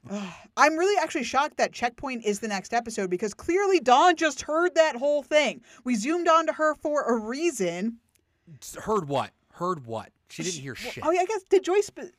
[0.58, 4.76] I'm really actually shocked that Checkpoint is the next episode because clearly Dawn just heard
[4.76, 5.62] that whole thing.
[5.84, 7.98] We zoomed onto her for a reason.
[8.82, 9.32] Heard what?
[9.52, 10.10] Heard what?
[10.30, 11.04] She didn't hear shit.
[11.06, 11.88] Oh, yeah, I guess did Joyce?
[11.92, 12.16] Sp-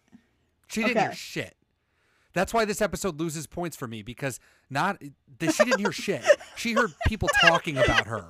[0.69, 1.56] She didn't hear shit.
[2.37, 4.39] That's why this episode loses points for me because
[4.71, 5.01] not
[5.39, 6.23] that she didn't hear shit.
[6.55, 8.29] She heard people talking about her.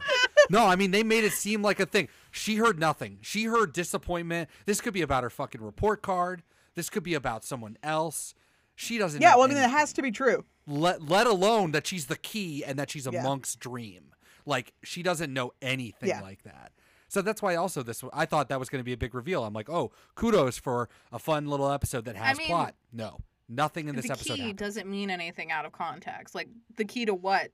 [0.48, 2.08] No, I mean they made it seem like a thing.
[2.30, 3.18] She heard nothing.
[3.20, 4.48] She heard disappointment.
[4.64, 6.42] This could be about her fucking report card.
[6.76, 8.32] This could be about someone else.
[8.76, 9.20] She doesn't.
[9.20, 9.78] yeah, know well, I mean, it anything.
[9.78, 10.44] has to be true.
[10.68, 13.22] let let alone that she's the key and that she's a Yeah.
[13.24, 14.14] monk's dream.
[14.44, 16.20] Like she doesn't know anything Yeah.
[16.20, 16.70] like that.
[17.08, 19.42] So that's why also this I thought that was going to be a big reveal.
[19.44, 22.74] I'm like, oh, kudos for a fun little episode that has mean, plot.
[22.92, 23.18] No,
[23.48, 24.34] nothing in this the episode.
[24.34, 24.58] key happened.
[24.58, 26.34] doesn't mean anything out of context.
[26.34, 27.50] Like the key to what?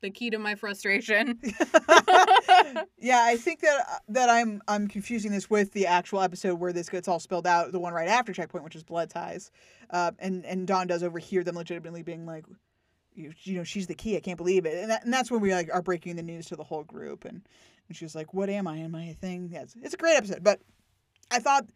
[0.00, 1.38] The key to my frustration.
[2.98, 6.88] Yeah, I think that that I'm I'm confusing this with the actual episode where this
[6.88, 9.50] gets all spelled out, the one right after Checkpoint, which is Blood Ties,
[9.90, 12.44] uh, and and Dawn does overhear them legitimately being like,
[13.14, 14.16] you, you know, she's the key.
[14.16, 16.46] I can't believe it, and, that, and that's when we like are breaking the news
[16.46, 17.42] to the whole group, and
[17.88, 18.78] and she's like, what am I?
[18.78, 19.48] Am I a thing?
[19.52, 20.60] Yeah, it's, it's a great episode, but
[21.32, 21.66] I thought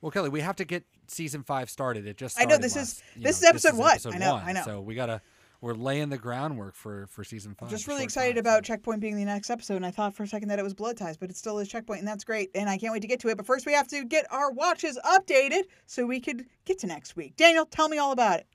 [0.00, 2.06] Well, Kelly, we have to get season five started.
[2.06, 4.06] It just I know, this last- is- this know, is episode what?
[4.06, 4.62] I know, one, I know.
[4.64, 5.20] So we gotta
[5.60, 7.68] we're laying the groundwork for for season five.
[7.68, 10.22] I'm just really excited time, about Checkpoint being the next episode, and I thought for
[10.22, 12.50] a second that it was Blood Ties, but it still is Checkpoint, and that's great,
[12.54, 13.36] and I can't wait to get to it.
[13.36, 17.14] But first, we have to get our watches updated so we could get to next
[17.14, 17.36] week.
[17.36, 18.46] Daniel, tell me all about it.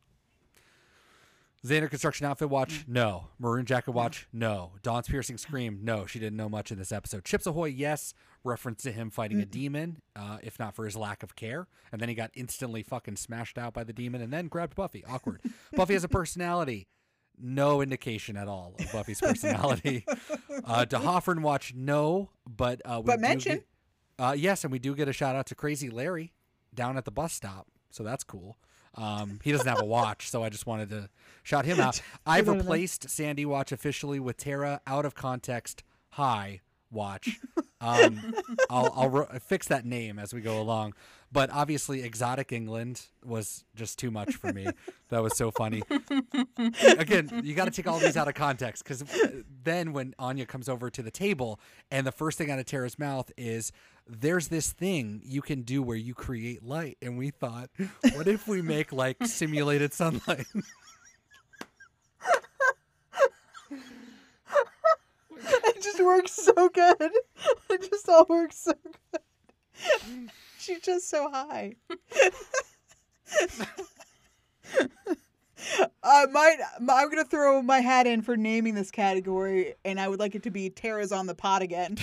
[1.66, 2.86] Xander Construction Outfit Watch?
[2.86, 2.88] Mm.
[2.90, 3.28] No.
[3.40, 4.28] Maroon Jacket Watch?
[4.32, 4.74] No.
[4.84, 5.80] Dawn's Piercing Scream?
[5.82, 6.06] No.
[6.06, 7.26] She didn't know much in this episode.
[7.26, 7.68] Chips Ahoy?
[7.70, 8.14] Yes.
[8.46, 11.68] Reference to him fighting a demon, uh, if not for his lack of care.
[11.92, 15.04] And then he got instantly fucking smashed out by the demon and then grabbed Buffy.
[15.10, 15.42] Awkward.
[15.76, 16.88] Buffy has a personality.
[17.38, 20.06] No indication at all of Buffy's personality.
[20.64, 21.74] uh, D'Hoffryn Watch?
[21.76, 22.30] No.
[22.48, 23.56] But uh, we But mention.
[23.56, 23.66] get-
[24.18, 26.32] uh, yes, and we do get a shout out to Crazy Larry
[26.74, 27.68] down at the bus stop.
[27.90, 28.58] So that's cool.
[28.94, 31.10] Um, he doesn't have a watch, so I just wanted to
[31.44, 32.02] shout him out.
[32.26, 32.62] I've Good on him.
[32.62, 36.62] replaced Sandy Watch officially with Tara out of context high
[36.96, 37.40] watch.
[37.82, 38.34] Um,
[38.70, 40.94] I'll, I'll ro- fix that name as we go along.
[41.32, 44.68] But obviously, Exotic England was just too much for me.
[45.10, 45.84] That was so funny.
[46.98, 49.04] Again, you got to take all these out of context because
[49.64, 51.60] then when Anya comes over to the table
[51.92, 53.72] and the first thing out of Tara's mouth is,
[54.08, 56.98] there's this thing you can do where you create light.
[57.02, 57.70] And we thought,
[58.14, 60.46] what if we make like simulated sunlight?
[65.76, 66.98] it just works so good.
[67.70, 68.74] It just all works so
[69.12, 69.22] good.
[70.60, 71.76] She's just so high.
[76.04, 80.08] uh, my, my, I'm gonna throw my hat in for naming this category, and I
[80.08, 81.98] would like it to be Tara's on the pot again.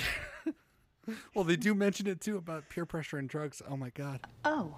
[1.34, 3.62] well, they do mention it too about peer pressure and drugs.
[3.68, 4.20] Oh my God.
[4.44, 4.76] Oh.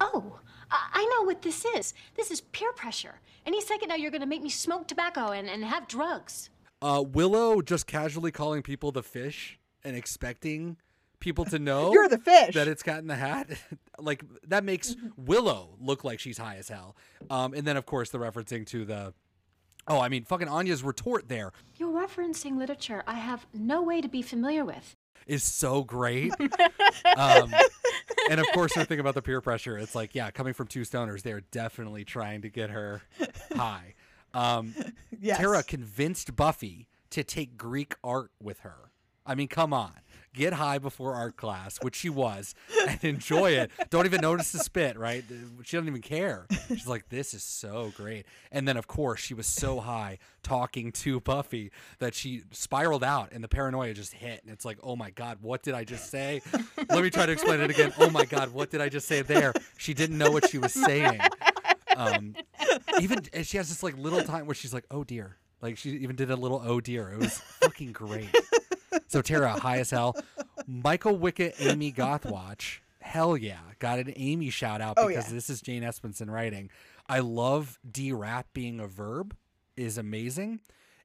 [0.00, 0.38] Oh,
[0.70, 1.94] I, I know what this is.
[2.14, 3.20] This is peer pressure.
[3.46, 6.50] Any second now, you're going to make me smoke tobacco and, and have drugs.
[6.84, 10.76] Uh, Willow just casually calling people the fish and expecting
[11.18, 12.54] people to know You're the fish.
[12.54, 13.48] that it's Cat in the Hat.
[13.98, 16.94] like that makes Willow look like she's high as hell.
[17.30, 19.14] Um, and then of course the referencing to the,
[19.88, 24.08] oh, I mean, fucking Anya's retort there You're referencing literature I have no way to
[24.08, 24.94] be familiar with.
[25.26, 26.34] is so great.
[27.16, 27.50] um,
[28.30, 30.82] and of course, her thing about the peer pressure, it's like, yeah, coming from two
[30.82, 33.00] stoners, they're definitely trying to get her
[33.56, 33.94] high.
[34.34, 34.74] Um,
[35.20, 35.38] Yes.
[35.38, 38.90] Tara convinced Buffy to take Greek art with her.
[39.24, 39.92] I mean, come on.
[40.34, 42.54] Get high before art class, which she was,
[42.88, 43.70] and enjoy it.
[43.88, 45.24] Don't even notice the spit, right?
[45.62, 46.46] She doesn't even care.
[46.68, 48.26] She's like, this is so great.
[48.50, 51.70] And then, of course, she was so high talking to Buffy
[52.00, 54.42] that she spiraled out and the paranoia just hit.
[54.42, 56.42] And it's like, oh my God, what did I just say?
[56.90, 57.94] Let me try to explain it again.
[57.98, 59.54] Oh my God, what did I just say there?
[59.78, 61.20] She didn't know what she was saying.
[61.96, 62.34] Um,
[63.00, 65.90] even and she has this like little time where she's like, "Oh dear," like she
[65.90, 68.34] even did a little "Oh dear." It was fucking great.
[69.08, 70.16] So Tara, high as hell.
[70.66, 75.34] Michael Wickett, Amy Gothwatch, hell yeah, got an Amy shout out Oh, because yeah.
[75.34, 76.70] this is Jane Espenson writing.
[77.08, 79.36] I love D-rap being a verb
[79.76, 80.60] is amazing.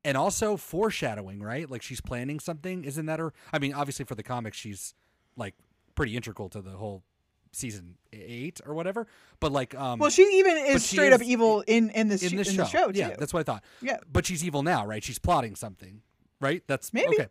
[0.06, 1.70] And also foreshadowing, right?
[1.70, 2.86] Like she's planning something.
[2.86, 3.34] Isn't that her?
[3.52, 4.94] I mean, obviously for the comics, she's
[5.36, 5.56] like
[5.94, 7.04] pretty integral to the whole
[7.52, 9.08] season eight or whatever.
[9.40, 12.36] But like, um, Well, she even is she straight up evil in in this in
[12.38, 12.64] this in show.
[12.64, 13.00] the show too.
[13.00, 13.64] Yeah, that's what I thought.
[13.82, 13.98] Yeah.
[14.12, 15.04] but she's evil now, right?
[15.04, 16.02] She's plotting something,
[16.42, 16.64] right?
[16.68, 17.16] That's Maybe.
[17.16, 17.28] okay.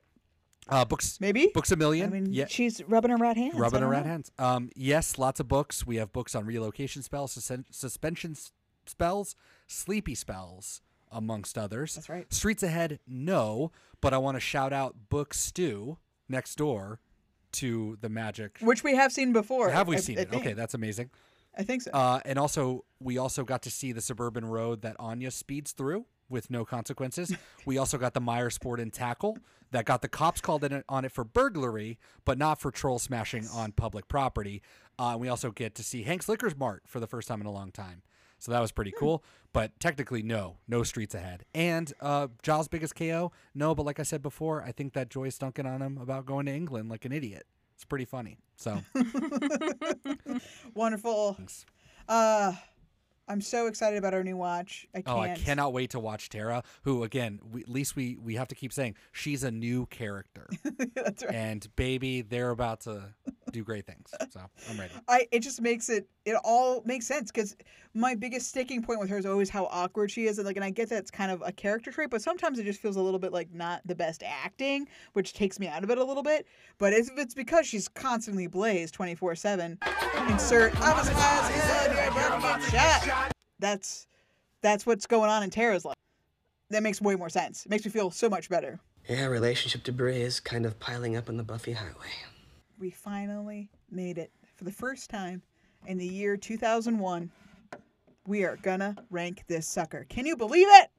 [0.71, 2.11] Uh, books, maybe books a million.
[2.11, 3.55] I mean, yeah, she's rubbing her rat hands.
[3.55, 4.11] Rubbing her rat know.
[4.11, 4.31] hands.
[4.39, 5.87] Um, yes, lots of books.
[5.87, 8.37] We have books on relocation spells, susen- suspension
[8.85, 9.35] spells,
[9.67, 11.95] sleepy spells, amongst others.
[11.95, 12.31] That's right.
[12.31, 13.73] Streets ahead, no,
[14.03, 15.97] but I want to shout out Book Stew
[16.29, 17.01] next door
[17.53, 18.59] to the magic.
[18.61, 19.71] which we have seen before.
[19.71, 20.31] Have we I- seen I it?
[20.31, 20.43] think.
[20.43, 21.11] Okay, that's amazing.
[21.57, 21.91] I think so.
[21.93, 26.07] Uh, and also, we also got to see the suburban road that Anya speeds through
[26.29, 27.35] with no consequences.
[27.67, 29.39] we also got the Meyer Sport and Tackle
[29.73, 33.49] that got the cops called in on it for burglary, but not for troll smashing
[33.53, 34.63] on public property.
[34.99, 37.53] Uh, we also get to see Hank's Liquors Mart for the first time in a
[37.53, 38.03] long time.
[38.39, 39.25] So that was pretty cool.
[39.53, 41.45] But technically, no, no streets ahead.
[41.55, 43.75] And uh, Giles' biggest KO, no.
[43.75, 46.53] But like I said before, I think that Joyce's dunking on him about going to
[46.53, 47.47] England like an idiot.
[47.75, 48.39] It's pretty funny.
[48.57, 48.81] So
[50.75, 51.35] Wonderful.
[51.35, 51.65] Thanks.
[52.09, 52.53] Uh,
[53.29, 54.87] I'm so excited about our new watch.
[54.95, 55.17] I can't.
[55.17, 56.63] Oh, I cannot wait to watch Tara.
[56.83, 60.49] Who again, we, at least we we have to keep saying she's a new character.
[60.95, 61.35] That's right.
[61.35, 63.15] And baby, they're about to
[63.53, 64.15] do great things.
[64.31, 64.93] So I'm ready.
[65.09, 67.57] I it just makes it it all makes sense because
[67.95, 70.65] my biggest sticking point with her is always how awkward she is and like and
[70.65, 73.01] I get that it's kind of a character trait but sometimes it just feels a
[73.01, 76.23] little bit like not the best acting which takes me out of it a little
[76.23, 76.47] bit
[76.79, 79.79] but if it's because she's constantly blazed 24 7
[80.29, 84.07] insert I was high as hell you're about shot that's
[84.63, 85.97] that's what's going on in Tara's life
[86.71, 90.21] that makes way more sense it makes me feel so much better Yeah, relationship debris
[90.21, 92.13] is kind of piling up on the Buffy highway.
[92.79, 95.43] We finally made it for the first time
[95.87, 97.31] in the year 2001.
[98.27, 100.07] We are gonna rank this sucker.
[100.09, 100.91] Can you believe it?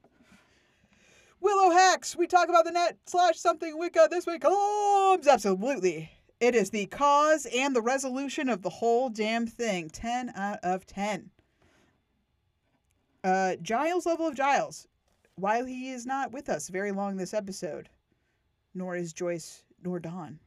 [1.40, 2.16] Willow Hacks.
[2.16, 4.42] We talk about the net slash something Wicca this week.
[4.42, 6.10] Comes absolutely.
[6.38, 9.88] It is the cause and the resolution of the whole damn thing.
[9.90, 11.30] 10 out of 10.
[13.22, 14.86] Uh, Giles level of Giles.
[15.36, 17.88] While he is not with us very long this episode,
[18.74, 20.38] nor is Joyce nor Dawn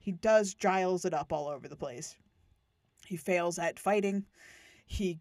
[0.00, 2.16] he does Giles it up all over the place.
[3.06, 4.24] He fails at fighting.
[4.86, 5.20] He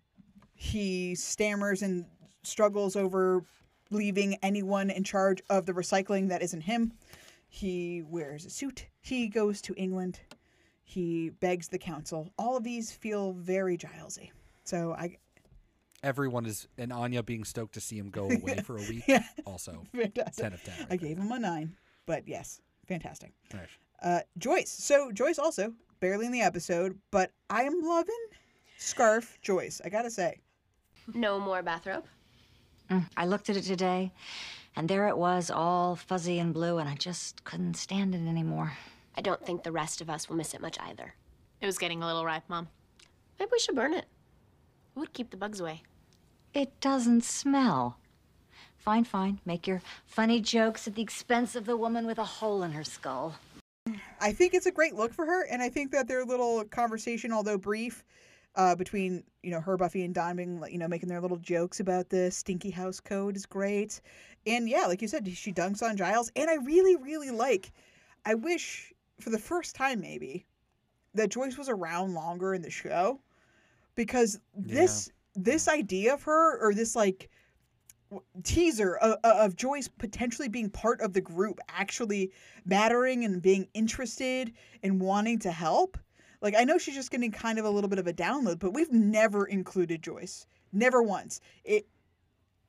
[0.55, 2.05] he stammers and
[2.43, 3.43] struggles over
[3.91, 6.93] leaving anyone in charge of the recycling that isn't him.
[7.49, 8.87] He wears a suit.
[9.01, 10.19] He goes to England.
[10.83, 12.31] He begs the council.
[12.37, 14.31] All of these feel very Gilesy.
[14.63, 15.17] So I
[16.01, 19.03] Everyone is and Anya being stoked to see him go away for a week.
[19.07, 19.23] Yeah.
[19.45, 20.43] Also, fantastic.
[20.43, 20.87] ten of ten.
[20.89, 21.75] I gave him a nine,
[22.05, 23.33] but yes, fantastic.
[23.53, 23.67] Right.
[24.01, 24.69] Uh, Joyce.
[24.69, 28.15] So Joyce also barely in the episode, but I am loving
[28.77, 29.81] Scarf Joyce.
[29.83, 30.39] I gotta say.
[31.13, 32.05] No more bathrobe.
[32.89, 34.11] Mm, I looked at it today,
[34.75, 38.73] and there it was, all fuzzy and blue, and I just couldn't stand it anymore.
[39.15, 41.13] I don't think the rest of us will miss it much either.
[41.61, 42.69] It was getting a little ripe, Mom.
[43.39, 44.05] Maybe we should burn it.
[44.95, 45.83] It would keep the bugs away.
[46.53, 47.99] It doesn't smell.
[48.77, 49.39] Fine, fine.
[49.45, 52.83] Make your funny jokes at the expense of the woman with a hole in her
[52.83, 53.35] skull.
[54.19, 57.31] I think it's a great look for her, and I think that their little conversation,
[57.31, 58.03] although brief,
[58.55, 61.79] uh, between you know her, Buffy, and Dawn being you know making their little jokes
[61.79, 64.01] about the stinky house code is great,
[64.45, 67.71] and yeah, like you said, she dunks on Giles, and I really, really like.
[68.25, 70.45] I wish for the first time maybe
[71.13, 73.19] that Joyce was around longer in the show,
[73.95, 77.29] because this this idea of her or this like
[78.43, 82.31] teaser of, of Joyce potentially being part of the group, actually
[82.65, 84.53] mattering and being interested
[84.83, 85.97] and wanting to help.
[86.41, 88.73] Like I know she's just getting kind of a little bit of a download, but
[88.73, 91.41] we've never included Joyce, never once.
[91.63, 91.87] It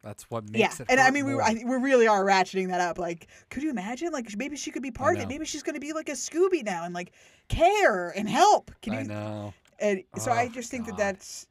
[0.02, 0.88] That's what yeah, makes it.
[0.88, 1.34] and I mean we.
[1.34, 2.98] I, we really are ratcheting that up.
[2.98, 4.12] Like, could you imagine?
[4.12, 5.28] Like maybe she could be part of it.
[5.28, 7.12] Maybe she's going to be like a Scooby now and like
[7.48, 8.70] care and help.
[8.82, 9.04] Can I you?
[9.04, 9.54] know.
[9.78, 11.46] And so oh, I Oh, just think that that's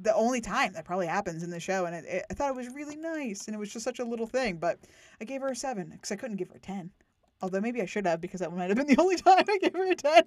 [0.00, 2.56] the only time that probably happens in the show, and it, it, I thought it
[2.56, 4.58] was really nice, and it was just such a little thing.
[4.58, 4.78] But
[5.20, 6.90] I gave her a seven because I couldn't give her a ten.
[7.40, 9.72] Although maybe I should have because that might have been the only time I gave
[9.74, 10.22] her a ten.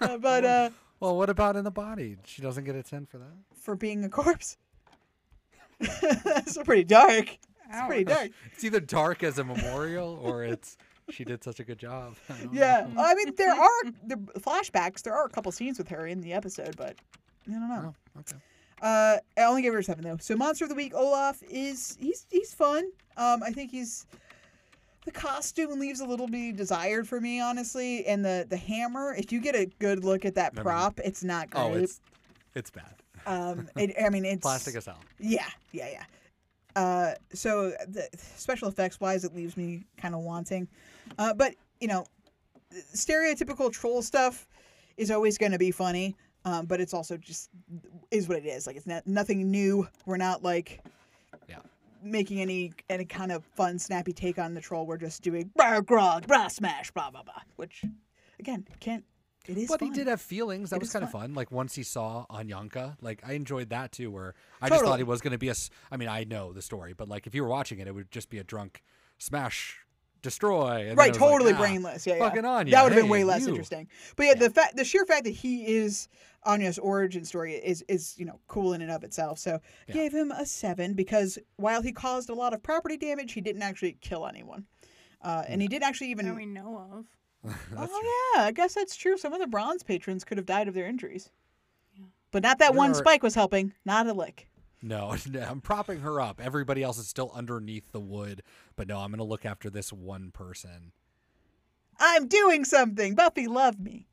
[0.00, 0.70] Uh, but uh,
[1.00, 2.16] Well, what about in the body?
[2.24, 3.32] She doesn't get a ten for that.
[3.54, 4.56] for being a corpse,
[5.80, 7.28] that's pretty dark.
[7.68, 8.30] It's pretty dark.
[8.52, 10.76] It's either dark as a memorial or it's
[11.10, 12.14] she did such a good job.
[12.28, 13.02] I Yeah, know.
[13.02, 15.02] I mean there are the flashbacks.
[15.02, 16.96] There are a couple scenes with her in the episode, but
[17.48, 17.94] I don't know.
[18.20, 18.36] okay.
[18.82, 20.18] Uh, I only gave her a seven though.
[20.20, 22.84] So monster of the week, Olaf is he's he's fun.
[23.16, 24.06] Um, I think he's
[25.04, 28.04] the costume leaves a little bit desired for me, honestly.
[28.06, 31.48] And the the hammer, if you get a good look at that prop, it's not
[31.50, 31.62] great.
[31.62, 32.00] Oh, it's
[32.54, 32.94] it's bad.
[33.26, 35.00] um, it, I mean it's Plastic as hell.
[35.18, 36.04] Yeah, yeah, yeah.
[36.74, 40.68] Uh, so the special effects wise, it leaves me kind of wanting.
[41.18, 42.04] Uh, but you know,
[42.94, 44.46] stereotypical troll stuff
[44.98, 46.14] is always going to be funny.
[46.46, 47.50] Um, but it's also just
[48.12, 48.66] is what it is.
[48.66, 49.86] Like it's not nothing new.
[50.06, 50.80] We're not like
[51.48, 51.58] Yeah.
[52.02, 54.86] making any any kind of fun snappy take on the troll.
[54.86, 57.42] We're just doing blah grog, blah smash, blah blah blah.
[57.56, 57.84] Which
[58.38, 59.04] again can't.
[59.48, 59.68] It is.
[59.68, 59.88] But fun.
[59.90, 60.70] he did have feelings.
[60.70, 61.34] That It was kind of fun.
[61.34, 64.10] Like once he saw Anyanka, like I enjoyed that too.
[64.12, 65.54] Where I just thought he was going to be a.
[65.90, 68.10] I mean, I know the story, but like if you were watching it, it would
[68.12, 68.82] just be a drunk
[69.18, 69.78] smash,
[70.22, 70.86] destroy.
[70.88, 72.06] And right, was like, totally ah, brainless.
[72.06, 72.28] Yeah, yeah.
[72.28, 72.72] Fucking Anya.
[72.72, 73.48] That would have been way less you.
[73.48, 73.88] interesting.
[74.16, 76.08] But yeah, the fact, the sheer fact that he is
[76.46, 79.38] Anya's origin story is is you know cool in and of itself.
[79.38, 79.94] So Yeah.
[79.94, 83.62] gave him a seven because while he caused a lot of property damage, he didn't
[83.62, 84.66] actually kill anyone,
[85.22, 86.26] uh, and he did actually even.
[86.26, 87.06] That we know of.
[87.76, 89.16] oh yeah, I guess that's true.
[89.18, 91.30] Some of the bronze patrons could have died of their injuries,
[92.30, 93.72] but not that There one are- spike was helping.
[93.84, 94.48] Not a lick.
[94.82, 96.40] No, no, I'm propping her up.
[96.40, 98.42] Everybody else is still underneath the wood,
[98.76, 100.92] but no, I'm going to look after this one person.
[101.98, 103.14] I'm doing something.
[103.14, 104.06] Buffy, love me.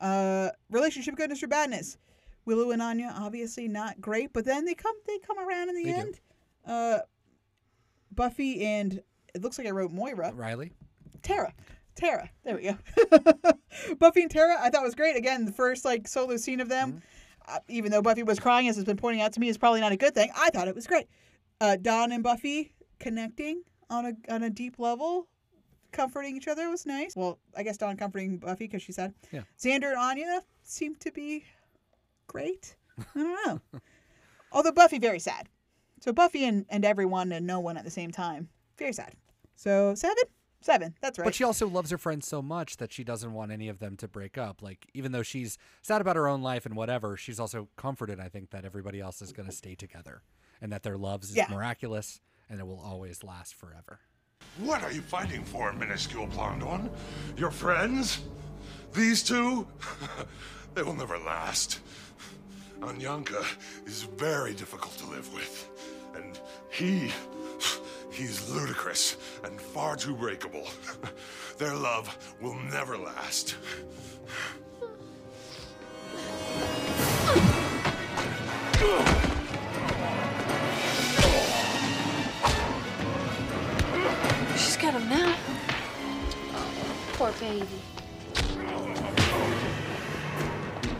[0.00, 1.96] Uh, relationship goodness or badness.
[2.44, 5.84] Willow and Anya, obviously not great, but then they come they come around in the
[5.84, 6.20] They end.
[6.64, 6.98] Uh,
[8.12, 9.02] Buffy and
[9.34, 10.32] it looks like I wrote Moira.
[10.34, 10.72] Riley.
[11.22, 11.52] Tara.
[11.96, 12.30] Tara.
[12.44, 12.78] There we go.
[13.98, 15.16] Buffy and Tara, I thought was great.
[15.16, 17.02] Again, the first like solo scene of them,
[17.48, 19.80] uh, even though Buffy was crying, as has been pointing out to me, is probably
[19.80, 20.30] not a good thing.
[20.36, 21.08] I thought it was great.
[21.60, 25.26] Uh, Dawn and Buffy connecting on a on a deep level,
[25.96, 27.16] comforting each other was nice.
[27.16, 29.42] Well, I guess Dawn comforting Buffy because she said Yeah.
[29.58, 31.44] Xander and Anya seemed to be
[32.26, 32.76] great.
[32.98, 33.60] I don't know.
[34.52, 35.48] Although Buffy very sad.
[36.00, 38.48] So Buffy and, and everyone and no one at the same time.
[38.78, 39.14] Very sad.
[39.56, 40.24] So seven?
[40.60, 40.94] Seven.
[41.00, 41.24] That's right.
[41.24, 43.96] But she also loves her friends so much that she doesn't want any of them
[43.98, 44.62] to break up.
[44.62, 48.28] Like, even though she's sad about her own life and whatever, she's also comforted, I
[48.28, 50.22] think, that everybody else is going to stay together
[50.60, 51.46] and that their love is Yeah.
[51.50, 52.20] miraculous
[52.50, 54.00] and it will always last forever.
[54.58, 56.88] What are you fighting for, minuscule Blondon?
[57.36, 58.22] Your friends?
[58.94, 59.66] These two?
[60.74, 61.80] they will never last.
[62.80, 63.44] Anyanka
[63.86, 65.68] is very difficult to live with.
[66.14, 66.40] And
[66.70, 67.12] he.
[68.10, 70.66] He's ludicrous and far too breakable.
[71.58, 73.56] Their love will never last.
[87.16, 87.66] Poor baby.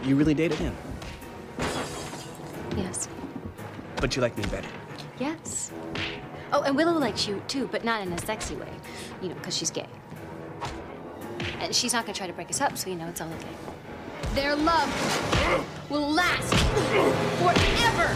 [0.02, 0.74] You really dated him,
[2.74, 3.06] Yes.
[3.96, 4.68] but you like me better.
[5.20, 5.72] Yes.
[6.54, 8.70] Oh, and Willow likes you too, but not in a sexy way.
[9.20, 9.88] You know, because she's gay.
[11.60, 14.34] And she's not gonna try to break us up, so you know it's all okay.
[14.34, 14.88] Their love
[15.90, 16.54] will last
[17.42, 18.08] forever.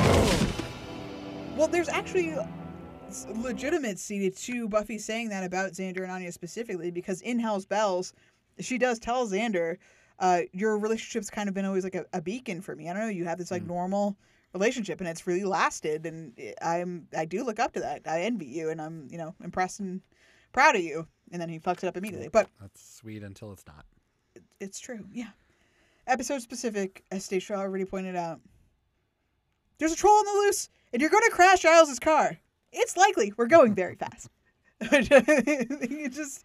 [1.55, 2.35] Well, there's actually
[3.35, 8.13] legitimacy to Buffy saying that about Xander and Anya specifically because in Hell's Bells,
[8.59, 9.77] she does tell Xander,
[10.19, 12.89] uh, your relationship's kind of been always like a, a beacon for me.
[12.89, 14.17] I don't know, you have this like normal
[14.53, 18.03] relationship and it's really lasted and I'm I do look up to that.
[18.07, 20.01] I envy you and I'm, you know, impressed and
[20.53, 21.07] proud of you.
[21.33, 22.29] And then he fucks it up immediately.
[22.29, 23.85] But That's sweet until it's not.
[24.59, 25.31] it's true, yeah.
[26.07, 28.41] Episode specific, as Stacia already pointed out.
[29.79, 32.37] There's a troll on the loose, and you're going to crash Giles' car.
[32.73, 34.29] It's likely we're going very fast.
[34.81, 36.45] you just,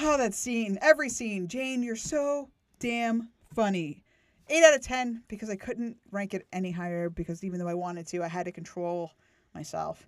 [0.00, 1.48] oh, that scene, every scene.
[1.48, 4.02] Jane, you're so damn funny.
[4.48, 7.74] Eight out of ten because I couldn't rank it any higher because even though I
[7.74, 9.10] wanted to, I had to control
[9.54, 10.06] myself.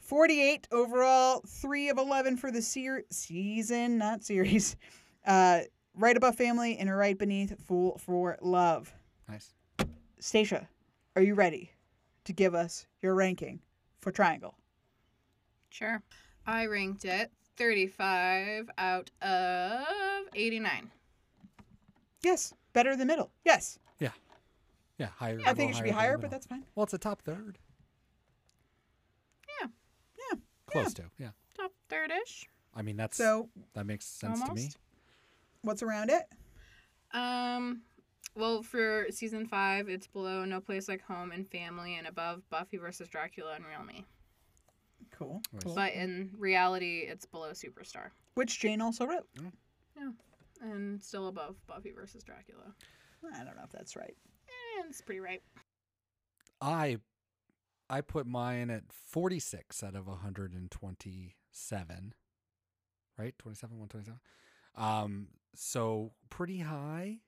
[0.00, 4.76] 48 overall, 3 of 11 for the ser- season, not series.
[5.26, 5.60] Uh,
[5.94, 8.94] right above family and right beneath Fool for Love.
[9.28, 9.52] Nice.
[10.20, 10.66] Stacia,
[11.16, 11.70] are you ready
[12.24, 13.60] to give us your ranking
[14.00, 14.54] for Triangle?
[15.70, 16.02] Sure.
[16.46, 20.90] I ranked it 35 out of 89.
[22.22, 23.30] Yes, better than middle.
[23.44, 23.78] Yes.
[23.98, 24.10] Yeah.
[24.98, 25.38] Yeah, higher.
[25.46, 26.64] I think it should be higher, but that's fine.
[26.74, 27.58] Well, it's a top third.
[29.60, 29.68] Yeah.
[30.32, 30.38] Yeah.
[30.66, 31.04] Close to.
[31.18, 31.30] Yeah.
[31.56, 32.46] Top third-ish.
[32.74, 34.70] I mean, that's So- that makes sense to me.
[35.62, 36.24] What's around it?
[37.12, 37.82] Um,
[38.34, 42.76] well, for season five, it's below No Place Like Home and Family, and above Buffy
[42.76, 44.04] versus Dracula and Real Me.
[45.18, 45.42] Cool.
[45.64, 45.74] cool.
[45.74, 48.10] But in reality, it's below Superstar.
[48.34, 49.26] Which Jane also wrote.
[49.96, 50.10] Yeah,
[50.60, 52.72] and still above Buffy versus Dracula.
[53.34, 54.14] I don't know if that's right.
[54.48, 55.42] Eh, it's pretty right.
[56.60, 56.98] I
[57.90, 62.14] I put mine at 46 out of 127.
[63.18, 63.34] Right?
[63.38, 64.20] 27 127.
[64.76, 67.18] Um so pretty high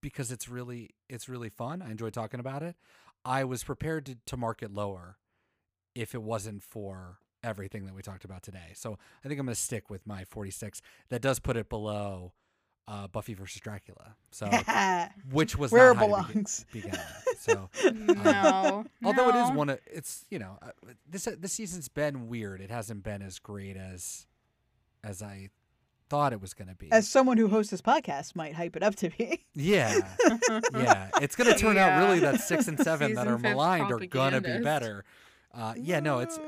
[0.00, 1.82] because it's really it's really fun.
[1.82, 2.76] I enjoy talking about it.
[3.24, 5.18] I was prepared to, to mark it lower
[5.94, 8.72] if it wasn't for everything that we talked about today.
[8.74, 10.80] So I think I'm going to stick with my 46.
[11.08, 12.32] That does put it below
[12.88, 14.16] uh, Buffy versus Dracula.
[14.30, 14.48] So
[15.30, 16.66] which was Where not it high to begin- belongs.
[16.72, 17.38] begin with.
[17.40, 20.70] So um, No, although it is one of it's you know uh,
[21.08, 22.60] this this season's been weird.
[22.60, 24.26] It hasn't been as great as
[25.04, 25.48] as I
[26.08, 26.92] thought it was going to be.
[26.92, 29.46] As someone who hosts this podcast might hype it up to be.
[29.54, 29.98] Yeah,
[30.74, 31.08] yeah.
[31.20, 33.98] It's going to turn out really that six and seven that are fifth maligned are
[33.98, 35.04] going to be better.
[35.54, 36.38] Uh, yeah, no, it's.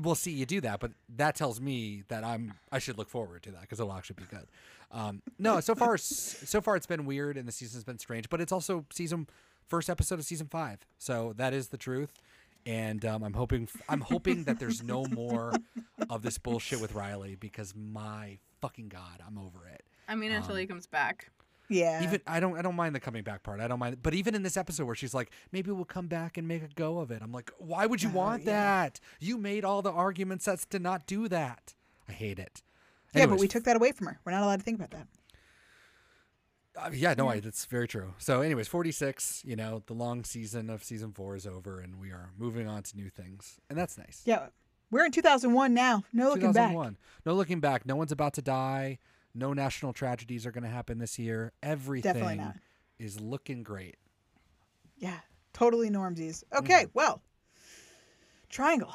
[0.00, 3.42] We'll see you do that, but that tells me that I'm I should look forward
[3.42, 4.46] to that because it'll actually be good.
[4.92, 8.40] Um, no, so far so far it's been weird and the season's been strange, but
[8.40, 9.26] it's also season
[9.66, 12.12] first episode of season five, so that is the truth.
[12.66, 15.52] And um, I'm hoping I'm hoping that there's no more
[16.08, 19.82] of this bullshit with Riley because my fucking god, I'm over it.
[20.08, 21.30] I mean, until he comes back.
[21.70, 22.02] Yeah.
[22.02, 23.60] Even I don't I don't mind the coming back part.
[23.60, 24.02] I don't mind.
[24.02, 26.68] But even in this episode where she's like, maybe we'll come back and make a
[26.74, 27.22] go of it.
[27.22, 28.98] I'm like, why would you want that?
[29.20, 31.74] You made all the arguments that's to not do that.
[32.08, 32.62] I hate it.
[33.14, 34.20] Yeah, but we took that away from her.
[34.24, 35.06] We're not allowed to think about that.
[36.76, 38.14] uh, yeah, no, I, that's very true.
[38.18, 39.42] So, anyways, 46.
[39.44, 42.82] You know, the long season of season four is over, and we are moving on
[42.84, 44.22] to new things, and that's nice.
[44.24, 44.46] Yeah.
[44.92, 46.02] We're in 2001 now.
[46.12, 46.70] No looking back.
[46.70, 46.96] 2001.
[47.24, 47.86] No looking back.
[47.86, 48.98] No one's about to die.
[49.34, 51.52] No national tragedies are going to happen this year.
[51.62, 52.52] Everything
[52.98, 53.96] is looking great.
[54.98, 55.18] Yeah,
[55.52, 56.42] totally normsies.
[56.56, 56.90] Okay, mm-hmm.
[56.94, 57.22] well,
[58.48, 58.92] Triangle.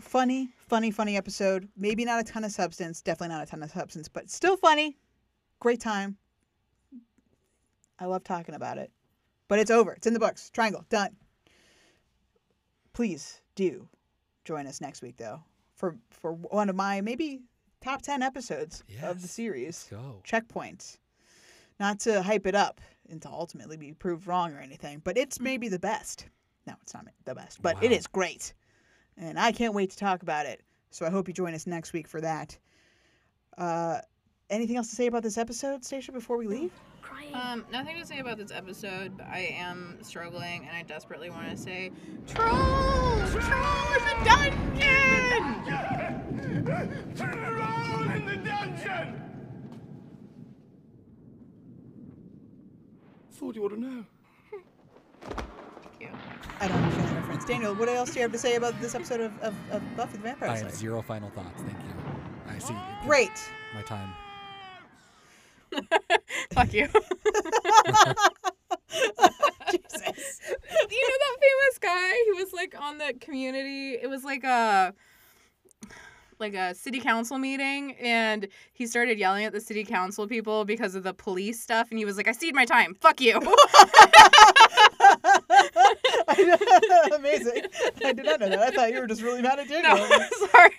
[0.00, 1.68] Funny, funny, funny episode.
[1.76, 3.02] Maybe not a ton of substance.
[3.02, 4.96] Definitely not a ton of substance, but still funny.
[5.60, 6.16] Great time.
[7.98, 8.90] I love talking about it.
[9.48, 9.92] But it's over.
[9.92, 10.50] It's in the books.
[10.50, 11.16] Triangle, done.
[12.92, 13.88] Please do
[14.44, 15.42] join us next week, though,
[15.74, 17.42] for for one of my maybe
[17.82, 19.86] top ten episodes of the series.
[19.90, 20.22] go.
[20.24, 20.98] Checkpoints.
[21.80, 25.40] Not to hype it up and to ultimately be proved wrong or anything, but it's
[25.40, 26.26] maybe the best.
[26.66, 27.96] No, it's not the best, but it Wow.
[27.96, 28.54] is great.
[29.16, 30.62] And I can't wait to talk about it.
[30.90, 32.56] So I hope you join us next week for that.
[33.58, 33.98] Uh,
[34.48, 36.70] anything else to say about this episode, Stacia, before we leave?
[37.34, 41.50] Um, nothing to say about this episode, but I am struggling, and I desperately want
[41.50, 41.90] to say,
[42.26, 43.30] Trolls!
[43.30, 44.68] Troll in the dungeon!
[48.22, 49.20] Troll in the dungeon!
[53.32, 54.04] Thought you ought to know.
[56.60, 57.44] I don't understand that reference.
[57.44, 60.18] Daniel, what else do you have to say about this episode of, of, of Buffy
[60.18, 60.64] the Vampire Slayer?
[60.64, 61.62] I have zero final thoughts.
[61.62, 61.94] Thank you.
[62.48, 62.74] I see.
[63.04, 63.32] Great.
[63.74, 64.12] My time.
[66.52, 66.86] Fuck you.
[69.70, 70.40] Jesus.
[70.90, 73.94] You know that famous guy who was like on the community?
[73.94, 74.94] It was like a
[76.42, 80.94] like a city council meeting and he started yelling at the city council people because
[80.94, 82.94] of the police stuff and he was like I ceded my time.
[83.00, 83.40] Fuck you.
[87.14, 87.62] Amazing.
[88.04, 88.58] I did not know that.
[88.60, 89.96] I thought you were just really mad at Daniel.
[89.96, 90.08] No,
[90.52, 90.70] sorry.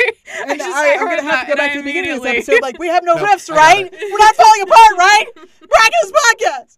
[0.48, 2.22] And just- I, I am going to have to go back to the beginning of
[2.23, 2.61] this episode.
[2.61, 3.90] Like, we have no, No, riffs, right?
[3.91, 5.26] We're not falling apart, right?
[5.35, 6.77] Miraculous podcast.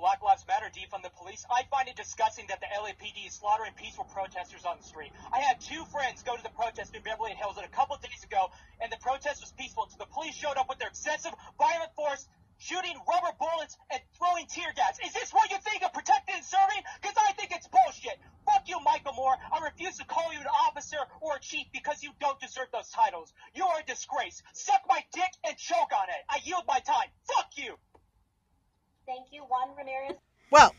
[0.00, 1.44] Black Lives Matter defund the police.
[1.52, 5.12] I find it disgusting that the LAPD is slaughtering peaceful protesters on the street.
[5.28, 8.48] I had two friends go to the protest in Beverly Hills a couple days ago,
[8.80, 12.24] and the protest was peaceful until the police showed up with their excessive violent force,
[12.56, 14.96] shooting rubber bullets and throwing tear gas.
[15.04, 16.80] Is this what you think of protecting and serving?
[17.04, 18.16] Because I think it's bullshit.
[18.48, 19.36] Fuck you, Michael Moore.
[19.52, 22.88] I refuse to call you an officer or a chief because you don't deserve those
[22.88, 23.36] titles.
[23.52, 24.40] You are a disgrace.
[24.56, 26.24] Suck my dick and choke on it.
[26.24, 27.12] I yield my time.
[27.28, 27.76] Fuck you.
[29.10, 30.16] Thank you, Juan Ramirez.
[30.52, 30.72] Well,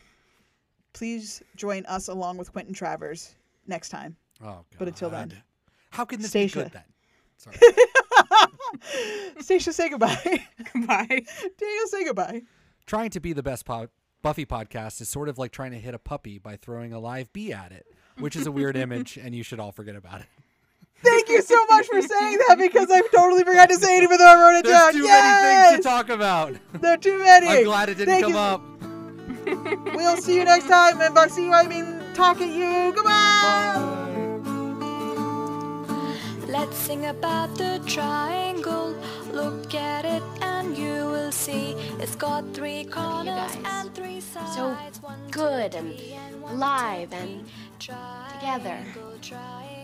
[0.94, 3.34] please join us along with Quentin Travers
[3.66, 4.16] next time.
[4.40, 4.64] Oh, God.
[4.78, 5.42] But until then,
[5.90, 6.58] How can this Stacia.
[6.58, 6.84] be good then?
[7.36, 7.56] Sorry.
[9.40, 10.46] Stacia, say goodbye.
[10.72, 11.06] goodbye.
[11.08, 12.42] Daniel, say goodbye.
[12.86, 13.88] Trying to be the best po-
[14.22, 17.30] Buffy podcast is sort of like trying to hit a puppy by throwing a live
[17.34, 17.84] bee at it,
[18.18, 20.26] which is a weird image, and you should all forget about it.
[21.02, 24.18] Thank you so much for saying that because I totally forgot to say it even
[24.18, 24.92] though I wrote it There's down.
[24.92, 25.42] too yes!
[25.42, 26.54] many things to talk about.
[26.80, 27.48] There are too many.
[27.48, 28.38] I'm glad it didn't Thank come you.
[28.38, 28.62] up.
[29.94, 31.00] We'll see you next time.
[31.00, 32.92] And by see you, I mean talk at you.
[32.94, 33.98] Goodbye.
[36.46, 38.94] Let's sing about the triangle.
[39.32, 44.54] Look at it and you will see it's got three corners and three sides.
[44.54, 44.76] So
[45.30, 45.98] good and
[46.58, 47.44] live and
[47.78, 48.78] together.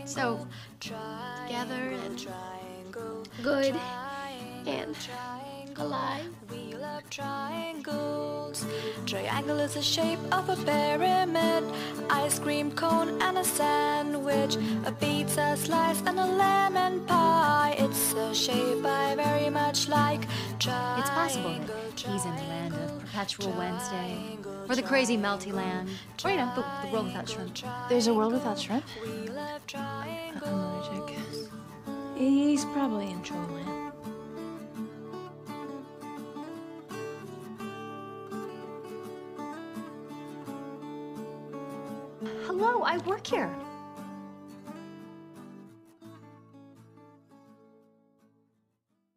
[0.09, 0.47] So
[0.81, 2.27] together and
[3.43, 3.77] good
[4.67, 4.97] and
[5.77, 6.35] alive.
[6.79, 8.65] Wheel of triangles.
[9.05, 11.65] Triangle is the shape of a pyramid.
[12.09, 14.57] Ice cream cone and a sandwich.
[14.85, 17.75] A pizza slice and a lemon pie.
[17.79, 20.25] It's a shape I very much like.
[20.55, 24.39] It's possible that he's in the land of Perpetual Wednesday,
[24.69, 25.89] or the crazy melty land,
[26.25, 27.57] or, you know, the, the world without shrimp.
[27.89, 28.85] There's a world without shrimp?
[29.75, 31.19] I'm allergic.
[32.17, 33.78] He's probably in Trollland.
[42.47, 43.55] Hello, I work here.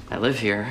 [0.10, 0.68] I live here.